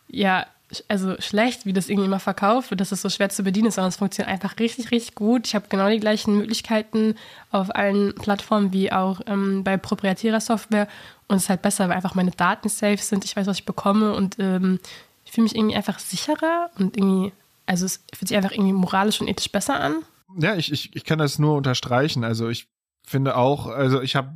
ja, 0.08 0.46
also 0.88 1.20
schlecht, 1.20 1.66
wie 1.66 1.72
das 1.72 1.88
irgendwie 1.88 2.06
immer 2.06 2.20
verkauft 2.20 2.70
wird, 2.70 2.80
dass 2.80 2.92
es 2.92 3.02
so 3.02 3.08
schwer 3.08 3.28
zu 3.28 3.42
bedienen 3.42 3.68
ist, 3.68 3.74
sondern 3.74 3.90
es 3.90 3.96
funktioniert 3.96 4.32
einfach 4.32 4.58
richtig, 4.58 4.90
richtig 4.90 5.14
gut. 5.14 5.46
Ich 5.46 5.54
habe 5.54 5.66
genau 5.68 5.88
die 5.88 6.00
gleichen 6.00 6.37
Möglichkeiten 6.37 7.14
auf 7.50 7.74
allen 7.74 8.14
Plattformen 8.14 8.72
wie 8.72 8.92
auch 8.92 9.20
ähm, 9.26 9.64
bei 9.64 9.76
proprietärer 9.76 10.40
Software 10.40 10.88
und 11.28 11.37
es 11.37 11.44
ist 11.44 11.48
halt 11.48 11.62
besser, 11.62 11.88
weil 11.88 11.96
einfach 11.96 12.14
meine 12.14 12.30
Daten 12.30 12.68
safe 12.68 12.98
sind, 12.98 13.24
ich 13.24 13.37
weiß, 13.37 13.46
was 13.46 13.58
ich 13.58 13.64
bekomme 13.64 14.14
und 14.14 14.37
ähm, 14.38 14.80
ich 15.24 15.32
fühle 15.32 15.44
mich 15.44 15.56
irgendwie 15.56 15.76
einfach 15.76 15.98
sicherer 15.98 16.70
und 16.78 16.96
irgendwie, 16.96 17.32
also 17.66 17.87
es 17.87 18.04
fühlt 18.14 18.28
sich 18.28 18.37
einfach 18.37 18.52
irgendwie 18.52 18.72
moralisch 18.72 19.20
und 19.20 19.28
ethisch 19.28 19.50
besser 19.50 19.80
an. 19.80 19.96
Ja, 20.38 20.56
ich, 20.56 20.72
ich, 20.72 20.94
ich 20.94 21.04
kann 21.04 21.18
das 21.18 21.38
nur 21.38 21.56
unterstreichen. 21.56 22.24
Also 22.24 22.48
ich 22.48 22.68
finde 23.06 23.37
auch, 23.37 23.66
also 23.66 24.00
ich 24.00 24.16
habe 24.16 24.30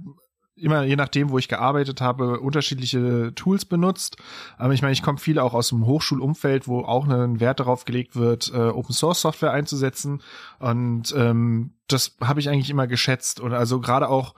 immer 0.57 0.85
je 0.85 0.97
nachdem, 0.97 1.31
wo 1.31 1.39
ich 1.39 1.49
gearbeitet 1.49 2.01
habe, 2.01 2.41
unterschiedliche 2.41 3.33
Tools 3.35 3.65
benutzt. 3.65 4.17
Aber 4.57 4.73
ich 4.73 4.83
meine, 4.83 4.93
ich 4.93 5.03
komme 5.03 5.19
viel 5.19 5.39
auch 5.39 5.55
aus 5.55 5.69
dem 5.69 5.87
Hochschulumfeld, 5.87 6.67
wo 6.67 6.81
auch 6.81 7.07
ein 7.07 7.41
Wert 7.41 7.61
darauf 7.61 7.85
gelegt 7.85 8.17
wird, 8.17 8.51
äh, 8.55 8.69
Open 8.69 8.95
Source 8.95 9.21
Software 9.21 9.53
einzusetzen. 9.53 10.23
Und 10.59 11.15
ähm, 11.17 11.73
das 11.89 12.17
habe 12.21 12.41
ich 12.41 12.49
eigentlich 12.49 12.71
immer 12.71 12.87
geschätzt. 12.87 13.41
Und 13.41 13.53
also 13.53 13.81
gerade 13.81 14.09
auch 14.09 14.35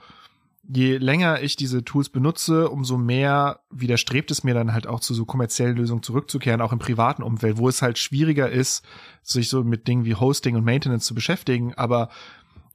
je 0.71 0.97
länger 0.97 1.41
ich 1.41 1.55
diese 1.55 1.83
Tools 1.83 2.09
benutze, 2.09 2.69
umso 2.69 2.97
mehr 2.97 3.61
widerstrebt 3.71 4.29
es 4.29 4.43
mir 4.43 4.53
dann 4.53 4.71
halt 4.71 4.85
auch 4.85 4.99
zu 4.99 5.15
so 5.15 5.25
kommerziellen 5.25 5.75
Lösungen 5.75 6.03
zurückzukehren, 6.03 6.61
auch 6.61 6.71
im 6.71 6.79
privaten 6.79 7.23
Umfeld, 7.23 7.57
wo 7.57 7.67
es 7.67 7.81
halt 7.81 7.97
schwieriger 7.97 8.49
ist, 8.49 8.85
sich 9.23 9.49
so 9.49 9.63
mit 9.63 9.87
Dingen 9.87 10.05
wie 10.05 10.13
Hosting 10.13 10.55
und 10.55 10.63
Maintenance 10.63 11.05
zu 11.05 11.15
beschäftigen. 11.15 11.73
Aber 11.73 12.09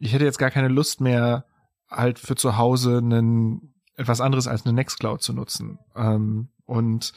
ich 0.01 0.13
hätte 0.13 0.25
jetzt 0.25 0.39
gar 0.39 0.51
keine 0.51 0.69
Lust 0.69 1.01
mehr, 1.01 1.45
halt 1.91 2.19
für 2.19 2.37
zu 2.37 2.57
Hause 2.57 2.99
einen 2.99 3.75
etwas 3.97 4.21
anderes 4.21 4.49
als 4.49 4.65
eine 4.65 4.75
Nextcloud 4.75 5.23
zu 5.23 5.33
nutzen. 5.33 5.79
Ähm, 5.95 6.49
und 6.67 7.13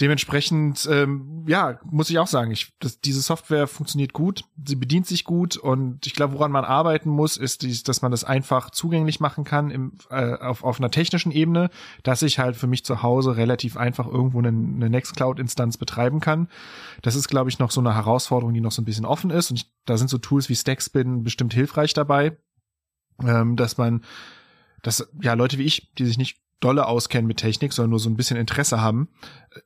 dementsprechend, 0.00 0.88
ähm, 0.90 1.44
ja, 1.46 1.78
muss 1.84 2.10
ich 2.10 2.18
auch 2.18 2.26
sagen, 2.26 2.50
ich, 2.50 2.72
das, 2.80 3.00
diese 3.00 3.20
Software 3.20 3.68
funktioniert 3.68 4.12
gut, 4.12 4.44
sie 4.64 4.74
bedient 4.74 5.06
sich 5.06 5.24
gut 5.24 5.56
und 5.56 6.04
ich 6.06 6.14
glaube, 6.14 6.34
woran 6.34 6.50
man 6.50 6.64
arbeiten 6.64 7.08
muss, 7.08 7.36
ist, 7.36 7.62
dies, 7.62 7.84
dass 7.84 8.02
man 8.02 8.10
das 8.10 8.24
einfach 8.24 8.70
zugänglich 8.70 9.20
machen 9.20 9.44
kann 9.44 9.70
im, 9.70 9.92
äh, 10.10 10.34
auf, 10.34 10.64
auf 10.64 10.78
einer 10.78 10.90
technischen 10.90 11.30
Ebene, 11.30 11.70
dass 12.02 12.22
ich 12.22 12.40
halt 12.40 12.56
für 12.56 12.66
mich 12.66 12.84
zu 12.84 13.02
Hause 13.02 13.36
relativ 13.36 13.76
einfach 13.76 14.06
irgendwo 14.06 14.38
eine, 14.40 14.48
eine 14.48 14.90
Nextcloud-Instanz 14.90 15.76
betreiben 15.76 16.20
kann. 16.20 16.48
Das 17.02 17.14
ist, 17.14 17.28
glaube 17.28 17.50
ich, 17.50 17.60
noch 17.60 17.70
so 17.70 17.80
eine 17.80 17.94
Herausforderung, 17.94 18.52
die 18.52 18.60
noch 18.60 18.72
so 18.72 18.82
ein 18.82 18.86
bisschen 18.86 19.06
offen 19.06 19.30
ist 19.30 19.50
und 19.50 19.58
ich, 19.58 19.70
da 19.84 19.96
sind 19.96 20.08
so 20.08 20.18
Tools 20.18 20.48
wie 20.48 20.56
Stackspin 20.56 21.22
bestimmt 21.22 21.54
hilfreich 21.54 21.94
dabei, 21.94 22.36
ähm, 23.24 23.56
dass 23.56 23.78
man, 23.78 24.02
dass 24.82 25.08
ja 25.20 25.34
Leute 25.34 25.58
wie 25.58 25.64
ich, 25.64 25.92
die 25.94 26.06
sich 26.06 26.18
nicht 26.18 26.38
dolle 26.60 26.86
auskennen 26.86 27.26
mit 27.26 27.38
Technik, 27.38 27.72
sondern 27.72 27.90
nur 27.90 28.00
so 28.00 28.10
ein 28.10 28.16
bisschen 28.16 28.36
Interesse 28.36 28.80
haben, 28.80 29.08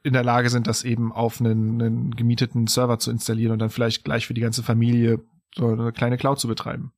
in 0.02 0.12
der 0.12 0.24
Lage 0.24 0.50
sind, 0.50 0.66
das 0.66 0.84
eben 0.84 1.12
auf 1.12 1.40
einen, 1.40 1.80
einen 1.80 2.10
gemieteten 2.16 2.66
Server 2.66 2.98
zu 2.98 3.10
installieren 3.10 3.52
und 3.52 3.58
dann 3.58 3.70
vielleicht 3.70 4.04
gleich 4.04 4.26
für 4.26 4.34
die 4.34 4.40
ganze 4.40 4.62
Familie 4.62 5.20
so 5.54 5.68
eine 5.68 5.92
kleine 5.92 6.18
Cloud 6.18 6.38
zu 6.38 6.48
betreiben. 6.48 6.92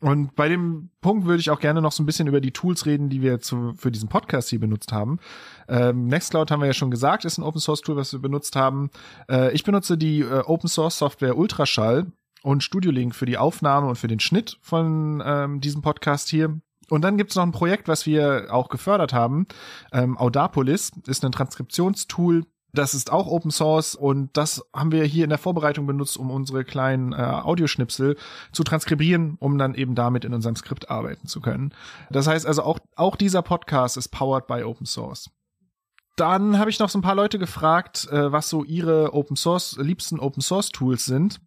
Und 0.00 0.36
bei 0.36 0.50
dem 0.50 0.90
Punkt 1.00 1.24
würde 1.24 1.40
ich 1.40 1.48
auch 1.48 1.60
gerne 1.60 1.80
noch 1.80 1.92
so 1.92 2.02
ein 2.02 2.06
bisschen 2.06 2.26
über 2.26 2.42
die 2.42 2.50
Tools 2.50 2.84
reden, 2.84 3.08
die 3.08 3.22
wir 3.22 3.40
zu, 3.40 3.72
für 3.74 3.90
diesen 3.90 4.10
Podcast 4.10 4.50
hier 4.50 4.60
benutzt 4.60 4.92
haben. 4.92 5.18
Ähm, 5.66 6.08
Nextcloud 6.08 6.50
haben 6.50 6.60
wir 6.60 6.66
ja 6.66 6.74
schon 6.74 6.90
gesagt, 6.90 7.24
ist 7.24 7.38
ein 7.38 7.42
Open 7.42 7.60
Source 7.60 7.80
Tool, 7.80 7.96
was 7.96 8.12
wir 8.12 8.20
benutzt 8.20 8.54
haben. 8.54 8.90
Äh, 9.30 9.54
ich 9.54 9.64
benutze 9.64 9.96
die 9.96 10.20
äh, 10.20 10.40
Open 10.44 10.68
Source 10.68 10.98
Software 10.98 11.38
Ultraschall 11.38 12.12
und 12.44 12.62
Studio 12.62 12.92
Link 12.92 13.14
für 13.14 13.24
die 13.24 13.38
Aufnahme 13.38 13.88
und 13.88 13.96
für 13.96 14.06
den 14.06 14.20
Schnitt 14.20 14.58
von 14.60 15.22
ähm, 15.24 15.60
diesem 15.62 15.80
Podcast 15.80 16.28
hier. 16.28 16.60
Und 16.90 17.02
dann 17.02 17.16
gibt 17.16 17.30
es 17.30 17.36
noch 17.36 17.42
ein 17.42 17.52
Projekt, 17.52 17.88
was 17.88 18.04
wir 18.04 18.48
auch 18.50 18.68
gefördert 18.68 19.14
haben. 19.14 19.46
Ähm, 19.92 20.18
Audapolis 20.18 20.92
ist 21.06 21.24
ein 21.24 21.32
Transkriptionstool 21.32 22.44
Das 22.74 22.92
ist 22.92 23.10
auch 23.10 23.28
Open 23.28 23.50
Source 23.50 23.94
und 23.94 24.36
das 24.36 24.62
haben 24.74 24.92
wir 24.92 25.04
hier 25.04 25.24
in 25.24 25.30
der 25.30 25.38
Vorbereitung 25.38 25.86
benutzt, 25.86 26.18
um 26.18 26.30
unsere 26.30 26.64
kleinen 26.64 27.14
äh, 27.14 27.16
Audioschnipsel 27.16 28.16
zu 28.52 28.62
transkribieren, 28.62 29.36
um 29.40 29.56
dann 29.56 29.74
eben 29.74 29.94
damit 29.94 30.26
in 30.26 30.34
unserem 30.34 30.56
Skript 30.56 30.90
arbeiten 30.90 31.26
zu 31.26 31.40
können. 31.40 31.72
Das 32.10 32.26
heißt 32.26 32.46
also 32.46 32.62
auch, 32.62 32.78
auch 32.94 33.16
dieser 33.16 33.40
Podcast 33.40 33.96
ist 33.96 34.08
powered 34.08 34.46
by 34.46 34.64
Open 34.64 34.84
Source. 34.86 35.30
Dann 36.16 36.58
habe 36.58 36.68
ich 36.68 36.78
noch 36.78 36.90
so 36.90 36.98
ein 36.98 37.02
paar 37.02 37.14
Leute 37.14 37.38
gefragt, 37.38 38.06
äh, 38.10 38.30
was 38.30 38.50
so 38.50 38.64
ihre 38.64 39.14
Open 39.14 39.36
Source, 39.36 39.78
liebsten 39.78 40.20
Open 40.20 40.42
Source 40.42 40.68
Tools 40.68 41.06
sind. 41.06 41.40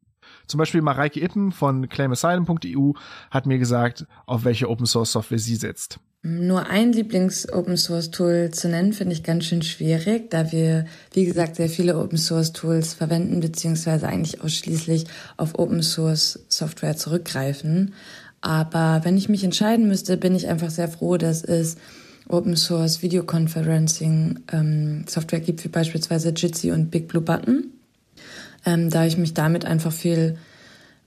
Zum 0.47 0.57
Beispiel 0.57 0.81
Mareike 0.81 1.21
Ippen 1.21 1.51
von 1.51 1.89
claimasylum.eu 1.89 2.93
hat 3.31 3.45
mir 3.45 3.57
gesagt, 3.57 4.05
auf 4.25 4.45
welche 4.45 4.69
Open 4.69 4.85
Source 4.85 5.11
Software 5.11 5.39
sie 5.39 5.55
setzt. 5.55 5.99
Nur 6.23 6.67
ein 6.67 6.91
Lieblings-Open-Source-Tool 6.91 8.49
zu 8.51 8.67
nennen, 8.67 8.91
finde 8.91 9.13
ich 9.13 9.23
ganz 9.23 9.45
schön 9.45 9.61
schwierig, 9.61 10.29
da 10.31 10.51
wir, 10.51 10.85
wie 11.13 11.25
gesagt, 11.25 11.55
sehr 11.55 11.69
viele 11.69 11.97
Open-Source-Tools 11.97 12.95
verwenden, 12.95 13.39
beziehungsweise 13.39 14.09
eigentlich 14.09 14.41
ausschließlich 14.41 15.05
auf 15.37 15.57
Open-Source-Software 15.57 16.97
zurückgreifen. 16.97 17.93
Aber 18.41 19.01
wenn 19.03 19.15
ich 19.15 19.29
mich 19.29 19.43
entscheiden 19.43 19.87
müsste, 19.87 20.17
bin 20.17 20.35
ich 20.35 20.47
einfach 20.47 20.71
sehr 20.71 20.89
froh, 20.89 21.17
dass 21.17 21.43
es 21.43 21.77
Open-Source 22.27 23.01
Videoconferencing 23.01 24.39
ähm, 24.51 25.05
Software 25.07 25.39
gibt, 25.39 25.63
wie 25.63 25.69
beispielsweise 25.69 26.29
Jitsi 26.35 26.71
und 26.71 26.91
Big 26.91 27.07
Blue 27.07 27.21
Button, 27.21 27.71
ähm, 28.68 28.89
da 28.89 29.05
ich 29.05 29.18
mich 29.18 29.34
damit 29.34 29.65
einfach 29.65 29.93
viel 29.93 30.38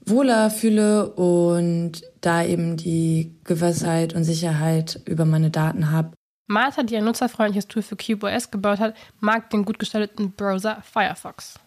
wohler 0.03 0.49
fühle 0.49 1.11
und 1.11 2.01
da 2.21 2.43
eben 2.43 2.75
die 2.75 3.35
Gewissheit 3.43 4.13
und 4.13 4.23
Sicherheit 4.23 4.99
über 5.05 5.25
meine 5.25 5.51
Daten 5.51 5.91
habe. 5.91 6.11
Martha, 6.47 6.81
die 6.81 6.97
ein 6.97 7.05
nutzerfreundliches 7.05 7.67
Tool 7.67 7.83
für 7.83 7.95
CubeOS 7.95 8.49
gebaut 8.49 8.79
hat, 8.79 8.95
mag 9.19 9.51
den 9.51 9.63
gut 9.63 9.77
gestalteten 9.77 10.31
Browser 10.31 10.81
Firefox. 10.81 11.59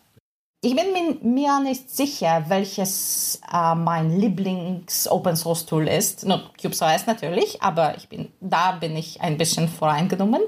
Ich 0.62 0.74
bin 0.74 1.34
mir 1.34 1.60
nicht 1.60 1.90
sicher, 1.90 2.46
welches 2.48 3.40
äh, 3.52 3.74
mein 3.74 4.18
Lieblings-Open-Source-Tool 4.18 5.86
ist. 5.86 6.26
No, 6.26 6.40
CubeOS 6.60 7.06
natürlich, 7.06 7.62
aber 7.62 7.96
ich 7.96 8.08
bin, 8.08 8.32
da 8.40 8.72
bin 8.72 8.96
ich 8.96 9.20
ein 9.20 9.38
bisschen 9.38 9.68
voreingenommen. 9.68 10.42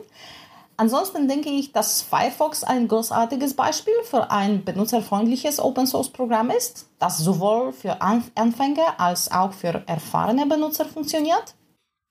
Ansonsten 0.79 1.27
denke 1.27 1.49
ich, 1.49 1.73
dass 1.73 2.03
Firefox 2.03 2.63
ein 2.63 2.87
großartiges 2.87 3.55
Beispiel 3.55 3.95
für 4.05 4.31
ein 4.31 4.65
benutzerfreundliches 4.65 5.59
Open-Source-Programm 5.59 6.51
ist, 6.51 6.87
das 6.99 7.19
sowohl 7.19 7.73
für 7.73 8.03
Anfänger 8.03 8.99
als 8.99 9.31
auch 9.33 9.53
für 9.53 9.83
erfahrene 9.87 10.47
Benutzer 10.47 10.85
funktioniert. 10.85 11.55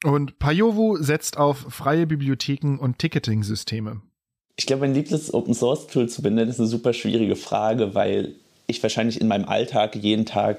Und 0.03 0.39
Payovu 0.39 0.97
setzt 0.97 1.38
auf 1.38 1.57
freie 1.70 2.07
Bibliotheken 2.07 2.78
und 2.80 2.97
Ticketing-Systeme. 2.99 4.01
Ich 4.55 4.66
glaube, 4.66 4.82
mein 4.82 4.93
liebstes 4.93 5.34
Open-Source-Tool 5.34 6.09
zu 6.09 6.22
benennen 6.22 6.49
ist 6.49 6.59
eine 6.59 6.68
super 6.68 6.93
schwierige 6.93 7.36
Frage, 7.36 7.93
weil 7.93 8.36
ich 8.68 8.82
wahrscheinlich 8.82 9.22
in 9.22 9.28
meinem 9.28 9.45
Alltag 9.47 9.95
jeden 9.95 10.26
Tag 10.26 10.57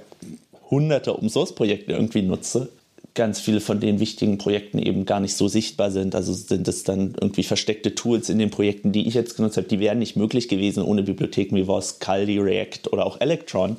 hunderte 0.71 1.15
Open-Source-Projekte 1.15 1.93
irgendwie 1.93 2.23
nutze 2.23 2.69
ganz 3.17 3.41
viele 3.41 3.61
von 3.61 3.81
den 3.81 3.99
wichtigen 3.99 4.39
Projekten 4.39 4.79
eben 4.79 5.05
gar 5.05 5.19
nicht 5.19 5.35
so 5.35 5.49
sichtbar 5.49 5.91
sind. 5.91 6.15
Also 6.15 6.33
sind 6.33 6.69
es 6.69 6.85
dann 6.85 7.17
irgendwie 7.21 7.43
versteckte 7.43 7.97
Tools 7.97 8.29
in 8.29 8.39
den 8.39 8.51
Projekten, 8.51 8.93
die 8.93 9.09
ich 9.09 9.15
jetzt 9.15 9.37
genutzt 9.37 9.57
habe, 9.57 9.67
die 9.67 9.81
wären 9.81 9.99
nicht 9.99 10.17
möglich 10.17 10.49
gewesen 10.49 10.85
ohne 10.85 11.03
Bibliotheken 11.03 11.57
wie 11.57 11.65
VOS, 11.65 11.99
Caldi, 11.99 12.39
React 12.39 12.93
oder 12.93 13.05
auch 13.05 13.21
Electron. 13.21 13.77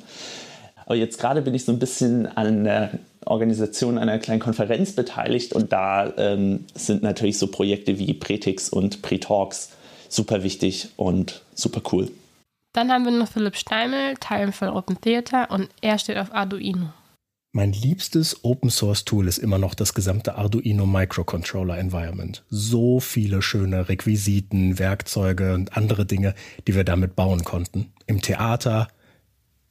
Aber 0.84 0.96
jetzt 0.96 1.18
gerade 1.18 1.40
bin 1.42 1.54
ich 1.54 1.64
so 1.64 1.72
ein 1.72 1.78
bisschen 1.78 2.26
an 2.26 2.64
der 2.64 2.98
Organisation 3.24 3.98
einer 3.98 4.18
kleinen 4.18 4.40
Konferenz 4.40 4.92
beteiligt 4.92 5.52
und 5.52 5.72
da 5.72 6.12
ähm, 6.16 6.64
sind 6.74 7.02
natürlich 7.02 7.38
so 7.38 7.46
Projekte 7.46 7.98
wie 7.98 8.12
Pretix 8.14 8.68
und 8.68 9.02
Pretalks 9.02 9.70
super 10.08 10.42
wichtig 10.42 10.88
und 10.96 11.42
super 11.54 11.82
cool. 11.92 12.10
Dann 12.72 12.90
haben 12.90 13.04
wir 13.04 13.12
noch 13.12 13.28
Philipp 13.28 13.56
Steimel, 13.56 14.14
Teil 14.20 14.52
von 14.52 14.68
Open 14.68 15.00
Theater 15.00 15.50
und 15.50 15.68
er 15.80 15.98
steht 15.98 16.16
auf 16.16 16.34
Arduino. 16.34 16.90
Mein 17.58 17.72
liebstes 17.72 18.44
Open 18.44 18.70
Source 18.70 19.04
Tool 19.04 19.26
ist 19.26 19.38
immer 19.38 19.58
noch 19.58 19.74
das 19.74 19.92
gesamte 19.92 20.36
Arduino 20.36 20.86
Microcontroller 20.86 21.76
Environment. 21.76 22.44
So 22.50 23.00
viele 23.00 23.42
schöne 23.42 23.88
Requisiten, 23.88 24.78
Werkzeuge 24.78 25.54
und 25.54 25.76
andere 25.76 26.06
Dinge, 26.06 26.36
die 26.68 26.76
wir 26.76 26.84
damit 26.84 27.16
bauen 27.16 27.42
konnten. 27.42 27.92
Im 28.06 28.22
Theater, 28.22 28.86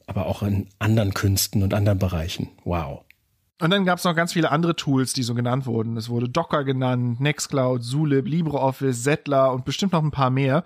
aber 0.05 0.25
auch 0.25 0.43
in 0.43 0.67
anderen 0.79 1.13
Künsten 1.13 1.63
und 1.63 1.73
anderen 1.73 1.97
Bereichen. 1.97 2.49
Wow. 2.65 3.05
Und 3.61 3.69
dann 3.69 3.85
gab 3.85 3.99
es 3.99 4.03
noch 4.03 4.17
ganz 4.17 4.33
viele 4.33 4.51
andere 4.51 4.75
Tools, 4.75 5.13
die 5.13 5.23
so 5.23 5.33
genannt 5.33 5.65
wurden. 5.65 5.95
Es 5.95 6.09
wurde 6.09 6.27
Docker 6.27 6.65
genannt, 6.65 7.21
Nextcloud, 7.21 7.85
Zulip, 7.85 8.27
LibreOffice, 8.27 9.01
Settler 9.01 9.53
und 9.53 9.63
bestimmt 9.63 9.93
noch 9.93 10.03
ein 10.03 10.11
paar 10.11 10.29
mehr. 10.29 10.65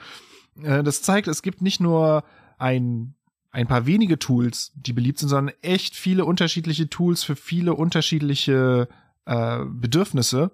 Äh, 0.59 0.81
das 0.81 1.03
zeigt, 1.03 1.27
es 1.27 1.43
gibt 1.43 1.61
nicht 1.61 1.81
nur 1.81 2.23
ein 2.57 3.13
ein 3.51 3.67
paar 3.67 3.85
wenige 3.85 4.17
Tools, 4.17 4.71
die 4.75 4.93
beliebt 4.93 5.19
sind, 5.19 5.29
sondern 5.29 5.55
echt 5.61 5.95
viele 5.95 6.25
unterschiedliche 6.25 6.89
Tools 6.89 7.23
für 7.23 7.35
viele 7.35 7.73
unterschiedliche 7.75 8.87
äh, 9.25 9.59
Bedürfnisse. 9.65 10.51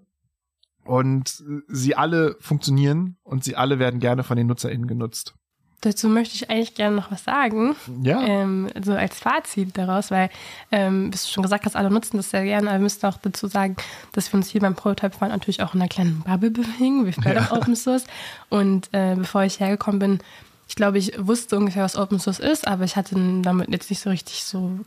Und 0.84 1.44
sie 1.68 1.96
alle 1.96 2.38
funktionieren 2.40 3.18
und 3.24 3.44
sie 3.44 3.58
alle 3.58 3.78
werden 3.78 4.00
gerne 4.00 4.24
von 4.24 4.38
den 4.38 4.48
NutzerInnen 4.48 4.88
genutzt. 4.88 5.36
Dazu 5.82 6.10
möchte 6.10 6.34
ich 6.34 6.50
eigentlich 6.50 6.74
gerne 6.74 6.96
noch 6.96 7.12
was 7.12 7.24
sagen. 7.24 7.76
Ja. 8.02 8.20
Ähm, 8.22 8.68
so 8.84 8.94
als 8.94 9.20
Fazit 9.20 9.78
daraus, 9.78 10.10
weil, 10.10 10.32
ähm, 10.72 11.12
bis 11.12 11.26
du 11.26 11.32
schon 11.32 11.44
gesagt 11.44 11.66
hast, 11.66 11.76
alle 11.76 11.92
nutzen 11.92 12.18
das 12.18 12.32
sehr 12.32 12.46
gerne, 12.46 12.70
aber 12.70 12.80
wir 12.80 12.84
müssen 12.84 13.06
auch 13.06 13.18
dazu 13.18 13.46
sagen, 13.48 13.76
dass 14.14 14.34
wir 14.34 14.38
uns 14.38 14.50
hier 14.50 14.62
beim 14.62 14.74
Prototype-Fahren 14.74 15.30
natürlich 15.30 15.62
auch 15.62 15.76
in 15.76 15.82
einer 15.82 15.90
kleinen 15.90 16.22
Bubble 16.22 16.50
bewegen. 16.50 17.06
Wir 17.06 17.14
fördern 17.14 17.48
ja. 17.52 17.56
Open 17.56 17.76
Source. 17.76 18.06
Und 18.50 18.90
äh, 18.92 19.16
bevor 19.16 19.44
ich 19.44 19.60
hergekommen 19.60 20.00
bin, 20.00 20.20
ich 20.68 20.76
glaube, 20.76 20.98
ich 20.98 21.14
wusste 21.18 21.58
ungefähr, 21.58 21.84
was 21.84 21.96
Open 21.96 22.20
Source 22.20 22.40
ist, 22.40 22.68
aber 22.68 22.84
ich 22.84 22.96
hatte 22.96 23.16
damit 23.42 23.70
jetzt 23.70 23.90
nicht 23.90 24.02
so 24.02 24.10
richtig 24.10 24.44
so 24.44 24.80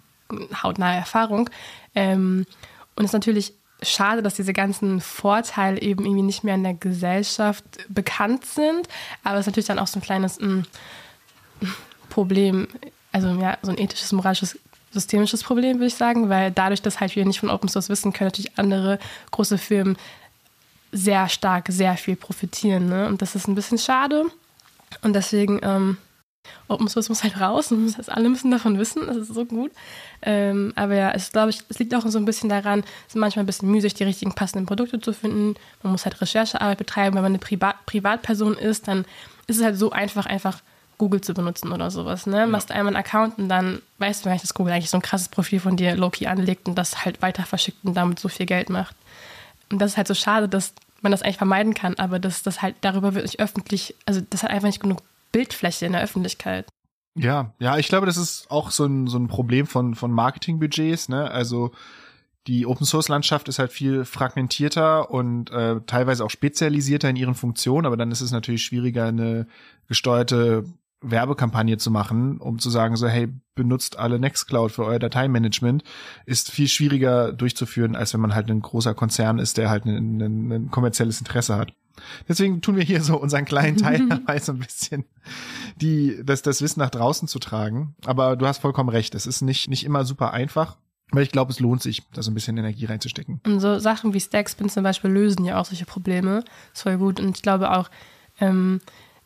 hautnahe 0.63 0.97
Erfahrung. 0.97 1.49
Ähm, 1.95 2.47
und 2.97 3.05
es 3.05 3.11
ist 3.11 3.15
natürlich 3.15 3.55
schade, 3.83 4.23
dass 4.23 4.35
diese 4.35 4.53
ganzen 4.53 5.01
Vorteile 5.01 5.81
eben 5.81 6.05
irgendwie 6.05 6.23
nicht 6.23 6.45
mehr 6.45 6.55
in 6.55 6.63
der 6.63 6.75
Gesellschaft 6.75 7.65
bekannt 7.89 8.45
sind. 8.45 8.89
Aber 9.25 9.37
es 9.37 9.41
ist 9.43 9.47
natürlich 9.47 9.67
dann 9.67 9.79
auch 9.79 9.87
so 9.87 9.99
ein 9.99 10.03
kleines 10.03 10.39
mh, 10.39 10.65
mm, 11.61 11.67
Problem, 12.11 12.69
also 13.13 13.29
ja, 13.29 13.57
so 13.63 13.71
ein 13.71 13.79
ethisches, 13.79 14.13
moralisches, 14.13 14.59
systemisches 14.91 15.45
Problem, 15.45 15.77
würde 15.77 15.87
ich 15.87 15.95
sagen, 15.95 16.29
weil 16.29 16.51
dadurch, 16.51 16.83
dass 16.83 17.01
halt 17.01 17.15
wir 17.15 17.25
nicht 17.25 17.41
von 17.41 17.51
Open 17.51 17.69
Source 17.69 17.89
wissen, 17.89 18.13
können 18.13 18.29
natürlich 18.29 18.59
andere 18.59 18.99
große 19.31 19.57
Firmen 19.57 19.97
sehr 20.93 21.29
stark, 21.29 21.67
sehr 21.69 21.97
viel 21.97 22.17
profitieren. 22.17 22.89
Ne? 22.89 23.07
Und 23.07 23.23
das 23.23 23.37
ist 23.37 23.47
ein 23.47 23.55
bisschen 23.55 23.79
schade. 23.79 24.27
Und 25.03 25.15
deswegen, 25.15 25.61
ähm, 25.63 25.97
Open 26.69 26.89
Source 26.89 27.09
muss 27.09 27.23
halt 27.23 27.41
raus 27.41 27.71
und 27.73 27.93
das 27.99 28.09
alle 28.09 28.29
müssen 28.29 28.51
davon 28.51 28.79
wissen, 28.79 29.07
das 29.07 29.17
ist 29.17 29.35
so 29.35 29.45
gut. 29.45 29.73
Ähm, 30.23 30.73
aber 30.77 30.95
ja, 30.95 31.11
es 31.13 31.33
glaube 31.33 31.51
ich, 31.51 31.63
es 31.69 31.79
liegt 31.79 31.95
auch 31.95 32.07
so 32.07 32.19
ein 32.19 32.25
bisschen 32.25 32.49
daran, 32.49 32.81
es 32.81 33.15
ist 33.15 33.21
manchmal 33.21 33.45
ein 33.45 33.47
bisschen 33.47 33.71
mühsig, 33.71 33.95
die 33.95 34.05
richtigen 34.05 34.35
passenden 34.35 34.67
Produkte 34.67 35.01
zu 35.01 35.13
finden. 35.13 35.55
Man 35.83 35.93
muss 35.93 36.05
halt 36.05 36.21
Recherchearbeit 36.21 36.79
betreiben, 36.79 37.17
wenn 37.17 37.23
man 37.23 37.33
eine 37.33 37.39
Privat 37.39 37.87
Privatperson 37.87 38.57
ist, 38.57 38.89
dann 38.89 39.05
ist 39.47 39.59
es 39.59 39.65
halt 39.65 39.77
so 39.77 39.91
einfach, 39.91 40.27
einfach 40.27 40.63
Google 40.99 41.23
zu 41.23 41.33
benutzen 41.33 41.73
oder 41.73 41.91
sowas. 41.91 42.27
Ne? 42.27 42.39
Ja. 42.39 42.47
Machst 42.47 42.71
einmal 42.71 42.95
einen 42.95 43.05
Account 43.05 43.39
und 43.39 43.49
dann 43.49 43.81
weißt 43.99 44.21
du 44.21 44.27
gar 44.27 44.33
nicht, 44.33 44.45
dass 44.45 44.55
Google 44.55 44.75
eigentlich 44.75 44.91
so 44.91 44.99
ein 44.99 45.03
krasses 45.03 45.29
Profil 45.29 45.59
von 45.59 45.77
dir 45.77 45.97
Loki 45.97 46.27
anlegt 46.27 46.69
und 46.69 46.77
das 46.77 47.05
halt 47.05 47.23
weiter 47.23 47.45
verschickt 47.45 47.79
und 47.85 47.95
damit 47.95 48.21
so 48.21 48.29
viel 48.29 48.47
Geld 48.47 48.69
macht. 48.69 48.95
Und 49.73 49.81
das 49.81 49.93
ist 49.93 49.97
halt 49.97 50.09
so 50.09 50.15
schade, 50.15 50.49
dass 50.49 50.75
man 51.03 51.13
das 51.13 51.23
eigentlich 51.23 51.39
vermeiden 51.39 51.75
kann, 51.75 51.95
aber 51.95 52.19
dass 52.19 52.43
das 52.43 52.63
halt 52.63 52.77
darüber 52.81 53.15
wird 53.15 53.25
nicht 53.25 53.41
öffentlich, 53.41 53.95
also 54.07 54.21
das 54.31 54.43
hat 54.43 54.51
einfach 54.51 54.69
nicht 54.69 54.81
genug 54.81 55.03
Bildfläche 55.33 55.87
in 55.87 55.93
der 55.93 56.03
Öffentlichkeit. 56.03 56.67
Ja, 57.15 57.53
ja, 57.59 57.77
ich 57.77 57.89
glaube, 57.89 58.07
das 58.07 58.17
ist 58.17 58.51
auch 58.51 58.71
so 58.71 58.87
ein, 58.87 59.07
so 59.07 59.19
ein 59.19 59.29
Problem 59.29 59.67
von, 59.67 59.95
von 59.95 60.13
Marketingbudgets, 60.13 61.09
ne? 61.09 61.31
Also 61.31 61.73
die 62.47 62.67
Open 62.67 62.87
Source 62.87 63.09
Landschaft 63.09 63.49
ist 63.49 63.59
halt 63.59 63.73
viel 63.73 64.05
fragmentierter 64.05 65.11
und 65.11 65.51
äh, 65.51 65.81
teilweise 65.87 66.25
auch 66.25 66.31
spezialisierter 66.31 67.11
in 67.11 67.17
ihren 67.17 67.35
Funktionen, 67.35 67.87
aber 67.87 67.97
dann 67.97 68.11
ist 68.11 68.23
es 68.23 68.33
natürlich 68.33 68.65
schwieriger, 68.65 69.07
eine 69.07 69.47
gesteuerte 69.89 70.65
Werbekampagne 71.03 71.79
zu 71.79 71.91
machen, 71.91 72.39
um 72.39 72.59
zu 72.59 72.71
sagen, 72.71 72.97
so, 72.97 73.09
hey, 73.09 73.29
benutzt 73.55 73.99
alle 73.99 74.19
Nextcloud 74.19 74.73
für 74.73 74.85
euer 74.85 74.99
Dateimanagement, 74.99 75.83
ist 76.27 76.51
viel 76.51 76.69
schwieriger 76.69 77.33
durchzuführen, 77.33 77.97
als 77.97 78.13
wenn 78.13 78.21
man 78.21 78.35
halt 78.35 78.51
ein 78.51 78.61
großer 78.61 78.95
Konzern 78.95 79.39
ist, 79.39 79.57
der 79.57 79.71
halt 79.71 79.87
ein, 79.87 80.21
ein, 80.21 80.53
ein 80.53 80.71
kommerzielles 80.71 81.21
Interesse 81.21 81.57
hat. 81.57 81.73
Deswegen 82.29 82.61
tun 82.61 82.77
wir 82.77 82.83
hier 82.83 83.03
so 83.03 83.19
unseren 83.19 83.45
kleinen 83.45 83.77
Teil 83.77 84.07
dabei, 84.09 84.39
so 84.39 84.53
ein 84.53 84.59
bisschen 84.59 85.05
die, 85.77 86.21
das, 86.25 86.43
das 86.43 86.63
Wissen 86.63 86.81
nach 86.81 86.91
draußen 86.91 87.29
zu 87.29 87.39
tragen. 87.39 87.95
Aber 88.05 88.37
du 88.37 88.47
hast 88.47 88.59
vollkommen 88.59 88.89
recht, 88.89 89.15
es 89.15 89.27
ist 89.27 89.43
nicht, 89.43 89.69
nicht 89.69 89.85
immer 89.85 90.05
super 90.05 90.33
einfach. 90.33 90.77
Weil 91.13 91.25
ich 91.25 91.33
glaube, 91.33 91.51
es 91.51 91.59
lohnt 91.59 91.83
sich, 91.83 92.03
da 92.13 92.23
so 92.23 92.31
ein 92.31 92.35
bisschen 92.35 92.57
Energie 92.57 92.85
reinzustecken. 92.85 93.41
Und 93.45 93.59
so 93.59 93.81
Sachen 93.81 94.15
wie 94.15 94.21
Stackspin 94.21 94.69
zum 94.69 94.85
Beispiel 94.85 95.11
lösen 95.11 95.45
ja 95.45 95.59
auch 95.59 95.65
solche 95.65 95.85
Probleme. 95.85 96.45
Das 96.45 96.79
ist 96.79 96.83
voll 96.83 96.99
gut. 96.99 97.19
Und 97.19 97.37
ich 97.37 97.43
glaube 97.43 97.73
auch, 97.73 97.91
ähm, 98.41 98.81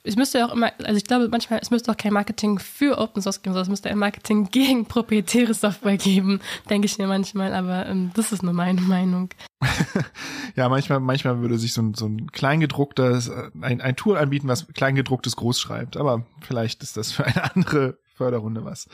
es 0.07 0.17
müsste 0.17 0.39
ja 0.39 0.47
auch 0.47 0.53
immer, 0.53 0.71
also 0.85 0.97
ich 0.97 1.05
glaube 1.05 1.29
manchmal, 1.31 1.59
es 1.63 1.71
müsste 1.71 1.91
auch 1.91 1.97
kein 1.97 2.13
Marketing 2.13 2.59
für 2.59 2.99
Open 2.99 3.23
Source 3.23 3.41
geben, 3.41 3.55
sondern 3.55 3.65
es 3.65 3.71
müsste 3.71 3.91
ein 3.91 3.99
Marketing 3.99 4.49
gegen 4.51 4.85
proprietäre 4.85 5.55
Software 5.55 5.97
geben, 5.97 6.41
denke 6.69 6.87
ich 6.87 6.99
mir 6.99 7.07
manchmal, 7.07 7.55
aber 7.55 7.87
ähm, 7.87 8.11
das 8.15 8.31
ist 8.31 8.43
nur 8.43 8.53
meine 8.53 8.83
Meinung. 8.83 9.31
ja, 10.57 10.69
manchmal, 10.69 11.01
manchmal 11.01 11.41
würde 11.41 11.59
sich 11.59 11.73
so 11.73 11.83
ein, 11.83 11.95
so 11.95 12.07
ein 12.07 12.31
kleingedrucktes, 12.31 13.29
äh, 13.29 13.51
ein, 13.63 13.81
ein 13.81 13.97
Tool 13.97 14.19
anbieten, 14.19 14.47
was 14.47 14.69
kleingedrucktes 14.69 15.37
groß 15.37 15.59
schreibt, 15.59 15.97
aber 15.97 16.27
vielleicht 16.43 16.83
ist 16.83 16.99
das 16.99 17.11
für 17.11 17.25
eine 17.25 17.55
andere 17.55 17.99
Förderrunde 18.15 18.65
was. 18.65 18.89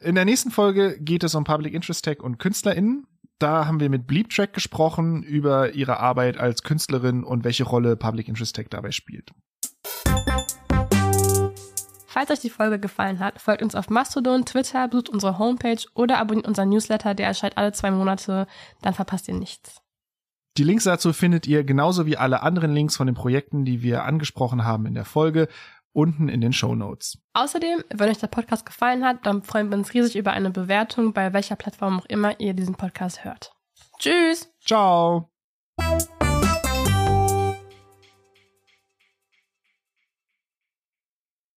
In 0.00 0.14
der 0.14 0.24
nächsten 0.24 0.52
Folge 0.52 0.96
geht 1.00 1.24
es 1.24 1.34
um 1.34 1.44
Public 1.44 1.74
Interest 1.74 2.04
Tech 2.04 2.20
und 2.20 2.38
KünstlerInnen. 2.38 3.06
Da 3.40 3.66
haben 3.66 3.80
wir 3.80 3.90
mit 3.90 4.06
Bleep 4.06 4.30
Track 4.30 4.52
gesprochen 4.52 5.24
über 5.24 5.74
ihre 5.74 5.98
Arbeit 5.98 6.38
als 6.38 6.62
Künstlerin 6.62 7.24
und 7.24 7.42
welche 7.44 7.64
Rolle 7.64 7.96
Public 7.96 8.28
Interest 8.28 8.54
Tech 8.54 8.68
dabei 8.70 8.92
spielt. 8.92 9.32
Falls 12.06 12.30
euch 12.30 12.40
die 12.40 12.50
Folge 12.50 12.78
gefallen 12.78 13.18
hat, 13.18 13.40
folgt 13.40 13.62
uns 13.62 13.74
auf 13.74 13.90
Mastodon, 13.90 14.44
Twitter, 14.44 14.86
besucht 14.88 15.08
unsere 15.08 15.38
Homepage 15.38 15.84
oder 15.94 16.18
abonniert 16.18 16.46
unseren 16.46 16.68
Newsletter, 16.68 17.14
der 17.14 17.26
erscheint 17.26 17.58
alle 17.58 17.72
zwei 17.72 17.90
Monate, 17.90 18.46
dann 18.82 18.94
verpasst 18.94 19.28
ihr 19.28 19.34
nichts. 19.34 19.82
Die 20.56 20.62
Links 20.62 20.84
dazu 20.84 21.12
findet 21.12 21.48
ihr 21.48 21.64
genauso 21.64 22.06
wie 22.06 22.16
alle 22.16 22.42
anderen 22.42 22.72
Links 22.72 22.96
von 22.96 23.06
den 23.06 23.16
Projekten, 23.16 23.64
die 23.64 23.82
wir 23.82 24.04
angesprochen 24.04 24.64
haben 24.64 24.86
in 24.86 24.94
der 24.94 25.04
Folge, 25.04 25.48
unten 25.92 26.28
in 26.28 26.40
den 26.40 26.52
Show 26.52 26.74
Notes. 26.74 27.18
Außerdem, 27.32 27.82
wenn 27.92 28.08
euch 28.08 28.18
der 28.18 28.28
Podcast 28.28 28.64
gefallen 28.64 29.04
hat, 29.04 29.26
dann 29.26 29.42
freuen 29.42 29.70
wir 29.70 29.76
uns 29.76 29.92
riesig 29.92 30.16
über 30.16 30.32
eine 30.32 30.50
Bewertung, 30.50 31.12
bei 31.12 31.32
welcher 31.32 31.56
Plattform 31.56 31.98
auch 31.98 32.06
immer 32.06 32.38
ihr 32.40 32.54
diesen 32.54 32.76
Podcast 32.76 33.24
hört. 33.24 33.52
Tschüss! 33.98 34.48
Ciao! 34.64 35.30